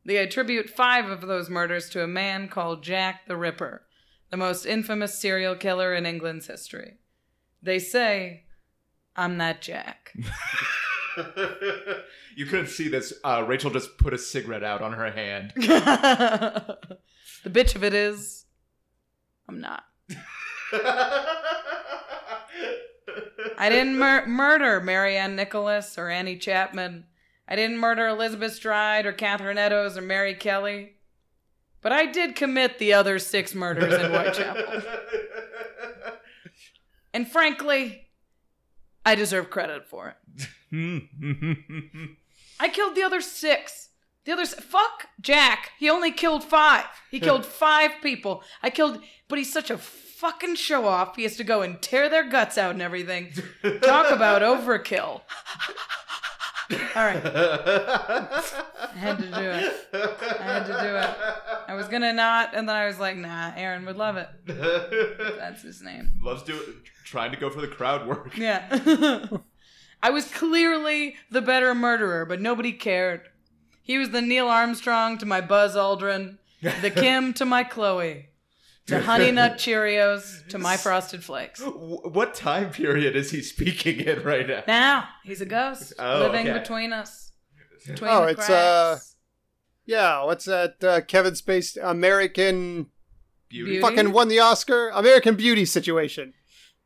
They 0.05 0.17
attribute 0.17 0.69
five 0.69 1.09
of 1.09 1.21
those 1.21 1.49
murders 1.49 1.89
to 1.91 2.03
a 2.03 2.07
man 2.07 2.49
called 2.49 2.83
Jack 2.83 3.27
the 3.27 3.37
Ripper, 3.37 3.83
the 4.33 4.37
most 4.37 4.65
infamous 4.65 5.13
serial 5.13 5.53
killer 5.53 5.93
in 5.93 6.07
England's 6.07 6.47
history. 6.47 6.95
They 7.61 7.77
say, 7.77 8.45
I'm 9.15 9.37
that 9.37 9.61
Jack. 9.61 10.11
you 12.35 12.47
couldn't 12.47 12.65
see 12.65 12.87
this. 12.87 13.13
Uh, 13.23 13.45
Rachel 13.47 13.69
just 13.69 13.95
put 13.99 14.11
a 14.11 14.17
cigarette 14.17 14.63
out 14.63 14.81
on 14.81 14.93
her 14.93 15.11
hand. 15.11 15.53
the 15.55 16.79
bitch 17.45 17.75
of 17.75 17.83
it 17.83 17.93
is, 17.93 18.45
I'm 19.47 19.61
not. 19.61 19.83
I 23.55 23.69
didn't 23.69 23.99
mur- 23.99 24.25
murder 24.25 24.81
Marianne 24.81 25.35
Nicholas 25.35 25.95
or 25.95 26.09
Annie 26.09 26.39
Chapman. 26.39 27.05
I 27.47 27.55
didn't 27.55 27.77
murder 27.77 28.07
Elizabeth 28.07 28.55
Stride 28.55 29.05
or 29.05 29.13
Catherine 29.13 29.59
Eddowes 29.59 29.95
or 29.95 30.01
Mary 30.01 30.33
Kelly. 30.33 30.93
But 31.83 31.91
I 31.91 32.05
did 32.05 32.35
commit 32.35 32.79
the 32.79 32.93
other 32.93 33.19
six 33.19 33.53
murders 33.53 33.93
in 33.93 34.09
Whitechapel. 34.11 34.81
And 37.15 37.31
frankly, 37.31 38.07
I 39.05 39.13
deserve 39.13 39.51
credit 39.51 39.87
for 39.87 40.15
it. 40.15 40.17
I 42.59 42.69
killed 42.69 42.95
the 42.95 43.03
other 43.03 43.21
six. 43.21 43.89
The 44.25 44.31
other 44.31 44.45
fuck 44.47 45.09
Jack. 45.21 45.73
He 45.77 45.89
only 45.91 46.11
killed 46.11 46.43
five. 46.43 46.85
He 47.11 47.19
killed 47.19 47.45
five 47.65 47.91
people. 48.01 48.41
I 48.63 48.71
killed, 48.71 48.99
but 49.27 49.37
he's 49.37 49.53
such 49.53 49.69
a 49.69 49.77
fucking 49.77 50.55
show 50.55 50.87
off. 50.87 51.15
He 51.15 51.21
has 51.23 51.35
to 51.37 51.43
go 51.43 51.61
and 51.61 51.79
tear 51.81 52.09
their 52.09 52.27
guts 52.27 52.57
out 52.57 52.71
and 52.71 52.81
everything. 52.81 53.31
Talk 53.83 54.09
about 54.11 54.41
overkill. 54.41 55.21
All 56.95 57.05
right, 57.05 57.25
I 57.25 58.93
had 58.95 59.17
to 59.17 59.25
do 59.25 59.41
it. 59.41 59.87
I 60.39 60.43
had 60.43 60.65
to 60.65 60.73
do 60.73 60.95
it. 60.95 61.09
I 61.67 61.75
was 61.75 61.87
gonna 61.87 62.13
not, 62.13 62.53
and 62.53 62.67
then 62.67 62.75
I 62.75 62.85
was 62.85 62.99
like, 62.99 63.17
nah, 63.17 63.51
Aaron 63.55 63.85
would 63.85 63.97
love 63.97 64.17
it. 64.17 64.29
That's 65.37 65.61
his 65.61 65.81
name. 65.81 66.11
Loves 66.21 66.43
do 66.43 66.59
trying 67.03 67.31
to 67.31 67.37
go 67.37 67.49
for 67.49 67.61
the 67.61 67.67
crowd 67.67 68.07
work. 68.07 68.37
Yeah. 68.37 69.25
I 70.03 70.09
was 70.09 70.29
clearly 70.31 71.15
the 71.31 71.41
better 71.41 71.73
murderer, 71.73 72.25
but 72.25 72.41
nobody 72.41 72.73
cared. 72.73 73.21
He 73.81 73.97
was 73.97 74.09
the 74.09 74.21
Neil 74.21 74.47
Armstrong 74.47 75.17
to 75.19 75.25
my 75.25 75.41
Buzz 75.41 75.75
Aldrin, 75.75 76.37
the 76.61 76.91
Kim 76.91 77.33
to 77.33 77.45
my 77.45 77.63
Khloé, 77.63 78.25
to 78.87 78.99
Honey 79.03 79.31
Nut 79.31 79.53
Cheerios 79.57 80.47
to 80.49 80.57
my 80.57 80.77
Frosted 80.77 81.23
Flakes. 81.23 81.61
What 81.63 82.33
time 82.35 82.69
period 82.71 83.15
is 83.15 83.31
he 83.31 83.41
speaking 83.41 83.99
in 84.01 84.23
right 84.23 84.47
now? 84.47 84.63
Now 84.67 85.07
he's 85.23 85.41
a 85.41 85.45
ghost 85.45 85.93
Oh, 85.99 86.19
living 86.19 86.47
okay. 86.49 86.59
between 86.59 86.93
us. 86.93 87.31
Between 87.87 88.09
Oh, 88.11 88.21
the 88.25 88.31
it's, 88.31 88.49
uh. 88.49 88.99
Yeah, 89.85 90.23
what's 90.23 90.45
that 90.45 90.81
uh, 90.83 91.01
Kevin 91.01 91.35
Space 91.35 91.75
American 91.77 92.87
Beauty. 93.49 93.71
Beauty? 93.73 93.81
fucking 93.81 94.11
won 94.13 94.29
the 94.29 94.39
Oscar? 94.39 94.89
American 94.89 95.35
Beauty 95.35 95.65
situation. 95.65 96.33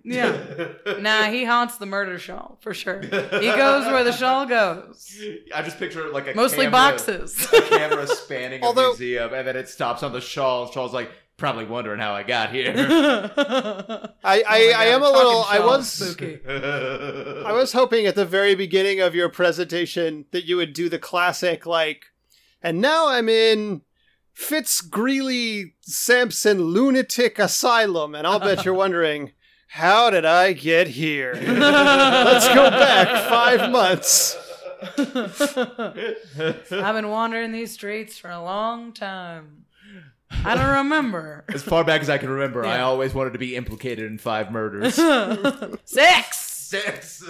yeah. 0.03 0.35
Nah, 0.99 1.23
he 1.25 1.43
haunts 1.45 1.77
the 1.77 1.85
murder 1.85 2.17
shawl 2.17 2.57
for 2.61 2.73
sure. 2.73 3.01
He 3.01 3.09
goes 3.09 3.85
where 3.85 4.03
the 4.03 4.11
shawl 4.13 4.45
goes. 4.47 5.15
I 5.53 5.61
just 5.61 5.77
picture 5.77 6.09
like 6.11 6.27
a 6.27 6.33
Mostly 6.35 6.65
camera, 6.65 6.71
boxes. 6.71 7.47
a 7.53 7.61
camera 7.61 8.07
spanning 8.07 8.63
Although- 8.63 8.87
a 8.87 8.93
museum, 8.93 9.33
and 9.33 9.47
then 9.47 9.55
it 9.55 9.69
stops 9.69 10.01
on 10.03 10.11
the 10.13 10.21
shawl. 10.21 10.71
Shawl's 10.71 10.93
like 10.93 11.11
probably 11.37 11.65
wondering 11.65 11.99
how 11.99 12.13
I 12.13 12.23
got 12.23 12.51
here. 12.51 12.73
I 12.75 14.09
I, 14.23 14.41
Oh 14.43 14.43
my 14.43 14.73
I 14.75 14.85
am 14.85 15.03
a 15.03 15.09
little. 15.09 15.43
I 15.47 15.59
was. 15.59 16.17
I 16.19 17.51
was 17.53 17.73
hoping 17.73 18.05
at 18.05 18.15
the 18.15 18.25
very 18.25 18.55
beginning 18.55 18.99
of 18.99 19.15
your 19.15 19.29
presentation 19.29 20.25
that 20.31 20.45
you 20.45 20.57
would 20.57 20.73
do 20.73 20.89
the 20.89 20.99
classic 20.99 21.65
like, 21.65 22.07
and 22.61 22.81
now 22.81 23.07
I'm 23.07 23.29
in 23.29 23.83
Fitz 24.33 24.81
Greeley 24.81 25.75
Sampson 25.81 26.59
Lunatic 26.61 27.39
Asylum, 27.39 28.15
and 28.15 28.25
I'll 28.27 28.39
bet 28.39 28.65
you're 28.65 28.73
wondering. 28.85 29.31
How 29.71 30.09
did 30.09 30.23
I 30.23 30.53
get 30.53 30.87
here? 30.87 31.33
Let's 31.45 32.47
go 32.47 32.69
back 32.69 33.29
five 33.29 33.69
months. 33.69 34.37
I've 34.97 36.95
been 36.95 37.09
wandering 37.09 37.51
these 37.51 37.73
streets 37.73 38.17
for 38.17 38.29
a 38.29 38.41
long 38.41 38.93
time. 38.93 39.65
I 40.31 40.55
don't 40.55 40.77
remember. 40.83 41.45
As 41.53 41.63
far 41.63 41.83
back 41.83 42.01
as 42.01 42.09
I 42.09 42.17
can 42.17 42.29
remember, 42.29 42.65
I 42.65 42.81
always 42.81 43.13
wanted 43.13 43.33
to 43.33 43.39
be 43.39 43.55
implicated 43.55 44.09
in 44.09 44.17
five 44.17 44.51
murders. 44.51 44.95
Six! 45.85 46.37
Six. 46.67 47.23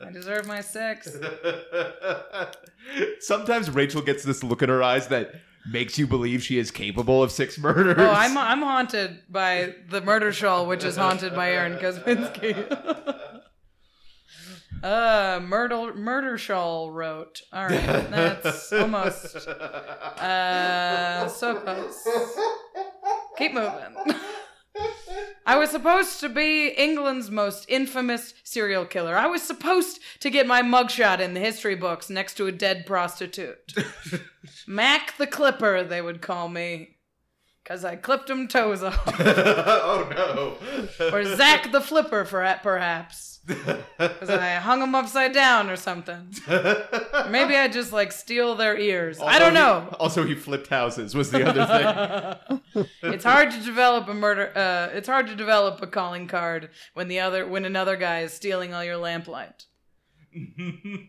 I 0.00 0.12
deserve 0.12 0.46
my 0.46 0.60
six. 0.60 1.16
Sometimes 3.18 3.70
Rachel 3.70 4.02
gets 4.02 4.22
this 4.22 4.44
look 4.44 4.62
in 4.62 4.68
her 4.68 4.84
eyes 4.84 5.08
that 5.08 5.34
makes 5.68 5.98
you 5.98 6.06
believe 6.06 6.42
she 6.44 6.58
is 6.58 6.70
capable 6.70 7.20
of 7.20 7.32
six 7.32 7.58
murders. 7.58 7.96
Oh, 7.98 8.10
I'm, 8.10 8.38
I'm 8.38 8.62
haunted 8.62 9.22
by 9.28 9.74
the 9.90 10.00
murder 10.00 10.32
shawl, 10.32 10.66
which 10.66 10.84
is 10.84 10.96
haunted 10.96 11.34
by 11.34 11.50
Aaron 11.50 11.78
Kosminski. 11.78 12.54
Uh, 14.82 15.40
Myrtle 15.42 15.94
Murder 15.94 16.38
Shawl 16.38 16.90
wrote. 16.90 17.42
All 17.52 17.66
right, 17.66 18.10
that's 18.10 18.72
almost 18.72 19.36
uh 19.48 21.28
so 21.28 21.56
close. 21.56 22.08
Keep 23.36 23.54
moving. 23.54 23.96
I 25.46 25.56
was 25.56 25.70
supposed 25.70 26.20
to 26.20 26.28
be 26.28 26.68
England's 26.68 27.30
most 27.30 27.64
infamous 27.68 28.34
serial 28.44 28.84
killer. 28.84 29.16
I 29.16 29.26
was 29.26 29.42
supposed 29.42 29.98
to 30.20 30.30
get 30.30 30.46
my 30.46 30.62
mugshot 30.62 31.20
in 31.20 31.34
the 31.34 31.40
history 31.40 31.74
books 31.74 32.10
next 32.10 32.34
to 32.34 32.46
a 32.46 32.52
dead 32.52 32.84
prostitute. 32.86 33.72
Mac 34.66 35.16
the 35.16 35.26
Clipper, 35.26 35.82
they 35.82 36.02
would 36.02 36.20
call 36.20 36.48
me. 36.48 36.97
Because 37.68 37.84
I 37.84 37.96
clipped 37.96 38.30
him 38.30 38.48
toes 38.48 38.82
off. 38.82 38.96
oh 39.20 40.08
no. 41.00 41.06
or 41.12 41.22
Zack 41.36 41.70
the 41.70 41.82
Flipper, 41.82 42.24
for 42.24 42.40
perhaps. 42.62 43.40
Because 43.98 44.30
I 44.30 44.54
hung 44.54 44.80
them 44.80 44.94
upside 44.94 45.32
down 45.32 45.68
or 45.68 45.76
something. 45.76 46.32
Maybe 47.28 47.56
I 47.56 47.68
just 47.70 47.92
like 47.92 48.12
steal 48.12 48.54
their 48.54 48.78
ears. 48.78 49.20
I 49.20 49.38
don't 49.38 49.52
know. 49.54 49.86
he- 49.90 49.96
also, 49.96 50.24
he 50.24 50.34
flipped 50.34 50.68
houses. 50.68 51.14
Was 51.14 51.30
the 51.30 51.44
other 51.46 52.38
thing. 52.74 52.84
it's 53.02 53.24
hard 53.24 53.50
to 53.50 53.60
develop 53.60 54.08
a 54.08 54.14
murder. 54.14 54.50
Uh, 54.56 54.96
it's 54.96 55.08
hard 55.08 55.26
to 55.26 55.34
develop 55.34 55.82
a 55.82 55.86
calling 55.86 56.26
card 56.26 56.70
when 56.94 57.08
the 57.08 57.20
other 57.20 57.46
when 57.46 57.64
another 57.66 57.96
guy 57.96 58.20
is 58.20 58.32
stealing 58.32 58.72
all 58.72 58.84
your 58.84 58.96
lamplight. 58.96 59.66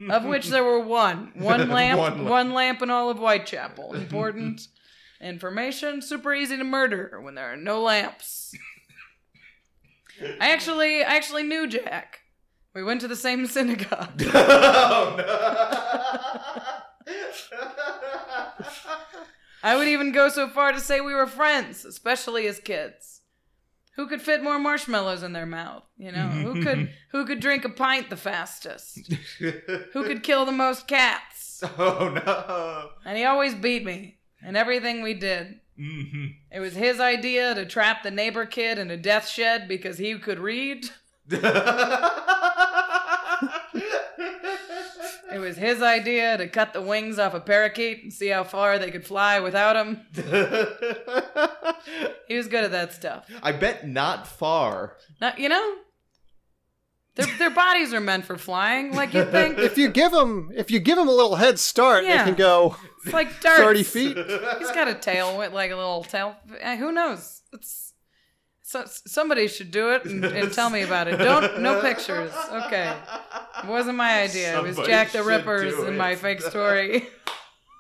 of 0.09 0.25
which 0.25 0.47
there 0.47 0.63
were 0.63 0.79
one, 0.79 1.31
one 1.35 1.69
lamp, 1.69 1.99
One 1.99 2.23
one, 2.25 2.47
lamp. 2.51 2.53
lamp 2.55 2.81
in 2.81 2.89
all 2.89 3.09
of 3.09 3.17
Whitechapel. 3.17 3.93
Important 3.93 4.61
information. 5.21 6.01
Super 6.01 6.33
easy 6.33 6.57
to 6.57 6.63
murder 6.63 7.19
when 7.21 7.35
there 7.35 7.51
are 7.51 7.57
no 7.57 7.81
lamps. 7.81 8.53
I 10.39 10.51
actually, 10.51 11.03
I 11.03 11.15
actually 11.15 11.43
knew 11.43 11.67
Jack. 11.67 12.21
We 12.73 12.83
went 12.83 13.01
to 13.01 13.07
the 13.07 13.15
same 13.15 13.45
synagogue. 13.47 14.21
oh 14.33 15.15
no. 15.17 15.25
I 19.61 19.75
would 19.75 19.87
even 19.89 20.11
go 20.13 20.29
so 20.29 20.47
far 20.47 20.71
to 20.71 20.79
say 20.79 21.01
we 21.01 21.13
were 21.13 21.27
friends, 21.27 21.83
especially 21.83 22.47
as 22.47 22.59
kids. 22.59 23.21
Who 23.95 24.07
could 24.07 24.21
fit 24.21 24.41
more 24.41 24.57
marshmallows 24.57 25.23
in 25.23 25.33
their 25.33 25.45
mouth? 25.45 25.83
You 25.97 26.13
know, 26.13 26.27
who 26.27 26.63
could 26.63 26.93
who 27.11 27.25
could 27.25 27.41
drink 27.41 27.65
a 27.65 27.69
pint 27.69 28.09
the 28.09 28.15
fastest? 28.15 29.11
Who 29.39 30.03
could 30.05 30.23
kill 30.23 30.45
the 30.45 30.53
most 30.53 30.87
cats? 30.87 31.61
Oh 31.77 32.07
no. 32.07 32.91
And 33.05 33.17
he 33.17 33.25
always 33.25 33.53
beat 33.53 33.83
me 33.83 34.18
in 34.45 34.55
everything 34.55 35.01
we 35.01 35.13
did. 35.13 35.59
hmm 35.77 36.25
It 36.51 36.59
was 36.59 36.75
his 36.75 36.99
idea 36.99 37.53
to 37.55 37.65
trap 37.65 38.03
the 38.03 38.11
neighbor 38.11 38.45
kid 38.45 38.77
in 38.79 38.89
a 38.91 38.97
death 38.97 39.27
shed 39.27 39.67
because 39.67 39.97
he 39.97 40.17
could 40.17 40.39
read. 40.39 40.85
It 45.31 45.37
was 45.39 45.57
his 45.57 45.81
idea 45.81 46.37
to 46.37 46.47
cut 46.47 46.73
the 46.73 46.81
wings 46.81 47.19
off 47.19 47.35
a 47.35 47.39
parakeet 47.39 48.01
and 48.03 48.11
see 48.11 48.29
how 48.29 48.43
far 48.43 48.79
they 48.79 48.89
could 48.89 49.05
fly 49.05 49.39
without 49.39 49.75
him. 49.75 50.01
He 52.27 52.35
was 52.35 52.47
good 52.47 52.63
at 52.63 52.71
that 52.71 52.93
stuff. 52.93 53.25
I 53.43 53.51
bet 53.51 53.87
not 53.87 54.27
far. 54.27 54.97
Now, 55.21 55.33
you 55.37 55.49
know, 55.49 55.75
their 57.15 57.27
their 57.37 57.49
bodies 57.51 57.93
are 57.93 57.99
meant 57.99 58.25
for 58.25 58.37
flying. 58.37 58.95
Like 58.95 59.13
you 59.13 59.23
think, 59.25 59.59
If 59.59 59.77
you 59.77 59.89
give 59.89 60.11
them, 60.11 60.51
if 60.55 60.71
you 60.71 60.79
give 60.79 60.97
them 60.97 61.07
a 61.07 61.11
little 61.13 61.35
head 61.35 61.59
start, 61.59 62.05
Yeah. 62.05 62.17
they 62.23 62.29
can 62.31 62.35
go 62.37 62.75
it's 63.03 63.13
like 63.13 63.39
darts. 63.41 63.59
thirty 63.63 63.83
feet. 63.83 64.17
He's 64.17 64.71
got 64.71 64.87
a 64.87 64.95
tail 64.95 65.37
with 65.37 65.53
like 65.53 65.71
a 65.71 65.75
little 65.75 66.03
tail. 66.03 66.35
Eh, 66.59 66.77
Who 66.77 66.91
knows? 66.91 67.41
It's 67.53 67.93
so 68.61 68.83
somebody 68.85 69.47
should 69.47 69.71
do 69.71 69.93
it 69.93 70.05
and, 70.05 70.23
and 70.23 70.53
tell 70.53 70.69
me 70.69 70.83
about 70.83 71.07
it. 71.07 71.17
Don't 71.17 71.61
no 71.61 71.81
pictures. 71.81 72.31
Okay, 72.51 72.95
it 73.63 73.67
wasn't 73.67 73.97
my 73.97 74.21
idea. 74.21 74.59
It 74.59 74.63
was 74.63 74.77
Jack 74.77 75.11
the 75.11 75.23
Ripper's 75.23 75.73
in 75.87 75.97
my 75.97 76.15
fake 76.15 76.41
story. 76.41 77.07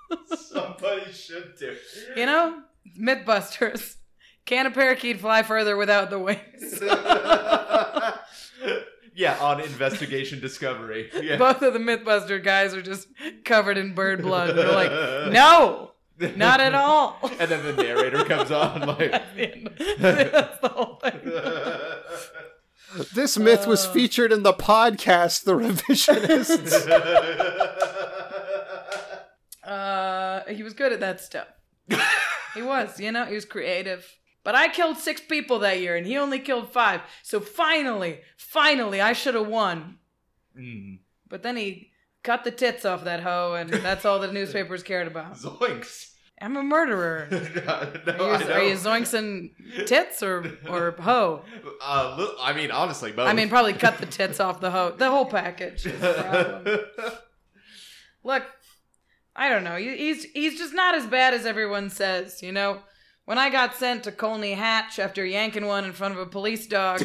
Somebody 0.35 1.11
should 1.11 1.53
do. 1.59 1.69
It. 1.69 2.17
You 2.17 2.25
know, 2.25 2.61
MythBusters. 2.99 3.97
Can 4.45 4.65
a 4.65 4.71
parakeet 4.71 5.19
fly 5.19 5.43
further 5.43 5.77
without 5.77 6.09
the 6.09 6.17
wings? 6.17 6.81
Yeah, 9.19 9.37
on 9.39 9.59
Investigation 9.59 10.39
Discovery. 10.39 11.09
Yeah. 11.21 11.35
Both 11.37 11.61
of 11.61 11.73
the 11.73 11.79
MythBuster 11.79 12.41
guys 12.43 12.73
are 12.73 12.81
just 12.81 13.07
covered 13.43 13.77
in 13.77 13.93
bird 13.93 14.21
blood. 14.21 14.55
They're 14.55 14.71
like, 14.71 14.89
no, 15.33 15.91
not 16.37 16.61
at 16.61 16.73
all. 16.73 17.19
and 17.39 17.51
then 17.51 17.63
the 17.75 17.83
narrator 17.83 18.23
comes 18.23 18.49
on 18.49 18.81
like. 18.87 19.11
That's 19.11 20.59
the 20.61 20.69
whole 20.73 20.95
thing. 21.03 21.19
This 23.13 23.37
myth 23.37 23.67
was 23.67 23.85
Uh. 23.85 23.91
featured 23.91 24.31
in 24.31 24.43
the 24.43 24.53
podcast, 24.53 25.43
The 25.43 25.51
Revisionists. 25.53 26.87
Uh, 29.63 30.41
he 30.47 30.63
was 30.63 30.73
good 30.73 30.91
at 30.93 30.99
that 31.01 31.19
stuff. 31.21 31.47
he 32.55 32.61
was, 32.61 32.99
you 32.99 33.11
know, 33.11 33.25
he 33.25 33.35
was 33.35 33.45
creative. 33.45 34.05
But 34.43 34.55
I 34.55 34.69
killed 34.69 34.97
six 34.97 35.21
people 35.21 35.59
that 35.59 35.79
year, 35.79 35.95
and 35.95 36.05
he 36.07 36.17
only 36.17 36.39
killed 36.39 36.71
five. 36.71 37.01
So 37.23 37.39
finally, 37.39 38.21
finally, 38.37 39.01
I 39.01 39.13
should 39.13 39.35
have 39.35 39.47
won. 39.47 39.97
Mm. 40.57 40.99
But 41.27 41.43
then 41.43 41.57
he 41.57 41.91
cut 42.23 42.43
the 42.43 42.51
tits 42.51 42.85
off 42.85 43.03
that 43.03 43.21
hoe, 43.21 43.53
and 43.53 43.69
that's 43.69 44.05
all 44.05 44.19
the 44.19 44.31
newspapers 44.31 44.81
cared 44.83 45.07
about. 45.07 45.35
Zoinks. 45.35 46.11
I'm 46.41 46.55
a 46.55 46.63
murderer. 46.63 47.27
no, 47.31 48.13
Are 48.13 48.41
you, 48.41 48.51
are 48.51 48.63
you 48.63 48.69
know. 48.75 48.79
zoinksing 48.79 49.49
tits 49.87 50.23
or 50.23 50.57
or 50.69 50.91
hoe? 50.97 51.43
Uh, 51.81 52.27
I 52.39 52.53
mean, 52.53 52.71
honestly, 52.71 53.11
both. 53.11 53.27
I 53.27 53.33
mean, 53.33 53.49
probably 53.49 53.73
cut 53.73 53.97
the 53.97 54.05
tits 54.05 54.39
off 54.39 54.61
the 54.61 54.71
hoe. 54.71 54.93
The 54.97 55.09
whole 55.09 55.25
package. 55.25 55.85
is 55.85 55.99
the. 55.99 56.87
Look, 58.23 58.43
I 59.35 59.49
don't 59.49 59.65
know. 59.65 59.75
He's 59.75 60.23
he's 60.23 60.57
just 60.57 60.73
not 60.73 60.95
as 60.95 61.05
bad 61.05 61.33
as 61.33 61.45
everyone 61.45 61.89
says. 61.89 62.41
You 62.41 62.53
know, 62.53 62.79
when 63.29 63.37
I 63.37 63.51
got 63.51 63.75
sent 63.75 64.05
to 64.05 64.11
Colney 64.11 64.53
Hatch 64.53 64.97
after 64.97 65.23
yanking 65.23 65.67
one 65.67 65.85
in 65.85 65.93
front 65.93 66.15
of 66.15 66.19
a 66.19 66.25
police 66.25 66.65
dog, 66.65 66.99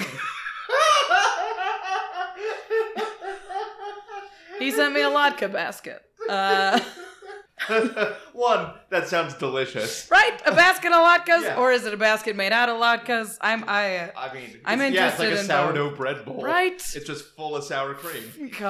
he 4.59 4.71
sent 4.71 4.95
me 4.95 5.03
a 5.03 5.11
latke 5.11 5.53
basket. 5.53 6.01
Uh, 6.27 6.81
One, 8.33 8.73
that 8.89 9.07
sounds 9.07 9.35
delicious. 9.35 10.11
right, 10.11 10.41
a 10.47 10.53
basket 10.53 10.93
of 10.93 11.05
latkes, 11.05 11.43
Yeah. 11.43 11.59
or 11.59 11.73
is 11.73 11.85
it 11.85 11.93
a 11.93 11.99
basket 11.99 12.37
made 12.37 12.53
out 12.53 12.71
of 12.71 12.81
latkes? 12.81 13.37
I'm 13.43 13.63
I. 13.69 13.99
Uh, 13.99 14.11
I 14.17 14.33
mean, 14.33 14.61
I'm 14.65 14.81
it's, 14.81 14.95
yeah, 14.95 15.11
it's 15.11 15.19
like 15.19 15.29
a 15.29 15.31
interested 15.33 15.53
in 15.53 15.67
sourdough 15.67 15.95
bread 15.95 16.25
bowl. 16.25 16.43
Right? 16.43 16.73
It's 16.77 17.05
just 17.07 17.37
full 17.37 17.55
of 17.55 17.65
sour 17.65 17.93
cream. 17.93 18.51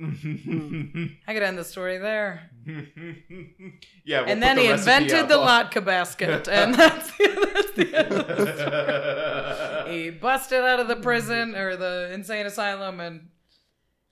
I 0.00 1.34
could 1.34 1.42
end 1.42 1.58
the 1.58 1.64
story 1.64 1.98
there. 1.98 2.48
Yeah, 4.04 4.20
we'll 4.20 4.30
and 4.30 4.42
then 4.42 4.56
the 4.56 4.62
he 4.62 4.68
invented 4.68 5.28
the 5.28 5.34
latke 5.36 5.84
basket, 5.84 6.46
and 6.52 6.74
that's 6.74 7.10
the, 7.16 7.50
that's 7.54 7.72
the 7.72 7.94
end 7.96 8.12
of 8.12 8.26
the 8.26 9.84
story. 9.86 10.02
He 10.04 10.10
busted 10.10 10.62
out 10.62 10.80
of 10.80 10.88
the 10.88 10.96
prison 10.96 11.54
or 11.54 11.76
the 11.76 12.10
insane 12.12 12.46
asylum, 12.46 13.00
and 13.00 13.28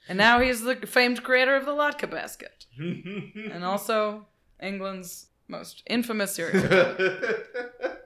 and 0.09 0.17
now 0.19 0.41
he's 0.41 0.63
the 0.63 0.77
famed 0.87 1.23
creator 1.23 1.55
of 1.57 1.67
the 1.67 1.73
latke 1.73 2.11
basket, 2.11 2.67
and 2.79 3.65
also 3.65 4.27
England's 4.63 5.27
most 5.49 5.83
infamous 5.89 6.35
serial. 6.35 6.67
killer. 6.67 7.43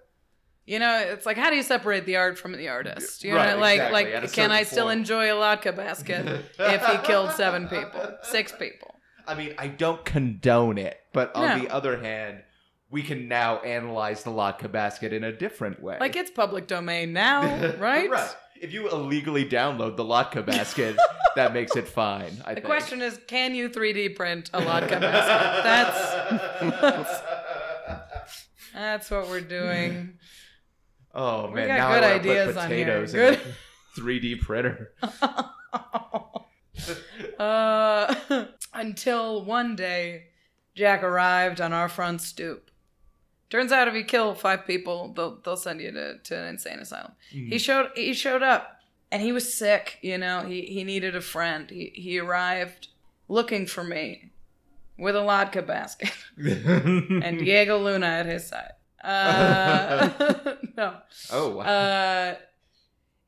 You 0.67 0.79
know, 0.79 0.99
it's 1.01 1.27
like 1.27 1.37
how 1.37 1.51
do 1.51 1.57
you 1.57 1.65
separate 1.65 2.07
the 2.07 2.15
art 2.15 2.39
from 2.39 2.53
the 2.53 2.69
artist? 2.69 3.25
You 3.25 3.33
know, 3.33 3.39
Right, 3.39 3.59
like 3.59 3.81
exactly, 3.81 4.21
like 4.21 4.33
can 4.33 4.53
I 4.53 4.63
still 4.63 4.89
enjoy 4.89 5.25
a 5.25 5.35
latke 5.35 5.75
basket 5.75 6.45
if 6.61 6.87
he 6.87 6.99
killed 6.99 7.33
seven 7.33 7.67
people, 7.67 8.09
six 8.23 8.53
people? 8.53 8.90
I 9.31 9.35
mean, 9.37 9.55
I 9.59 9.69
don't 9.69 10.05
condone 10.05 10.77
it, 10.79 10.99
but 11.13 11.35
on 11.37 11.49
No. 11.49 11.59
the 11.65 11.73
other 11.73 11.99
hand, 12.01 12.43
we 12.91 13.03
can 13.03 13.29
now 13.29 13.59
analyze 13.61 14.25
the 14.25 14.31
latke 14.31 14.71
basket 14.73 15.13
in 15.13 15.23
a 15.23 15.31
different 15.33 15.81
way. 15.81 15.97
Like 16.01 16.17
it's 16.17 16.31
public 16.33 16.67
domain 16.67 17.13
now, 17.13 17.43
right? 17.79 18.11
right. 18.11 18.37
If 18.61 18.73
you 18.75 18.91
illegally 18.91 19.45
download 19.49 19.97
the 19.97 20.05
latke 20.05 20.45
basket, 20.45 20.97
that 21.37 21.55
makes 21.55 21.77
it 21.77 21.87
fine. 21.87 22.33
I 22.45 22.51
The 22.51 22.55
think. 22.57 22.67
question 22.67 23.01
is, 23.03 23.21
can 23.29 23.55
you 23.55 23.69
3D 23.71 24.17
print 24.17 24.51
a 24.53 24.61
latke 24.61 24.91
basket? 25.01 25.63
That's 26.83 27.23
that's 28.75 29.11
what 29.11 29.29
we're 29.29 29.41
doing. 29.41 30.19
Oh 31.15 31.49
We 31.49 31.55
man, 31.55 31.69
got 31.69 31.77
now 31.79 31.95
good 31.95 32.05
I 32.05 32.11
wanna 32.11 32.19
put 32.23 32.31
ideas 32.31 32.57
on 32.57 32.71
here. 32.71 32.85
potatoes 32.85 33.13
Good. 33.13 33.35
in 33.35 33.41
a 33.41 34.01
3D 34.01 34.41
printer. 34.41 34.93
Uh, 37.39 38.15
until 38.81 39.45
one 39.45 39.77
day, 39.77 40.29
Jack 40.75 41.03
arrived 41.03 41.61
on 41.61 41.73
our 41.73 41.89
front 41.89 42.21
stoop. 42.21 42.71
Turns 43.51 43.73
out, 43.73 43.89
if 43.89 43.95
you 43.95 44.05
kill 44.05 44.35
five 44.35 44.67
people, 44.67 45.13
they'll 45.15 45.41
they'll 45.45 45.57
send 45.57 45.81
you 45.81 45.91
to, 45.91 46.19
to 46.19 46.37
an 46.37 46.49
insane 46.49 46.79
asylum. 46.79 47.13
He 47.31 47.59
showed 47.59 47.91
he 47.97 48.15
showed 48.15 48.43
up, 48.43 48.81
and 49.11 49.21
he 49.21 49.33
was 49.33 49.53
sick. 49.53 49.99
You 50.03 50.19
know, 50.19 50.43
he 50.43 50.63
he 50.63 50.85
needed 50.85 51.17
a 51.17 51.21
friend. 51.21 51.69
He 51.69 51.93
he 51.95 52.19
arrived 52.21 52.89
looking 53.29 53.67
for 53.67 53.83
me 53.83 54.31
with 54.99 55.17
a 55.17 55.21
latke 55.21 55.67
basket 55.67 56.13
and 56.37 57.39
Diego 57.39 57.79
Luna 57.79 58.07
at 58.07 58.27
his 58.27 58.47
side. 58.47 58.73
Uh, 59.03 60.11
no. 60.77 60.97
oh 61.33 61.57
wow. 61.57 61.63
Uh, 61.65 62.35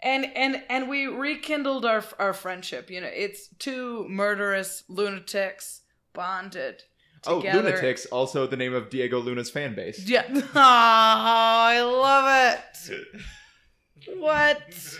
and 0.03 0.26
and 0.36 0.62
and 0.68 0.88
we 0.88 1.07
rekindled 1.07 1.84
our 1.84 2.05
our 2.18 2.32
friendship. 2.34 2.90
You 2.90 3.00
know, 3.00 3.11
it's 3.12 3.48
two 3.59 4.07
murderous 4.09 4.84
lunatics 4.88 5.82
bonded 6.12 6.82
Oh, 7.24 7.40
together. 7.40 7.62
Lunatics, 7.70 8.07
also 8.07 8.48
the 8.48 8.57
name 8.57 8.74
of 8.74 8.90
Diego 8.90 9.20
Luna's 9.20 9.48
fan 9.50 9.74
base. 9.74 10.09
Yeah. 10.09 10.24
Oh, 10.32 10.50
I 10.55 11.80
love 11.80 12.59
it. 12.88 14.18
What? 14.18 14.98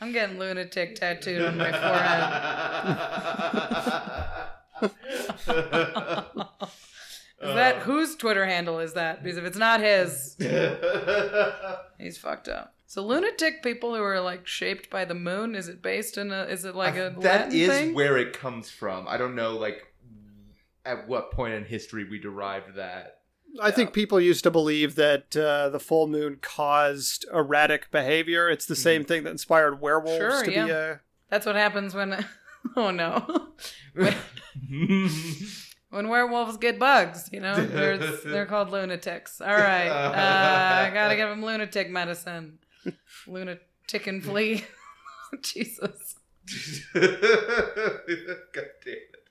I'm 0.00 0.12
getting 0.12 0.38
lunatic 0.38 0.94
tattooed 0.96 1.42
on 1.42 1.56
my 1.56 1.70
forehead. 1.72 2.22
Is 7.40 7.54
that 7.54 7.76
uh. 7.76 7.80
whose 7.80 8.16
Twitter 8.16 8.44
handle 8.44 8.78
is 8.80 8.92
that? 8.94 9.22
Because 9.22 9.38
if 9.38 9.44
it's 9.44 9.56
not 9.56 9.80
his, 9.80 10.36
he's 11.98 12.18
fucked 12.18 12.48
up. 12.48 12.74
So 12.92 13.02
lunatic 13.02 13.62
people 13.62 13.94
who 13.94 14.02
are 14.02 14.20
like 14.20 14.46
shaped 14.46 14.90
by 14.90 15.06
the 15.06 15.14
moon, 15.14 15.54
is 15.54 15.66
it 15.66 15.80
based 15.80 16.18
in 16.18 16.30
a 16.30 16.42
is 16.42 16.66
it 16.66 16.74
like 16.74 16.94
a 16.96 17.14
that 17.20 17.46
Latin 17.46 17.58
is 17.58 17.68
thing? 17.70 17.94
where 17.94 18.18
it 18.18 18.34
comes 18.34 18.68
from. 18.68 19.08
I 19.08 19.16
don't 19.16 19.34
know, 19.34 19.52
like, 19.52 19.86
at 20.84 21.08
what 21.08 21.30
point 21.30 21.54
in 21.54 21.64
history 21.64 22.04
we 22.06 22.18
derived 22.18 22.74
that. 22.74 23.20
I 23.62 23.70
think 23.70 23.94
people 23.94 24.20
used 24.20 24.44
to 24.44 24.50
believe 24.50 24.96
that 24.96 25.34
uh, 25.34 25.70
the 25.70 25.80
full 25.80 26.06
moon 26.06 26.36
caused 26.42 27.24
erratic 27.32 27.90
behavior. 27.90 28.50
It's 28.50 28.66
the 28.66 28.76
same 28.76 29.06
thing 29.06 29.24
that 29.24 29.30
inspired 29.30 29.80
werewolves 29.80 30.18
Sure, 30.18 30.44
to 30.44 30.50
be 30.50 30.54
yeah. 30.54 30.66
uh, 30.66 30.96
That's 31.30 31.46
what 31.46 31.56
happens 31.56 31.94
when 31.94 32.26
Oh 32.76 32.90
no. 32.90 33.52
when, 33.94 34.14
when 35.88 36.08
werewolves 36.10 36.58
get 36.58 36.78
bugs, 36.78 37.30
you 37.32 37.40
know, 37.40 37.54
they're, 37.54 37.96
they're 37.96 38.44
called 38.44 38.68
lunatics. 38.68 39.40
All 39.40 39.46
right, 39.46 39.88
uh, 39.88 40.88
I 40.88 40.90
gotta 40.92 41.16
give 41.16 41.30
them 41.30 41.42
lunatic 41.42 41.88
medicine. 41.88 42.58
Lunatic 43.26 44.06
and 44.06 44.22
flea. 44.24 44.64
Jesus. 45.42 46.16
God 46.94 47.02
damn 48.84 48.94
it. 48.94 49.28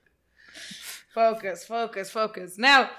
Focus, 1.13 1.65
focus, 1.65 2.09
focus. 2.09 2.57
Now, 2.57 2.89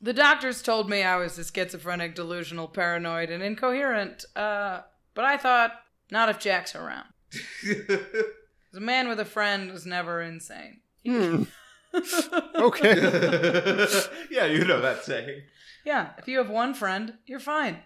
the 0.00 0.12
doctors 0.12 0.62
told 0.62 0.88
me 0.90 1.02
I 1.02 1.16
was 1.16 1.38
a 1.38 1.44
schizophrenic, 1.44 2.14
delusional, 2.14 2.68
paranoid, 2.68 3.30
and 3.30 3.42
incoherent. 3.42 4.24
Uh, 4.36 4.82
but 5.14 5.24
I 5.24 5.36
thought, 5.38 5.72
not 6.10 6.28
if 6.28 6.38
Jack's 6.38 6.74
around. 6.76 7.06
'Cause 7.64 8.76
A 8.76 8.80
man 8.80 9.08
with 9.08 9.18
a 9.20 9.24
friend 9.24 9.70
is 9.70 9.86
never 9.86 10.20
insane. 10.22 10.80
hmm. 11.04 11.44
okay. 12.54 12.94
yeah, 14.30 14.44
you 14.44 14.64
know 14.64 14.80
that 14.82 15.02
saying. 15.04 15.40
Yeah, 15.84 16.10
if 16.18 16.28
you 16.28 16.36
have 16.38 16.50
one 16.50 16.74
friend, 16.74 17.14
you're 17.26 17.40
fine. 17.40 17.78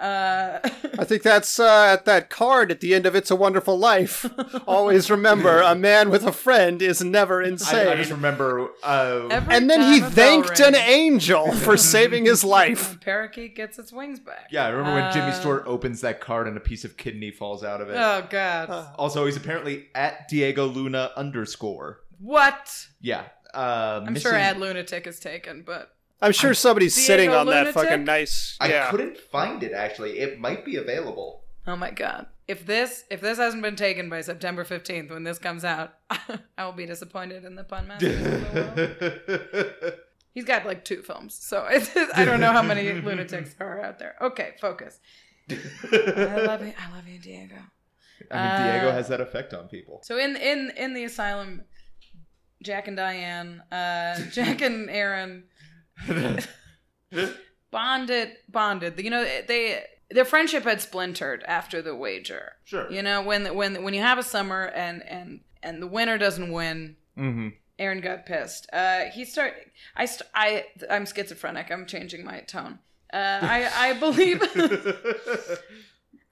Uh, 0.00 0.60
I 0.98 1.04
think 1.04 1.22
that's 1.22 1.60
uh, 1.60 1.90
at 1.92 2.04
that 2.06 2.30
card 2.30 2.70
at 2.70 2.80
the 2.80 2.94
end 2.94 3.04
of 3.06 3.14
It's 3.14 3.30
a 3.30 3.36
Wonderful 3.36 3.78
Life. 3.78 4.24
Always 4.66 5.10
remember, 5.10 5.60
a 5.60 5.74
man 5.74 6.08
with 6.10 6.24
a 6.24 6.32
friend 6.32 6.80
is 6.80 7.02
never 7.04 7.42
insane. 7.42 7.88
I 7.88 7.96
just 7.96 8.10
remember. 8.10 8.70
Uh, 8.82 9.28
and 9.50 9.68
then 9.68 9.92
he 9.92 10.00
thanked 10.00 10.58
an 10.60 10.74
angel 10.74 11.52
for 11.52 11.76
saving 11.96 12.24
his 12.24 12.42
life. 12.42 12.94
a 12.94 12.98
parakeet 12.98 13.54
gets 13.56 13.78
its 13.78 13.92
wings 13.92 14.20
back. 14.20 14.48
yeah, 14.50 14.64
I 14.64 14.68
remember 14.70 15.00
when 15.00 15.12
Jimmy 15.12 15.32
Uh, 15.32 15.32
Stewart 15.32 15.64
opens 15.66 16.00
that 16.00 16.20
card 16.20 16.48
and 16.48 16.56
a 16.56 16.60
piece 16.60 16.84
of 16.84 16.96
kidney 16.96 17.30
falls 17.30 17.62
out 17.62 17.80
of 17.80 17.90
it. 17.90 17.96
Oh 17.96 18.26
God! 18.30 18.70
Uh, 18.70 18.86
also, 18.96 19.26
he's 19.26 19.36
apparently 19.36 19.86
at 19.94 20.28
Diego 20.28 20.66
Luna 20.66 21.10
underscore. 21.16 22.00
what? 22.18 22.86
Yeah. 23.00 23.24
Uh, 23.52 24.02
I'm 24.06 24.16
sure 24.18 24.32
Ad 24.34 24.58
Lunatic 24.58 25.06
is 25.06 25.18
taken, 25.18 25.62
but 25.62 25.90
I'm 26.22 26.32
sure 26.32 26.52
somebody's 26.54 26.94
Diego 26.94 27.06
sitting 27.06 27.30
on 27.30 27.46
Lunatic? 27.46 27.74
that 27.74 27.80
fucking 27.82 28.04
nice. 28.04 28.56
I 28.60 28.88
couldn't 28.90 29.16
find 29.18 29.62
it 29.62 29.72
actually. 29.72 30.18
It 30.18 30.38
might 30.38 30.64
be 30.64 30.76
available. 30.76 31.44
oh 31.66 31.76
my 31.76 31.90
God! 31.90 32.26
If 32.48 32.66
this 32.66 33.04
if 33.10 33.20
this 33.20 33.38
hasn't 33.38 33.62
been 33.62 33.76
taken 33.76 34.08
by 34.10 34.20
September 34.22 34.64
15th 34.64 35.10
when 35.10 35.24
this 35.24 35.38
comes 35.38 35.64
out, 35.64 35.94
I 36.58 36.64
will 36.64 36.72
be 36.72 36.86
disappointed 36.86 37.44
in 37.44 37.54
the 37.56 37.64
pun 37.64 37.86
masters 37.88 38.16
of 38.20 38.52
the 38.54 39.70
world. 39.86 39.94
He's 40.34 40.44
got 40.44 40.64
like 40.64 40.84
two 40.84 41.02
films, 41.02 41.34
so 41.34 41.66
it's, 41.68 41.90
I 42.14 42.24
don't 42.24 42.40
know 42.40 42.52
how 42.52 42.62
many 42.62 42.92
lunatics 42.92 43.56
are 43.58 43.80
out 43.82 43.98
there. 43.98 44.14
Okay, 44.20 44.52
focus. 44.60 45.00
I 45.50 45.56
love 46.46 46.64
you. 46.64 46.72
I 46.78 46.94
love 46.94 47.08
you, 47.08 47.18
Diego. 47.18 47.56
I 48.30 48.62
mean, 48.62 48.72
Diego 48.72 48.88
Uh, 48.90 48.92
has 48.92 49.08
that 49.08 49.20
effect 49.20 49.54
on 49.54 49.66
people. 49.68 50.00
So 50.04 50.18
in 50.18 50.36
in 50.36 50.70
in 50.76 50.94
the 50.94 51.04
asylum, 51.04 51.62
Jack 52.62 52.86
and 52.88 52.96
Diane, 52.96 53.62
uh, 53.72 54.20
Jack 54.30 54.60
and 54.60 54.88
Aaron 54.90 55.44
bonded 57.70 58.36
bonded. 58.48 58.98
You 59.00 59.10
know 59.10 59.24
they 59.24 59.84
their 60.10 60.24
friendship 60.24 60.64
had 60.64 60.80
splintered 60.80 61.44
after 61.46 61.82
the 61.82 61.94
wager. 61.94 62.52
Sure. 62.64 62.90
You 62.90 63.02
know 63.02 63.22
when 63.22 63.54
when 63.54 63.82
when 63.82 63.94
you 63.94 64.02
have 64.02 64.18
a 64.18 64.22
summer 64.22 64.66
and 64.66 65.02
and 65.06 65.40
and 65.62 65.82
the 65.82 65.86
winner 65.86 66.18
doesn't 66.18 66.50
win. 66.52 66.96
Mm-hmm. 67.18 67.48
Aaron 67.78 68.00
got 68.00 68.26
pissed. 68.26 68.68
Uh, 68.72 69.04
he 69.06 69.24
start. 69.24 69.54
I 69.96 70.04
st- 70.04 70.28
I 70.34 70.66
I'm 70.90 71.06
schizophrenic. 71.06 71.70
I'm 71.70 71.86
changing 71.86 72.24
my 72.24 72.40
tone. 72.40 72.78
Uh, 73.12 73.38
I 73.42 73.70
I 73.74 73.92
believe. 73.94 74.42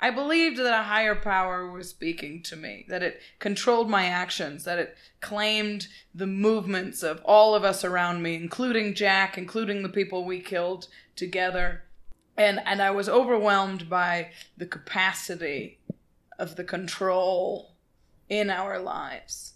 I 0.01 0.11
believed 0.11 0.59
that 0.59 0.81
a 0.81 0.85
higher 0.85 1.17
power 1.17 1.71
was 1.71 1.89
speaking 1.89 2.43
to 2.45 2.57
me, 2.57 2.87
that 2.89 3.03
it 3.03 3.21
controlled 3.41 3.91
my 3.91 4.05
actions, 4.07 4.65
that 4.65 4.79
it 4.79 4.97
claimed 5.21 5.89
the 6.15 6.27
movements 6.27 7.03
of 7.03 7.21
all 7.25 7.55
of 7.55 7.65
us 7.65 7.85
around 7.85 8.23
me, 8.23 8.37
including 8.37 8.95
Jack, 8.95 9.37
including 9.37 9.83
the 9.83 9.89
people 9.89 10.25
we 10.25 10.41
killed 10.41 10.87
together. 11.17 11.83
And 12.37 12.61
and 12.65 12.81
I 12.81 12.93
was 12.93 13.09
overwhelmed 13.09 13.91
by 13.91 14.31
the 14.57 14.67
capacity 14.67 15.81
of 16.39 16.55
the 16.55 16.65
control 16.65 17.75
in 18.29 18.51
our 18.51 18.79
lives. 18.79 19.55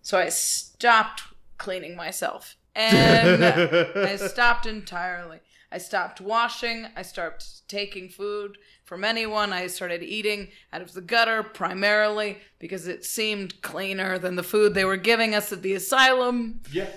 So 0.00 0.18
I 0.18 0.30
stopped 0.30 1.22
cleaning 1.58 1.94
myself. 1.94 2.56
And 2.74 3.44
I 3.94 4.16
stopped 4.16 4.64
entirely. 4.64 5.40
I 5.72 5.78
stopped 5.78 6.20
washing. 6.20 6.86
I 6.96 7.02
stopped 7.02 7.68
taking 7.68 8.08
food 8.08 8.58
from 8.84 9.04
anyone. 9.04 9.52
I 9.52 9.68
started 9.68 10.02
eating 10.02 10.48
out 10.72 10.82
of 10.82 10.92
the 10.94 11.00
gutter 11.00 11.42
primarily 11.42 12.38
because 12.58 12.88
it 12.88 13.04
seemed 13.04 13.62
cleaner 13.62 14.18
than 14.18 14.34
the 14.36 14.42
food 14.42 14.74
they 14.74 14.84
were 14.84 14.96
giving 14.96 15.34
us 15.34 15.52
at 15.52 15.62
the 15.62 15.74
asylum. 15.74 16.60
yeah. 16.72 16.88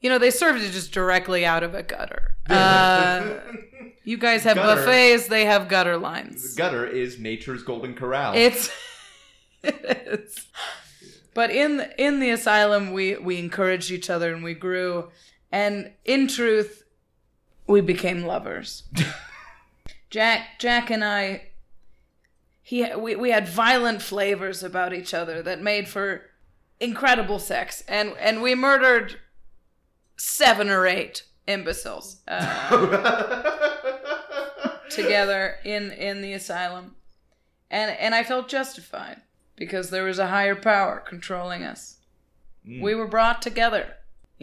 You 0.00 0.10
know, 0.10 0.18
they 0.18 0.30
served 0.30 0.60
it 0.62 0.70
just 0.72 0.92
directly 0.92 1.46
out 1.46 1.62
of 1.62 1.74
a 1.74 1.82
gutter. 1.82 2.36
Uh, 2.50 3.40
you 4.04 4.18
guys 4.18 4.44
have 4.44 4.56
Gutter. 4.56 4.82
buffets, 4.82 5.28
they 5.28 5.46
have 5.46 5.66
gutter 5.66 5.96
lines. 5.96 6.54
The 6.54 6.58
gutter 6.62 6.86
is 6.86 7.18
nature's 7.18 7.62
golden 7.62 7.94
corral. 7.94 8.34
It's 8.34 8.70
it 9.62 9.82
is. 10.06 10.46
But 11.32 11.50
in 11.50 11.90
in 11.98 12.20
the 12.20 12.28
asylum, 12.30 12.92
we 12.92 13.16
we 13.16 13.38
encouraged 13.38 13.90
each 13.90 14.10
other 14.10 14.34
and 14.34 14.44
we 14.44 14.52
grew, 14.52 15.10
and 15.50 15.90
in 16.04 16.28
truth, 16.28 16.83
we 17.66 17.80
became 17.80 18.24
lovers. 18.24 18.84
Jack 20.10 20.58
Jack 20.58 20.90
and 20.90 21.04
I. 21.04 21.48
He 22.62 22.86
we 22.94 23.16
we 23.16 23.30
had 23.30 23.48
violent 23.48 24.00
flavors 24.00 24.62
about 24.62 24.94
each 24.94 25.12
other 25.12 25.42
that 25.42 25.60
made 25.60 25.88
for 25.88 26.22
incredible 26.80 27.38
sex, 27.38 27.82
and 27.88 28.14
and 28.18 28.42
we 28.42 28.54
murdered 28.54 29.20
seven 30.16 30.70
or 30.70 30.86
eight 30.86 31.24
imbeciles. 31.46 32.22
Uh, 32.26 33.50
together 34.90 35.56
in 35.64 35.90
in 35.92 36.20
the 36.22 36.32
asylum 36.32 36.94
and 37.70 37.90
and 37.98 38.14
i 38.14 38.22
felt 38.22 38.48
justified 38.48 39.20
because 39.56 39.90
there 39.90 40.04
was 40.04 40.18
a 40.18 40.28
higher 40.28 40.54
power 40.54 41.02
controlling 41.06 41.62
us 41.64 41.98
we 42.80 42.94
were 42.94 43.06
brought 43.06 43.42
together 43.42 43.94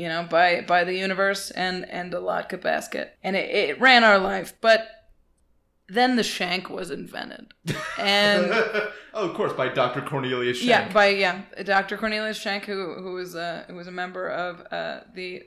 you 0.01 0.07
know 0.09 0.23
by 0.37 0.61
by 0.73 0.83
the 0.83 0.95
universe 1.07 1.51
and 1.51 1.77
and 1.89 2.13
a 2.13 2.17
latke 2.17 2.59
basket 2.61 3.07
and 3.23 3.35
it, 3.35 3.47
it 3.69 3.79
ran 3.79 4.03
our 4.03 4.17
life 4.17 4.49
but 4.61 4.81
then 5.87 6.15
the 6.15 6.23
shank 6.23 6.69
was 6.69 6.89
invented 6.89 7.45
and 7.99 8.51
oh, 9.13 9.29
of 9.29 9.33
course, 9.35 9.53
by 9.53 9.67
Dr. 9.67 10.01
Cornelius 10.01 10.57
Schenck. 10.57 10.69
yeah 10.69 10.93
by 10.93 11.07
yeah 11.25 11.41
dr 11.63 11.95
cornelius 11.97 12.37
shank 12.37 12.65
who 12.65 12.79
who 13.03 13.13
was 13.13 13.35
a 13.35 13.65
who 13.67 13.75
was 13.75 13.87
a 13.87 13.91
member 14.03 14.27
of 14.29 14.51
uh 14.71 15.01
the 15.13 15.43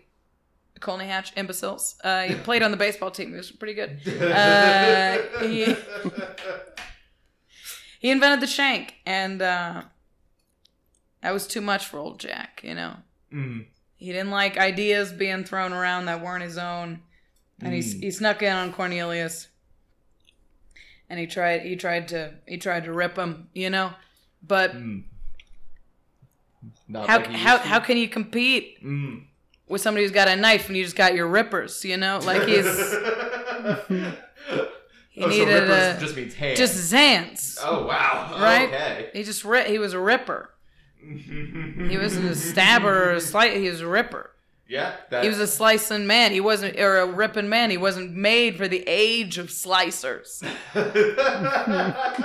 Colney 0.80 1.06
Hatch 1.06 1.32
imbeciles. 1.36 1.94
Uh, 2.02 2.22
he 2.24 2.34
played 2.48 2.62
on 2.62 2.70
the 2.72 2.76
baseball 2.76 3.10
team. 3.10 3.30
He 3.30 3.36
was 3.36 3.50
pretty 3.52 3.74
good. 3.74 4.00
Uh, 4.20 5.18
he, 5.40 5.74
he 8.00 8.10
invented 8.10 8.40
the 8.40 8.46
shank, 8.46 8.96
and 9.06 9.40
uh, 9.40 9.82
that 11.22 11.32
was 11.32 11.46
too 11.46 11.60
much 11.60 11.86
for 11.86 11.98
old 11.98 12.18
Jack. 12.20 12.60
You 12.64 12.74
know, 12.74 12.92
Mm. 13.32 13.66
He 14.04 14.12
didn't 14.12 14.30
like 14.30 14.56
ideas 14.58 15.12
being 15.12 15.44
thrown 15.44 15.72
around 15.72 16.04
that 16.06 16.20
weren't 16.22 16.42
his 16.42 16.58
own, 16.58 17.00
and 17.60 17.72
he 17.74 17.80
he 17.80 18.10
snuck 18.10 18.42
in 18.42 18.52
on 18.54 18.72
Cornelius, 18.72 19.48
and 21.08 21.18
he 21.18 21.26
tried 21.26 21.62
he 21.62 21.76
tried 21.76 22.08
to 22.08 22.34
he 22.46 22.56
tried 22.58 22.84
to 22.84 22.92
rip 22.92 23.16
him. 23.16 23.48
You 23.54 23.70
know, 23.70 23.92
but 24.42 24.72
Mm. 24.74 25.04
Not 26.88 27.06
how 27.08 27.16
like 27.18 27.26
how 27.30 27.58
how 27.58 27.80
can 27.80 27.96
you 27.96 28.08
compete 28.08 28.82
Mm. 28.84 29.24
with 29.68 29.80
somebody 29.80 30.04
who's 30.04 30.12
got 30.12 30.28
a 30.28 30.36
knife 30.36 30.68
and 30.68 30.76
you 30.76 30.84
just 30.84 30.96
got 30.96 31.14
your 31.14 31.26
rippers? 31.26 31.84
You 31.84 31.96
know, 31.96 32.18
like 32.24 32.46
he's 32.46 32.64
He 35.10 35.22
oh, 35.22 35.28
so 35.30 35.36
needed 35.36 35.46
rippers 35.62 35.96
a, 35.96 36.00
just 36.00 36.16
means 36.16 36.34
hand. 36.34 36.56
just 36.56 36.74
his 36.74 36.90
hands. 36.90 37.58
Oh 37.62 37.86
wow. 37.86 38.36
Right? 38.40 38.68
Okay. 38.68 39.10
He 39.12 39.22
just 39.22 39.44
ri- 39.44 39.68
he 39.70 39.78
was 39.78 39.92
a 39.92 40.00
ripper. 40.00 40.50
He 41.88 41.98
wasn't 41.98 42.26
a 42.26 42.34
stabber 42.34 43.10
or 43.10 43.14
a 43.14 43.20
slice. 43.20 43.56
He 43.56 43.68
was 43.68 43.80
a 43.80 43.86
ripper. 43.86 44.30
yeah. 44.68 44.94
That, 45.10 45.22
He 45.22 45.28
was 45.28 45.38
a 45.38 45.46
slicing 45.46 46.06
man. 46.06 46.32
He 46.32 46.40
wasn't, 46.40 46.78
or 46.78 46.98
a 46.98 47.06
ripping 47.06 47.48
man. 47.48 47.70
He 47.70 47.76
wasn't 47.76 48.12
made 48.12 48.56
for 48.56 48.68
the 48.68 48.82
age 48.86 49.38
of 49.38 49.48
slicers. 49.48 50.42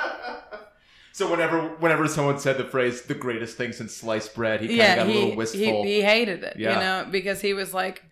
so 1.12 1.30
whenever 1.30 1.62
whenever 1.80 2.08
someone 2.08 2.40
said 2.40 2.58
the 2.58 2.66
phrase 2.66 3.04
"the 3.04 3.16
greatest 3.16 3.58
thing 3.58 3.74
since 3.74 3.96
sliced 3.96 4.34
bread," 4.36 4.62
he 4.62 4.68
kind 4.68 4.80
of 4.80 4.86
yeah, 4.86 4.96
got 4.96 5.08
a 5.08 5.12
he, 5.12 5.36
little 5.36 5.84
he 5.84 5.94
he 5.96 6.02
hated 6.02 6.44
it. 6.44 6.58
Yeah. 6.58 6.74
You 6.74 6.80
know, 6.80 7.12
because 7.12 7.42
he 7.42 7.54
was 7.54 7.74
like, 7.74 8.04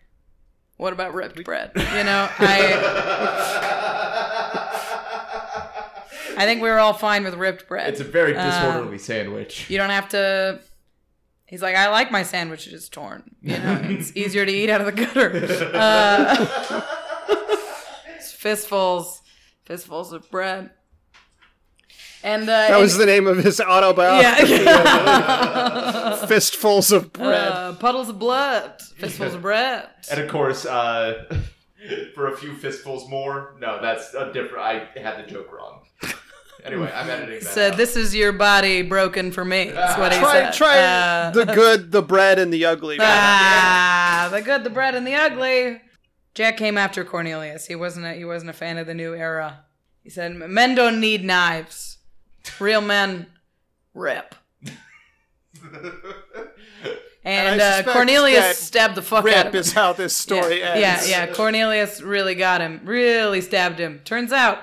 "What 0.76 0.92
about 0.92 1.14
ripped 1.14 1.42
bread?" 1.44 1.72
You 1.74 2.04
know, 2.04 2.28
I 2.38 3.84
I 6.38 6.44
think 6.46 6.62
we 6.62 6.68
were 6.70 6.78
all 6.78 6.94
fine 6.94 7.24
with 7.24 7.34
ripped 7.34 7.66
bread. 7.68 7.88
it's 7.90 8.00
a 8.00 8.04
very 8.04 8.36
Uh, 8.36 8.44
disorderly 8.44 8.98
sandwich. 8.98 9.68
you 9.68 9.76
don't 9.78 9.90
have 9.90 10.08
to. 10.10 10.60
He's 11.46 11.62
like, 11.62 11.76
I 11.76 11.88
like 11.88 12.10
my 12.10 12.22
sandwiches 12.22 12.88
torn. 12.88 13.34
You 13.42 13.58
know, 13.58 13.80
it's 13.84 14.14
easier 14.16 14.44
to 14.46 14.52
eat 14.52 14.70
out 14.70 14.80
of 14.80 14.86
the 14.86 14.92
gutter. 14.92 15.30
Uh, 15.74 16.82
fistfuls, 18.20 19.22
fistfuls 19.64 20.12
of 20.12 20.30
bread. 20.30 20.70
And 22.22 22.42
uh, 22.44 22.46
That 22.46 22.78
was 22.80 22.96
the 22.98 23.06
name 23.06 23.26
of 23.28 23.38
his 23.38 23.60
autobiography. 23.60 24.52
yeah, 24.64 26.16
Fistfuls 26.26 26.90
of 26.92 27.12
bread. 27.12 27.52
uh, 27.52 27.74
puddles 27.74 28.08
of 28.08 28.18
blood, 28.18 28.80
fistfuls 28.96 29.34
of 29.34 29.42
bread. 29.42 29.88
And 30.10 30.20
of 30.20 30.28
course, 30.28 30.66
uh, 30.66 31.24
for 32.14 32.32
a 32.32 32.36
few 32.36 32.54
fistfuls 32.54 33.08
more. 33.08 33.54
No, 33.60 33.80
that's 33.80 34.14
a 34.14 34.32
different. 34.32 34.64
I 34.64 34.88
had 35.00 35.24
the 35.24 35.30
joke 35.30 35.52
wrong. 35.52 35.82
Anyway, 36.64 36.90
I'm 36.94 37.08
editing 37.08 37.40
that. 37.40 37.52
Said, 37.52 37.72
out. 37.72 37.76
"This 37.76 37.96
is 37.96 38.14
your 38.14 38.32
body 38.32 38.82
broken 38.82 39.30
for 39.32 39.44
me." 39.44 39.70
That's 39.70 39.98
what 39.98 40.12
he 40.12 40.18
try 40.18 40.32
said. 40.32 40.52
try 40.54 40.78
Uh, 40.78 41.30
the 41.30 41.44
good, 41.46 41.92
the 41.92 42.02
bread, 42.02 42.38
and 42.38 42.52
the 42.52 42.64
ugly. 42.64 42.98
Ah, 43.00 44.28
the 44.30 44.42
good, 44.42 44.64
the 44.64 44.70
bread, 44.70 44.94
and 44.94 45.06
the 45.06 45.14
ugly. 45.14 45.80
Jack 46.34 46.56
came 46.56 46.76
after 46.76 47.04
Cornelius. 47.04 47.66
He 47.66 47.74
wasn't 47.74 48.06
a, 48.06 48.12
he 48.12 48.24
wasn't 48.24 48.50
a 48.50 48.54
fan 48.54 48.78
of 48.78 48.86
the 48.86 48.94
new 48.94 49.14
era. 49.14 49.64
He 50.02 50.10
said, 50.10 50.34
"Men 50.34 50.74
don't 50.74 51.00
need 51.00 51.24
knives. 51.24 51.98
Real 52.58 52.80
men 52.80 53.26
rip." 53.94 54.34
And, 57.24 57.60
I 57.60 57.80
uh, 57.80 57.92
Cornelius 57.92 58.56
stabbed 58.58 58.94
the 58.94 59.02
fuck 59.02 59.18
out 59.18 59.28
of 59.28 59.44
Rip 59.44 59.54
him. 59.54 59.60
is 59.60 59.72
how 59.74 59.92
this 59.92 60.16
story 60.16 60.60
yeah, 60.60 60.72
ends. 60.72 61.10
yeah, 61.10 61.26
yeah. 61.26 61.34
Cornelius 61.34 62.00
really 62.00 62.34
got 62.34 62.62
him. 62.62 62.80
Really 62.84 63.42
stabbed 63.42 63.78
him. 63.78 64.00
Turns 64.04 64.32
out, 64.32 64.58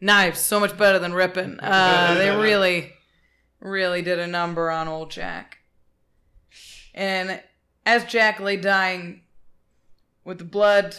knives 0.00 0.40
so 0.40 0.60
much 0.60 0.76
better 0.76 0.98
than 0.98 1.12
ripping. 1.12 1.58
Uh, 1.60 2.14
they 2.18 2.30
really, 2.30 2.92
really 3.60 4.02
did 4.02 4.18
a 4.18 4.26
number 4.26 4.70
on 4.70 4.88
old 4.88 5.10
Jack. 5.10 5.58
And 6.94 7.40
as 7.86 8.04
Jack 8.04 8.40
lay 8.40 8.56
dying, 8.56 9.22
with 10.28 10.38
the 10.38 10.44
blood 10.44 10.94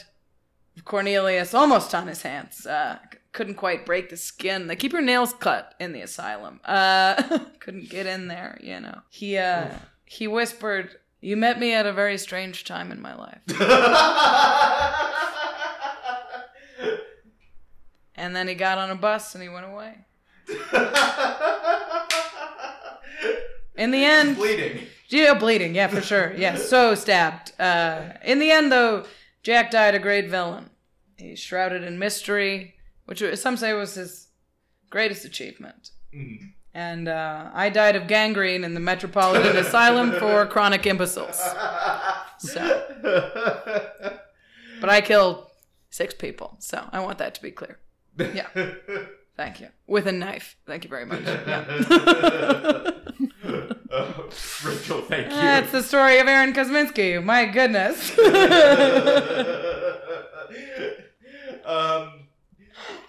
of 0.76 0.86
Cornelius 0.86 1.54
almost 1.54 1.94
on 1.94 2.08
his 2.08 2.24
hands, 2.24 2.66
uh, 2.66 2.98
couldn't 3.32 3.56
quite 3.56 3.86
break 3.86 4.10
the 4.10 4.18
skin. 4.18 4.66
They 4.66 4.76
keep 4.76 4.92
your 4.92 5.04
nails 5.04 5.34
cut 5.34 5.76
in 5.80 5.94
the 5.94 6.02
asylum. 6.02 6.60
Uh, 6.66 7.40
couldn't 7.60 7.90
get 7.90 8.08
in 8.08 8.28
there, 8.28 8.58
you 8.60 8.80
know. 8.80 9.02
He 9.10 9.38
uh, 9.38 9.70
he 10.06 10.28
whispered, 10.28 10.96
"You 11.22 11.38
met 11.38 11.60
me 11.60 11.74
at 11.74 11.86
a 11.86 11.94
very 11.94 12.18
strange 12.18 12.66
time 12.66 12.92
in 12.92 13.00
my 13.00 13.16
life." 13.16 13.42
And 18.20 18.36
then 18.36 18.50
he 18.50 18.54
got 18.54 18.78
on 18.78 18.90
a 18.90 18.96
bus 18.96 19.34
and 19.34 19.42
he 19.42 19.48
went 19.48 19.66
away. 19.66 19.96
In 23.76 23.92
the 23.92 24.04
end, 24.04 24.36
bleeding. 24.36 24.88
yeah, 25.08 25.34
bleeding, 25.36 25.74
yeah, 25.74 25.88
for 25.88 26.02
sure. 26.02 26.34
Yeah, 26.36 26.58
so 26.74 26.96
stabbed. 26.96 27.54
Uh, 27.58 28.10
in 28.26 28.40
the 28.40 28.52
end, 28.52 28.74
though, 28.74 29.06
Jack 29.42 29.72
died 29.72 29.96
a 29.96 30.00
great 30.00 30.28
villain. 30.30 30.70
He's 31.16 31.40
shrouded 31.40 31.86
in 31.86 31.98
mystery, 31.98 32.76
which 33.06 33.24
some 33.36 33.56
say 33.56 33.72
was 33.72 33.94
his 33.94 34.28
greatest 34.90 35.24
achievement. 35.24 35.92
And 36.74 37.08
uh, 37.08 37.52
I 37.54 37.70
died 37.70 37.96
of 37.96 38.08
gangrene 38.08 38.66
in 38.66 38.74
the 38.74 38.82
Metropolitan 38.82 39.56
Asylum 39.56 40.12
for 40.12 40.46
chronic 40.52 40.86
imbeciles. 40.86 41.40
So, 42.40 42.84
but 44.82 44.90
I 44.90 45.00
killed 45.00 45.46
six 45.90 46.14
people, 46.14 46.58
so 46.60 46.84
I 46.92 47.00
want 47.00 47.18
that 47.20 47.34
to 47.36 47.42
be 47.42 47.52
clear. 47.52 47.80
Yeah. 48.20 48.48
Thank 49.38 49.62
you. 49.62 49.68
With 49.88 50.06
a 50.08 50.12
knife. 50.12 50.58
Thank 50.66 50.84
you 50.84 50.90
very 50.90 51.06
much. 51.06 51.22
Yeah. 51.48 52.92
Oh, 53.92 54.30
Rachel, 54.64 55.02
thank 55.02 55.26
you. 55.30 55.34
That's 55.36 55.72
the 55.72 55.82
story 55.82 56.20
of 56.20 56.28
Aaron 56.28 56.54
Kosminski. 56.54 57.22
My 57.24 57.46
goodness. 57.48 58.12
um, 61.66 62.28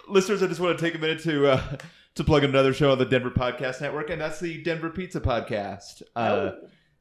listeners, 0.07 0.41
I 0.41 0.47
just 0.47 0.59
want 0.59 0.77
to 0.77 0.83
take 0.83 0.95
a 0.95 0.97
minute 0.97 1.21
to 1.23 1.47
uh, 1.51 1.77
to 2.15 2.23
plug 2.23 2.43
another 2.43 2.73
show 2.73 2.91
on 2.91 2.97
the 2.97 3.05
Denver 3.05 3.29
Podcast 3.29 3.79
Network, 3.81 4.09
and 4.09 4.19
that's 4.19 4.39
the 4.39 4.61
Denver 4.63 4.89
Pizza 4.89 5.21
Podcast. 5.21 6.01
Uh, 6.15 6.51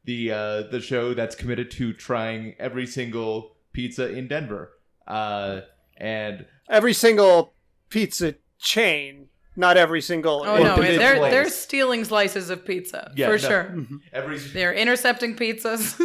The 0.04 0.32
uh, 0.32 0.62
the 0.70 0.80
show 0.80 1.14
that's 1.14 1.34
committed 1.34 1.70
to 1.72 1.92
trying 1.92 2.54
every 2.58 2.86
single 2.86 3.56
pizza 3.72 4.10
in 4.12 4.28
Denver. 4.28 4.72
Uh, 5.06 5.60
and 5.96 6.46
Every 6.68 6.92
single 6.92 7.52
pizza 7.90 8.36
chain, 8.58 9.26
not 9.56 9.76
every 9.76 10.00
single. 10.00 10.42
Oh 10.46 10.56
no, 10.62 10.76
they're 10.76 11.16
place. 11.16 11.30
they're 11.32 11.48
stealing 11.50 12.04
slices 12.04 12.48
of 12.50 12.64
pizza 12.64 13.10
Yeah, 13.16 13.26
for 13.26 13.32
no. 13.32 13.38
sure. 13.38 13.76
every 14.12 14.38
They're 14.54 14.72
intercepting 14.72 15.36
pizzas. 15.36 15.98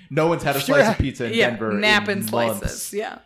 no 0.10 0.26
one's 0.26 0.42
had 0.42 0.56
a 0.56 0.60
Sure. 0.60 0.76
slice 0.76 0.90
of 0.90 0.98
pizza 0.98 1.26
in 1.26 1.34
yeah, 1.34 1.50
Denver. 1.50 1.72
napping 1.72 2.18
in 2.18 2.22
slices. 2.26 2.60
months. 2.62 2.92
Yeah. 2.92 3.18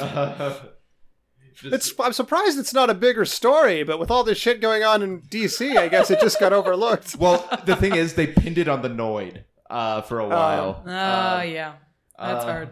Uh, 0.00 0.54
just- 1.54 1.74
It's, 1.74 1.92
I'm 2.00 2.12
surprised 2.12 2.58
it's 2.58 2.74
not 2.74 2.90
a 2.90 2.94
bigger 2.94 3.24
story, 3.24 3.82
but 3.84 3.98
with 3.98 4.10
all 4.10 4.24
this 4.24 4.38
shit 4.38 4.60
going 4.60 4.82
on 4.84 5.02
in 5.02 5.22
DC, 5.22 5.76
I 5.76 5.88
guess 5.88 6.10
it 6.10 6.20
just 6.20 6.38
got 6.40 6.52
overlooked. 6.52 7.16
well, 7.16 7.48
the 7.64 7.76
thing 7.76 7.94
is, 7.94 8.14
they 8.14 8.26
pinned 8.26 8.58
it 8.58 8.68
on 8.68 8.82
the 8.82 8.88
Noid 8.90 9.44
uh, 9.70 10.02
for 10.02 10.20
a 10.20 10.28
while. 10.28 10.82
Oh 10.86 10.90
Um, 11.40 11.48
yeah, 11.48 11.74
that's 12.18 12.44
uh, 12.44 12.52
hard. 12.52 12.68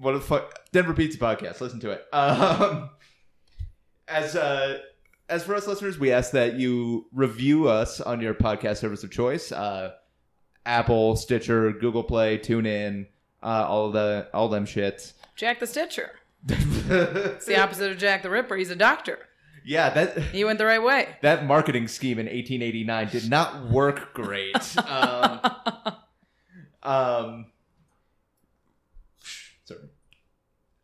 What 0.00 0.12
the 0.12 0.20
fuck 0.20 0.58
denver 0.72 0.94
pizza 0.94 1.18
podcast 1.18 1.60
listen 1.60 1.78
to 1.80 1.90
it 1.90 2.04
um 2.12 2.90
as 4.08 4.34
uh 4.36 4.78
as 5.28 5.44
for 5.44 5.54
us 5.54 5.66
listeners 5.66 5.98
we 5.98 6.10
ask 6.12 6.32
that 6.32 6.54
you 6.54 7.06
review 7.12 7.68
us 7.68 8.00
on 8.00 8.20
your 8.20 8.34
podcast 8.34 8.78
service 8.78 9.04
of 9.04 9.10
choice 9.10 9.52
uh 9.52 9.92
apple 10.66 11.16
stitcher 11.16 11.72
google 11.72 12.02
play 12.04 12.36
tune 12.38 12.66
in 12.66 13.06
uh 13.42 13.64
all 13.68 13.90
the 13.90 14.26
all 14.34 14.48
them 14.48 14.64
shits 14.66 15.12
Jack 15.36 15.58
the 15.58 15.66
Stitcher. 15.66 16.10
It's 16.48 17.46
the 17.46 17.58
opposite 17.58 17.90
of 17.92 17.96
Jack 17.98 18.22
the 18.22 18.28
Ripper. 18.28 18.56
He's 18.56 18.68
a 18.70 18.76
doctor. 18.76 19.18
yeah 19.64 19.88
that 19.90 20.18
He 20.18 20.44
went 20.44 20.58
the 20.58 20.66
right 20.66 20.82
way. 20.82 21.16
that 21.22 21.46
marketing 21.46 21.88
scheme 21.88 22.18
in 22.18 22.26
1889 22.26 23.08
did 23.08 23.30
not 23.30 23.70
work 23.70 24.12
great 24.12 24.56
um 24.86 25.40
um 26.82 27.46
sorry 29.64 29.80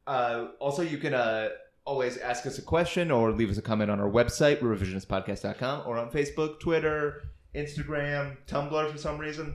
uh 0.07 0.49
also 0.61 0.83
you 0.83 0.99
can 0.99 1.15
uh 1.15 1.49
always 1.85 2.17
ask 2.19 2.47
us 2.47 2.59
a 2.59 2.63
question 2.63 3.11
or 3.11 3.31
leave 3.33 3.51
us 3.51 3.59
a 3.59 3.63
comment 3.63 3.91
on 3.91 4.01
our 4.01 4.09
website 4.11 4.61
revisionistpodcast.com 4.61 5.83
or 5.87 5.97
on 5.99 6.11
facebook 6.11 6.59
twitter 6.61 7.23
instagram 7.55 8.37
tumblr 8.47 8.91
for 8.91 8.99
some 8.99 9.19
reason 9.19 9.55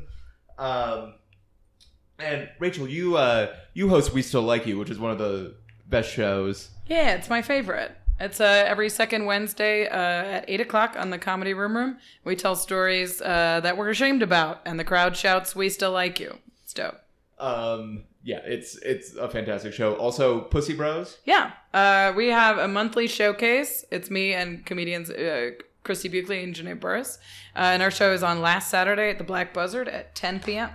um 0.58 1.14
and 2.20 2.49
rachel 2.60 2.88
you 2.88 3.18
uh 3.18 3.54
you 3.74 3.89
host 3.89 4.14
we 4.14 4.22
still 4.22 4.41
like 4.43 4.66
you 4.66 4.78
which 4.78 4.89
is 4.89 4.99
one 4.99 5.12
of 5.12 5.18
the 5.18 5.54
best 5.88 6.10
shows 6.12 6.70
Yeah, 6.88 7.16
it's 7.16 7.30
my 7.30 7.41
favorite. 7.41 7.91
It's 8.20 8.39
uh, 8.39 8.64
every 8.68 8.88
second 8.89 9.26
Wednesday 9.26 9.88
uh, 9.88 9.97
at 10.38 10.45
8 10.47 10.62
o'clock 10.62 10.95
on 10.97 11.10
the 11.10 11.18
Comedy 11.18 11.54
Room 11.56 11.76
Room. 11.76 11.97
We 12.24 12.36
tell 12.36 12.56
stories 12.56 13.20
uh, 13.22 13.60
that 13.64 13.78
we're 13.78 13.89
ashamed 13.89 14.22
about, 14.22 14.62
and 14.66 14.80
the 14.80 14.84
crowd 14.84 15.18
shouts, 15.18 15.56
We 15.56 15.70
still 15.70 15.91
like 15.91 16.20
you. 16.20 16.38
It's 16.64 16.72
dope. 16.74 16.99
um 17.39 18.04
yeah 18.24 18.39
it's 18.43 18.76
it's 18.78 19.15
a 19.15 19.28
fantastic 19.30 19.74
show 19.74 19.95
also 19.95 20.41
pussy 20.41 20.74
bros 20.76 21.17
Yeah. 21.26 21.51
Uh, 21.74 22.11
we 22.15 22.28
have 22.28 22.57
a 22.57 22.67
monthly 22.67 23.07
showcase. 23.07 23.86
It's 23.91 24.09
me 24.09 24.34
and 24.34 24.65
comedians 24.65 25.09
uh, 25.09 25.51
Christy 25.84 26.09
Buckley 26.09 26.43
and 26.43 26.53
Janae 26.53 26.78
Burris. 26.80 27.17
Uh, 27.55 27.59
and 27.74 27.82
our 27.82 27.89
show 27.91 28.11
is 28.13 28.24
on 28.24 28.41
last 28.41 28.69
Saturday 28.69 29.09
at 29.09 29.17
the 29.17 29.24
Black 29.24 29.53
Buzzard 29.53 29.88
at 29.88 30.13
10 30.13 30.41
p.m. 30.41 30.69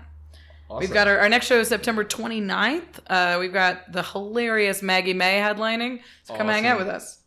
We've 0.80 0.92
got 0.92 1.06
our, 1.06 1.18
our 1.20 1.28
next 1.28 1.46
show 1.46 1.60
is 1.60 1.68
September 1.68 2.02
29th. 2.02 2.82
Uh, 3.06 3.36
we've 3.38 3.52
got 3.52 3.92
the 3.92 4.02
hilarious 4.02 4.82
Maggie 4.82 5.12
May 5.14 5.38
headlining. 5.38 6.00
So 6.24 6.34
come 6.34 6.48
hang 6.48 6.66
out 6.66 6.78
with 6.78 6.88
us. 6.88 7.20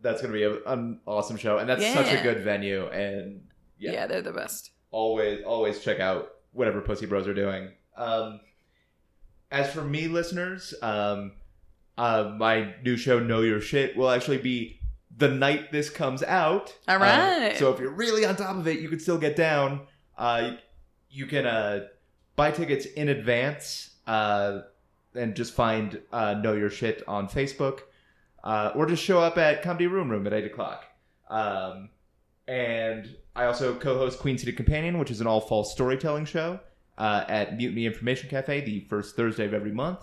that's 0.00 0.20
gonna 0.20 0.32
be 0.32 0.42
a, 0.44 0.56
an 0.64 1.00
awesome 1.06 1.36
show, 1.36 1.58
and 1.58 1.68
that's 1.68 1.86
such 1.92 2.12
a 2.12 2.22
good 2.22 2.40
venue. 2.42 2.86
And 2.88 3.42
Yeah. 3.78 3.92
yeah, 3.92 4.06
they're 4.06 4.22
the 4.22 4.32
best. 4.32 4.70
always 4.90 5.44
always 5.44 5.80
check 5.80 6.00
out 6.00 6.30
whatever 6.52 6.80
Pussy 6.80 7.06
Bros 7.06 7.28
are 7.28 7.34
doing. 7.34 7.70
Um, 7.96 8.40
as 9.50 9.72
for 9.72 9.82
me, 9.82 10.08
listeners, 10.08 10.74
um, 10.82 11.32
Uh, 11.96 12.34
my 12.38 12.74
new 12.82 12.96
show, 12.96 13.20
Know 13.20 13.40
Your 13.42 13.60
Shit, 13.60 13.96
will 13.96 14.10
actually 14.10 14.38
be 14.38 14.80
the 15.16 15.28
night 15.28 15.70
this 15.70 15.90
comes 15.90 16.24
out. 16.24 16.76
All 16.88 16.98
right. 16.98 17.52
Uh, 17.52 17.56
so 17.56 17.72
if 17.72 17.78
you're 17.78 17.92
really 17.94 18.24
on 18.24 18.34
top 18.34 18.56
of 18.56 18.66
it, 18.66 18.80
you 18.80 18.88
can 18.88 18.98
still 18.98 19.16
get 19.18 19.36
down. 19.36 19.82
Uh, 20.18 20.52
you 21.08 21.26
can 21.26 21.46
uh, 21.46 21.86
buy 22.34 22.50
tickets 22.50 22.86
in 22.86 23.08
advance 23.08 23.90
uh, 24.08 24.62
and 25.14 25.36
just 25.36 25.54
find 25.54 26.00
uh, 26.12 26.34
Know 26.34 26.54
Your 26.54 26.68
Shit 26.70 27.04
on 27.06 27.28
Facebook. 27.28 27.82
Uh, 28.42 28.72
or 28.74 28.86
just 28.86 29.02
show 29.02 29.20
up 29.20 29.38
at 29.38 29.62
Comedy 29.62 29.86
Room 29.86 30.10
Room 30.10 30.26
at 30.26 30.32
8 30.32 30.46
o'clock. 30.46 30.84
Um, 31.30 31.90
and 32.48 33.16
I 33.36 33.44
also 33.44 33.76
co 33.76 33.96
host 33.96 34.18
Queen 34.18 34.36
City 34.36 34.52
Companion, 34.52 34.98
which 34.98 35.12
is 35.12 35.20
an 35.20 35.28
all 35.28 35.40
fall 35.40 35.62
storytelling 35.64 36.24
show 36.26 36.58
uh, 36.98 37.24
at 37.28 37.56
Mutiny 37.56 37.86
Information 37.86 38.28
Cafe 38.28 38.60
the 38.62 38.80
first 38.88 39.16
Thursday 39.16 39.46
of 39.46 39.54
every 39.54 39.72
month. 39.72 40.00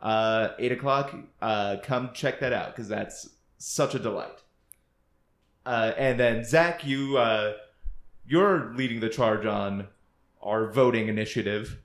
Uh, 0.00 0.50
8 0.58 0.72
o'clock. 0.72 1.14
Uh, 1.42 1.76
come 1.82 2.10
check 2.14 2.40
that 2.40 2.52
out 2.52 2.74
because 2.74 2.88
that's 2.88 3.30
such 3.58 3.94
a 3.94 3.98
delight. 3.98 4.42
Uh, 5.66 5.92
and 5.96 6.18
then 6.18 6.44
Zach, 6.44 6.86
you 6.86 7.18
uh, 7.18 7.54
you're 8.26 8.72
leading 8.74 9.00
the 9.00 9.08
charge 9.08 9.44
on 9.44 9.88
our 10.40 10.70
voting 10.70 11.08
initiative. 11.08 11.80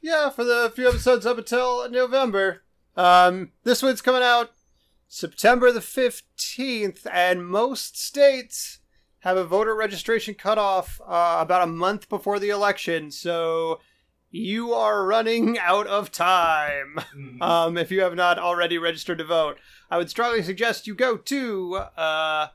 Yeah, 0.00 0.30
for 0.30 0.44
the 0.44 0.70
few 0.74 0.88
episodes 0.88 1.26
up 1.26 1.38
until 1.38 1.88
November. 1.90 2.62
Um, 2.96 3.50
this 3.64 3.82
one's 3.82 4.02
coming 4.02 4.22
out 4.22 4.52
September 5.08 5.72
the 5.72 5.80
15th, 5.80 7.06
and 7.10 7.46
most 7.46 8.00
states 8.00 8.78
have 9.24 9.36
a 9.36 9.44
voter 9.44 9.74
registration 9.74 10.34
cutoff 10.34 11.00
uh, 11.06 11.38
about 11.40 11.62
a 11.62 11.66
month 11.66 12.08
before 12.08 12.38
the 12.38 12.50
election, 12.50 13.10
so 13.10 13.80
you 14.30 14.72
are 14.74 15.06
running 15.06 15.58
out 15.58 15.86
of 15.86 16.10
time. 16.12 16.98
um, 17.40 17.76
if 17.78 17.90
you 17.90 18.00
have 18.02 18.14
not 18.14 18.38
already 18.38 18.76
registered 18.78 19.18
to 19.18 19.24
vote, 19.24 19.58
I 19.90 19.96
would 19.98 20.10
strongly 20.10 20.42
suggest 20.42 20.86
you 20.86 20.94
go 20.94 21.16
to 21.16 21.76
uh, 21.96 22.48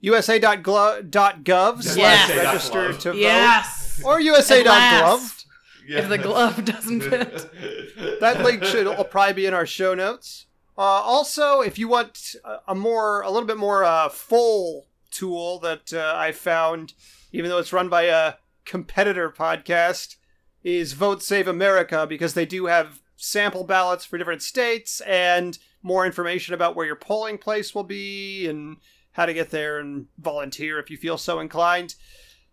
usa.gov 0.00 1.82
slash 1.82 2.28
Yes. 2.28 2.36
register 2.46 2.92
to 2.92 3.12
vote. 3.12 3.18
yes. 3.18 4.00
Or 4.04 4.18
At 4.18 4.24
usa.gov. 4.24 4.64
last. 4.66 5.46
If 5.88 6.08
the 6.10 6.18
glove 6.18 6.64
doesn't 6.66 7.00
fit. 7.00 7.50
that 8.20 8.42
link 8.44 8.62
should 8.62 8.86
probably 9.10 9.32
be 9.32 9.46
in 9.46 9.54
our 9.54 9.64
show 9.64 9.94
notes. 9.94 10.44
Uh, 10.76 10.82
also, 10.82 11.60
if 11.62 11.78
you 11.78 11.88
want 11.88 12.36
a- 12.44 12.58
a 12.68 12.74
more, 12.74 13.22
a 13.22 13.30
little 13.30 13.46
bit 13.46 13.56
more 13.56 13.84
uh, 13.84 14.10
full 14.10 14.86
tool 15.18 15.58
that 15.60 15.92
uh, 15.92 16.14
I 16.16 16.32
found, 16.32 16.94
even 17.32 17.50
though 17.50 17.58
it's 17.58 17.72
run 17.72 17.88
by 17.88 18.02
a 18.02 18.34
competitor 18.64 19.30
podcast, 19.30 20.16
is 20.62 20.92
Vote 20.92 21.22
Save 21.22 21.48
America 21.48 22.06
because 22.06 22.34
they 22.34 22.46
do 22.46 22.66
have 22.66 23.00
sample 23.16 23.64
ballots 23.64 24.04
for 24.04 24.18
different 24.18 24.42
states 24.42 25.00
and 25.02 25.58
more 25.82 26.06
information 26.06 26.54
about 26.54 26.76
where 26.76 26.86
your 26.86 26.96
polling 26.96 27.38
place 27.38 27.74
will 27.74 27.84
be 27.84 28.46
and 28.46 28.76
how 29.12 29.26
to 29.26 29.34
get 29.34 29.50
there 29.50 29.78
and 29.78 30.06
volunteer 30.18 30.78
if 30.78 30.90
you 30.90 30.96
feel 30.96 31.18
so 31.18 31.40
inclined. 31.40 31.94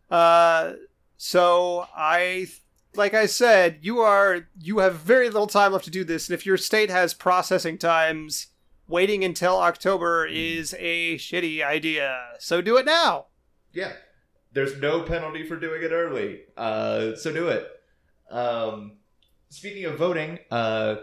Uh, 0.10 0.74
so 1.18 1.88
I 1.96 2.48
like 2.96 3.14
I 3.14 3.26
said, 3.26 3.80
you 3.82 4.00
are 4.00 4.48
you 4.60 4.80
have 4.80 4.96
very 4.96 5.30
little 5.30 5.48
time 5.48 5.74
left 5.74 5.86
to 5.86 5.92
do 5.92 6.04
this, 6.04 6.30
and 6.30 6.34
if 6.34 6.46
your 6.46 6.58
state 6.58 6.90
has 6.90 7.14
processing 7.14 7.78
times, 7.78 8.48
waiting 8.88 9.24
until 9.24 9.58
October 9.58 10.26
is 10.26 10.76
a 10.78 11.16
shitty 11.18 11.64
idea. 11.64 12.20
So 12.40 12.62
do 12.62 12.78
it 12.78 12.86
now. 12.86 13.28
Yeah. 13.74 13.94
There's 14.54 14.78
no 14.78 15.02
penalty 15.02 15.46
for 15.46 15.58
doing 15.58 15.84
it 15.84 15.92
early. 15.92 16.42
Uh, 16.56 17.16
so 17.16 17.34
do 17.34 17.50
it. 17.50 17.68
Um, 18.32 18.94
speaking 19.50 19.86
of 19.86 19.98
voting, 19.98 20.40
uh, 20.50 20.96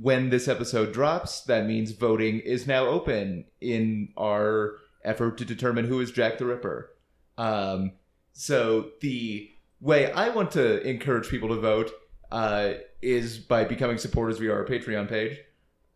when 0.00 0.30
this 0.30 0.48
episode 0.48 0.92
drops, 0.92 1.42
that 1.42 1.66
means 1.66 1.92
voting 1.92 2.40
is 2.40 2.66
now 2.66 2.86
open 2.86 3.44
in 3.60 4.08
our 4.16 4.76
effort 5.04 5.36
to 5.38 5.44
determine 5.44 5.84
who 5.84 6.00
is 6.00 6.10
Jack 6.10 6.38
the 6.38 6.46
Ripper. 6.46 6.90
Um, 7.36 7.92
so 8.32 8.90
the 9.00 9.50
way 9.80 10.10
I 10.10 10.30
want 10.30 10.52
to 10.52 10.80
encourage 10.88 11.28
people 11.28 11.50
to 11.50 11.60
vote 11.60 11.92
uh, 12.32 12.74
is 13.02 13.38
by 13.38 13.64
becoming 13.64 13.98
supporters 13.98 14.38
via 14.38 14.52
our 14.52 14.64
Patreon 14.64 15.08
page, 15.08 15.38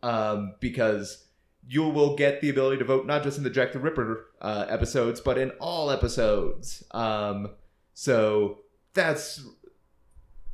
um, 0.03 0.55
because 0.59 1.25
you 1.67 1.83
will 1.83 2.15
get 2.15 2.41
the 2.41 2.49
ability 2.49 2.77
to 2.77 2.85
vote 2.85 3.05
not 3.05 3.23
just 3.23 3.37
in 3.37 3.43
the 3.43 3.49
Jack 3.49 3.73
the 3.73 3.79
Ripper 3.79 4.25
uh, 4.41 4.65
episodes, 4.69 5.21
but 5.21 5.37
in 5.37 5.51
all 5.59 5.91
episodes. 5.91 6.83
Um, 6.91 7.51
so 7.93 8.59
that's 8.93 9.43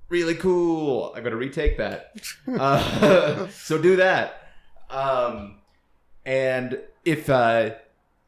really 0.10 0.36
cool. 0.36 1.14
I'm 1.16 1.24
gonna 1.24 1.36
retake 1.36 1.78
that. 1.78 2.16
Uh, 2.48 3.48
so 3.50 3.82
do 3.82 3.96
that. 3.96 4.50
Um, 4.89 5.60
and 6.26 6.80
if 7.04 7.30
uh, 7.30 7.72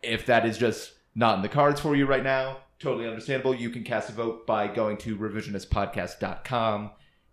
if 0.01 0.25
that 0.25 0.45
is 0.45 0.57
just 0.57 0.93
not 1.15 1.35
in 1.35 1.41
the 1.41 1.49
cards 1.49 1.79
for 1.81 1.95
you 1.95 2.05
right 2.05 2.23
now, 2.23 2.57
totally 2.79 3.07
understandable. 3.07 3.55
You 3.55 3.69
can 3.69 3.83
cast 3.83 4.09
a 4.09 4.13
vote 4.13 4.45
by 4.45 4.67
going 4.67 4.97
to 4.97 5.17
revisionistpodcast.com, 5.17 6.91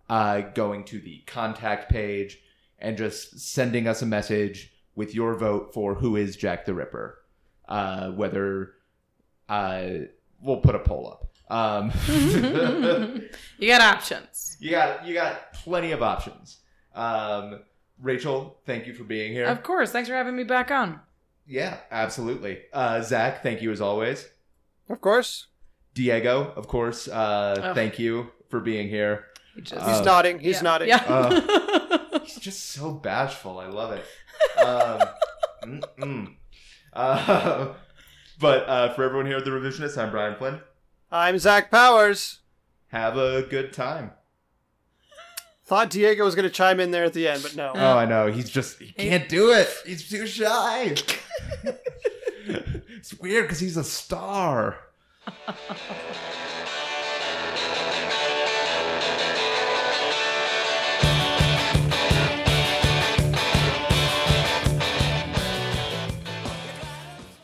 uh, 0.09 0.41
going 0.41 0.85
to 0.85 1.01
the 1.01 1.23
contact 1.27 1.91
page, 1.91 2.41
and 2.79 2.97
just 2.97 3.39
sending 3.41 3.87
us 3.87 4.03
a 4.03 4.07
message 4.07 4.73
with 4.95 5.15
your 5.15 5.35
vote 5.35 5.73
for 5.75 5.95
who 5.95 6.17
is 6.17 6.37
Jack 6.37 6.65
the 6.67 6.75
Ripper. 6.75 7.19
Uh, 7.69 8.11
whether 8.11 8.73
uh, 9.49 9.87
we'll 10.41 10.59
put 10.59 10.75
a 10.75 10.79
poll 10.79 11.09
up. 11.09 11.31
Um, 11.51 11.91
you 13.59 13.69
got 13.69 13.81
options. 13.81 14.57
you 14.61 14.71
got 14.71 15.07
you 15.07 15.15
got 15.15 15.53
plenty 15.53 15.93
of 15.93 16.03
options. 16.03 16.59
Um, 16.95 17.61
Rachel, 18.01 18.59
thank 18.67 18.87
you 18.87 18.95
for 18.95 19.05
being 19.05 19.33
here. 19.33 19.47
Of 19.47 19.63
course. 19.63 19.91
Thanks 19.93 20.09
for 20.09 20.15
having 20.15 20.37
me 20.37 20.45
back 20.45 20.71
on. 20.71 21.01
yeah, 21.47 21.79
absolutely. 21.91 22.61
Uh, 22.73 23.01
Zach, 23.03 23.43
thank 23.43 23.63
you 23.63 23.71
as 23.73 23.81
always. 23.81 24.29
Of 24.89 25.01
course. 25.01 25.47
Diego, 25.95 26.53
of 26.57 26.67
course, 26.67 27.07
uh, 27.09 27.57
Ugh. 27.63 27.75
thank 27.75 27.99
you 27.99 28.31
for 28.49 28.61
being 28.61 28.89
here. 28.89 29.27
He 29.55 29.61
just- 29.63 29.75
He's 29.87 29.99
Uh, 30.01 30.03
nodding. 30.05 30.39
He's 30.41 30.57
yeah. 30.57 30.63
nodding. 30.63 30.89
Yeah. 30.89 31.99
He's 32.23 32.37
just 32.37 32.71
so 32.71 32.93
bashful. 32.93 33.59
I 33.59 33.67
love 33.67 33.93
it. 33.93 34.05
Um, 34.59 35.01
mm-mm. 35.99 36.35
uh, 36.93 37.75
but 38.39 38.69
uh, 38.69 38.93
for 38.95 39.05
everyone 39.05 39.27
here 39.27 39.39
at 39.39 39.45
the 39.45 39.51
Revisionist, 39.51 39.99
I'm 39.99 40.11
Brian 40.11 40.37
Flynn. 40.37 40.61
I'm 41.11 41.39
Zach 41.39 41.71
Powers. 41.71 42.41
Have 42.89 43.17
a 43.17 43.43
good 43.43 43.73
time. 43.73 44.13
Thought 45.67 45.91
Diego 45.91 46.25
was 46.25 46.35
going 46.35 46.45
to 46.45 46.51
chime 46.51 46.79
in 46.79 46.91
there 46.91 47.05
at 47.05 47.15
the 47.15 47.27
end, 47.27 47.43
but 47.43 47.57
no. 47.57 47.73
Oh, 47.75 47.97
I 47.97 48.05
know. 48.05 48.31
He's 48.31 48.51
just 48.51 48.79
he 48.79 48.93
can't 48.93 49.29
do 49.31 49.53
it. 49.53 49.69
He's 49.87 50.09
too 50.09 50.27
shy. 50.27 50.95
it's 52.47 53.15
weird 53.19 53.45
because 53.45 53.61
he's 53.61 53.79
a 53.79 53.85
star. 53.85 54.77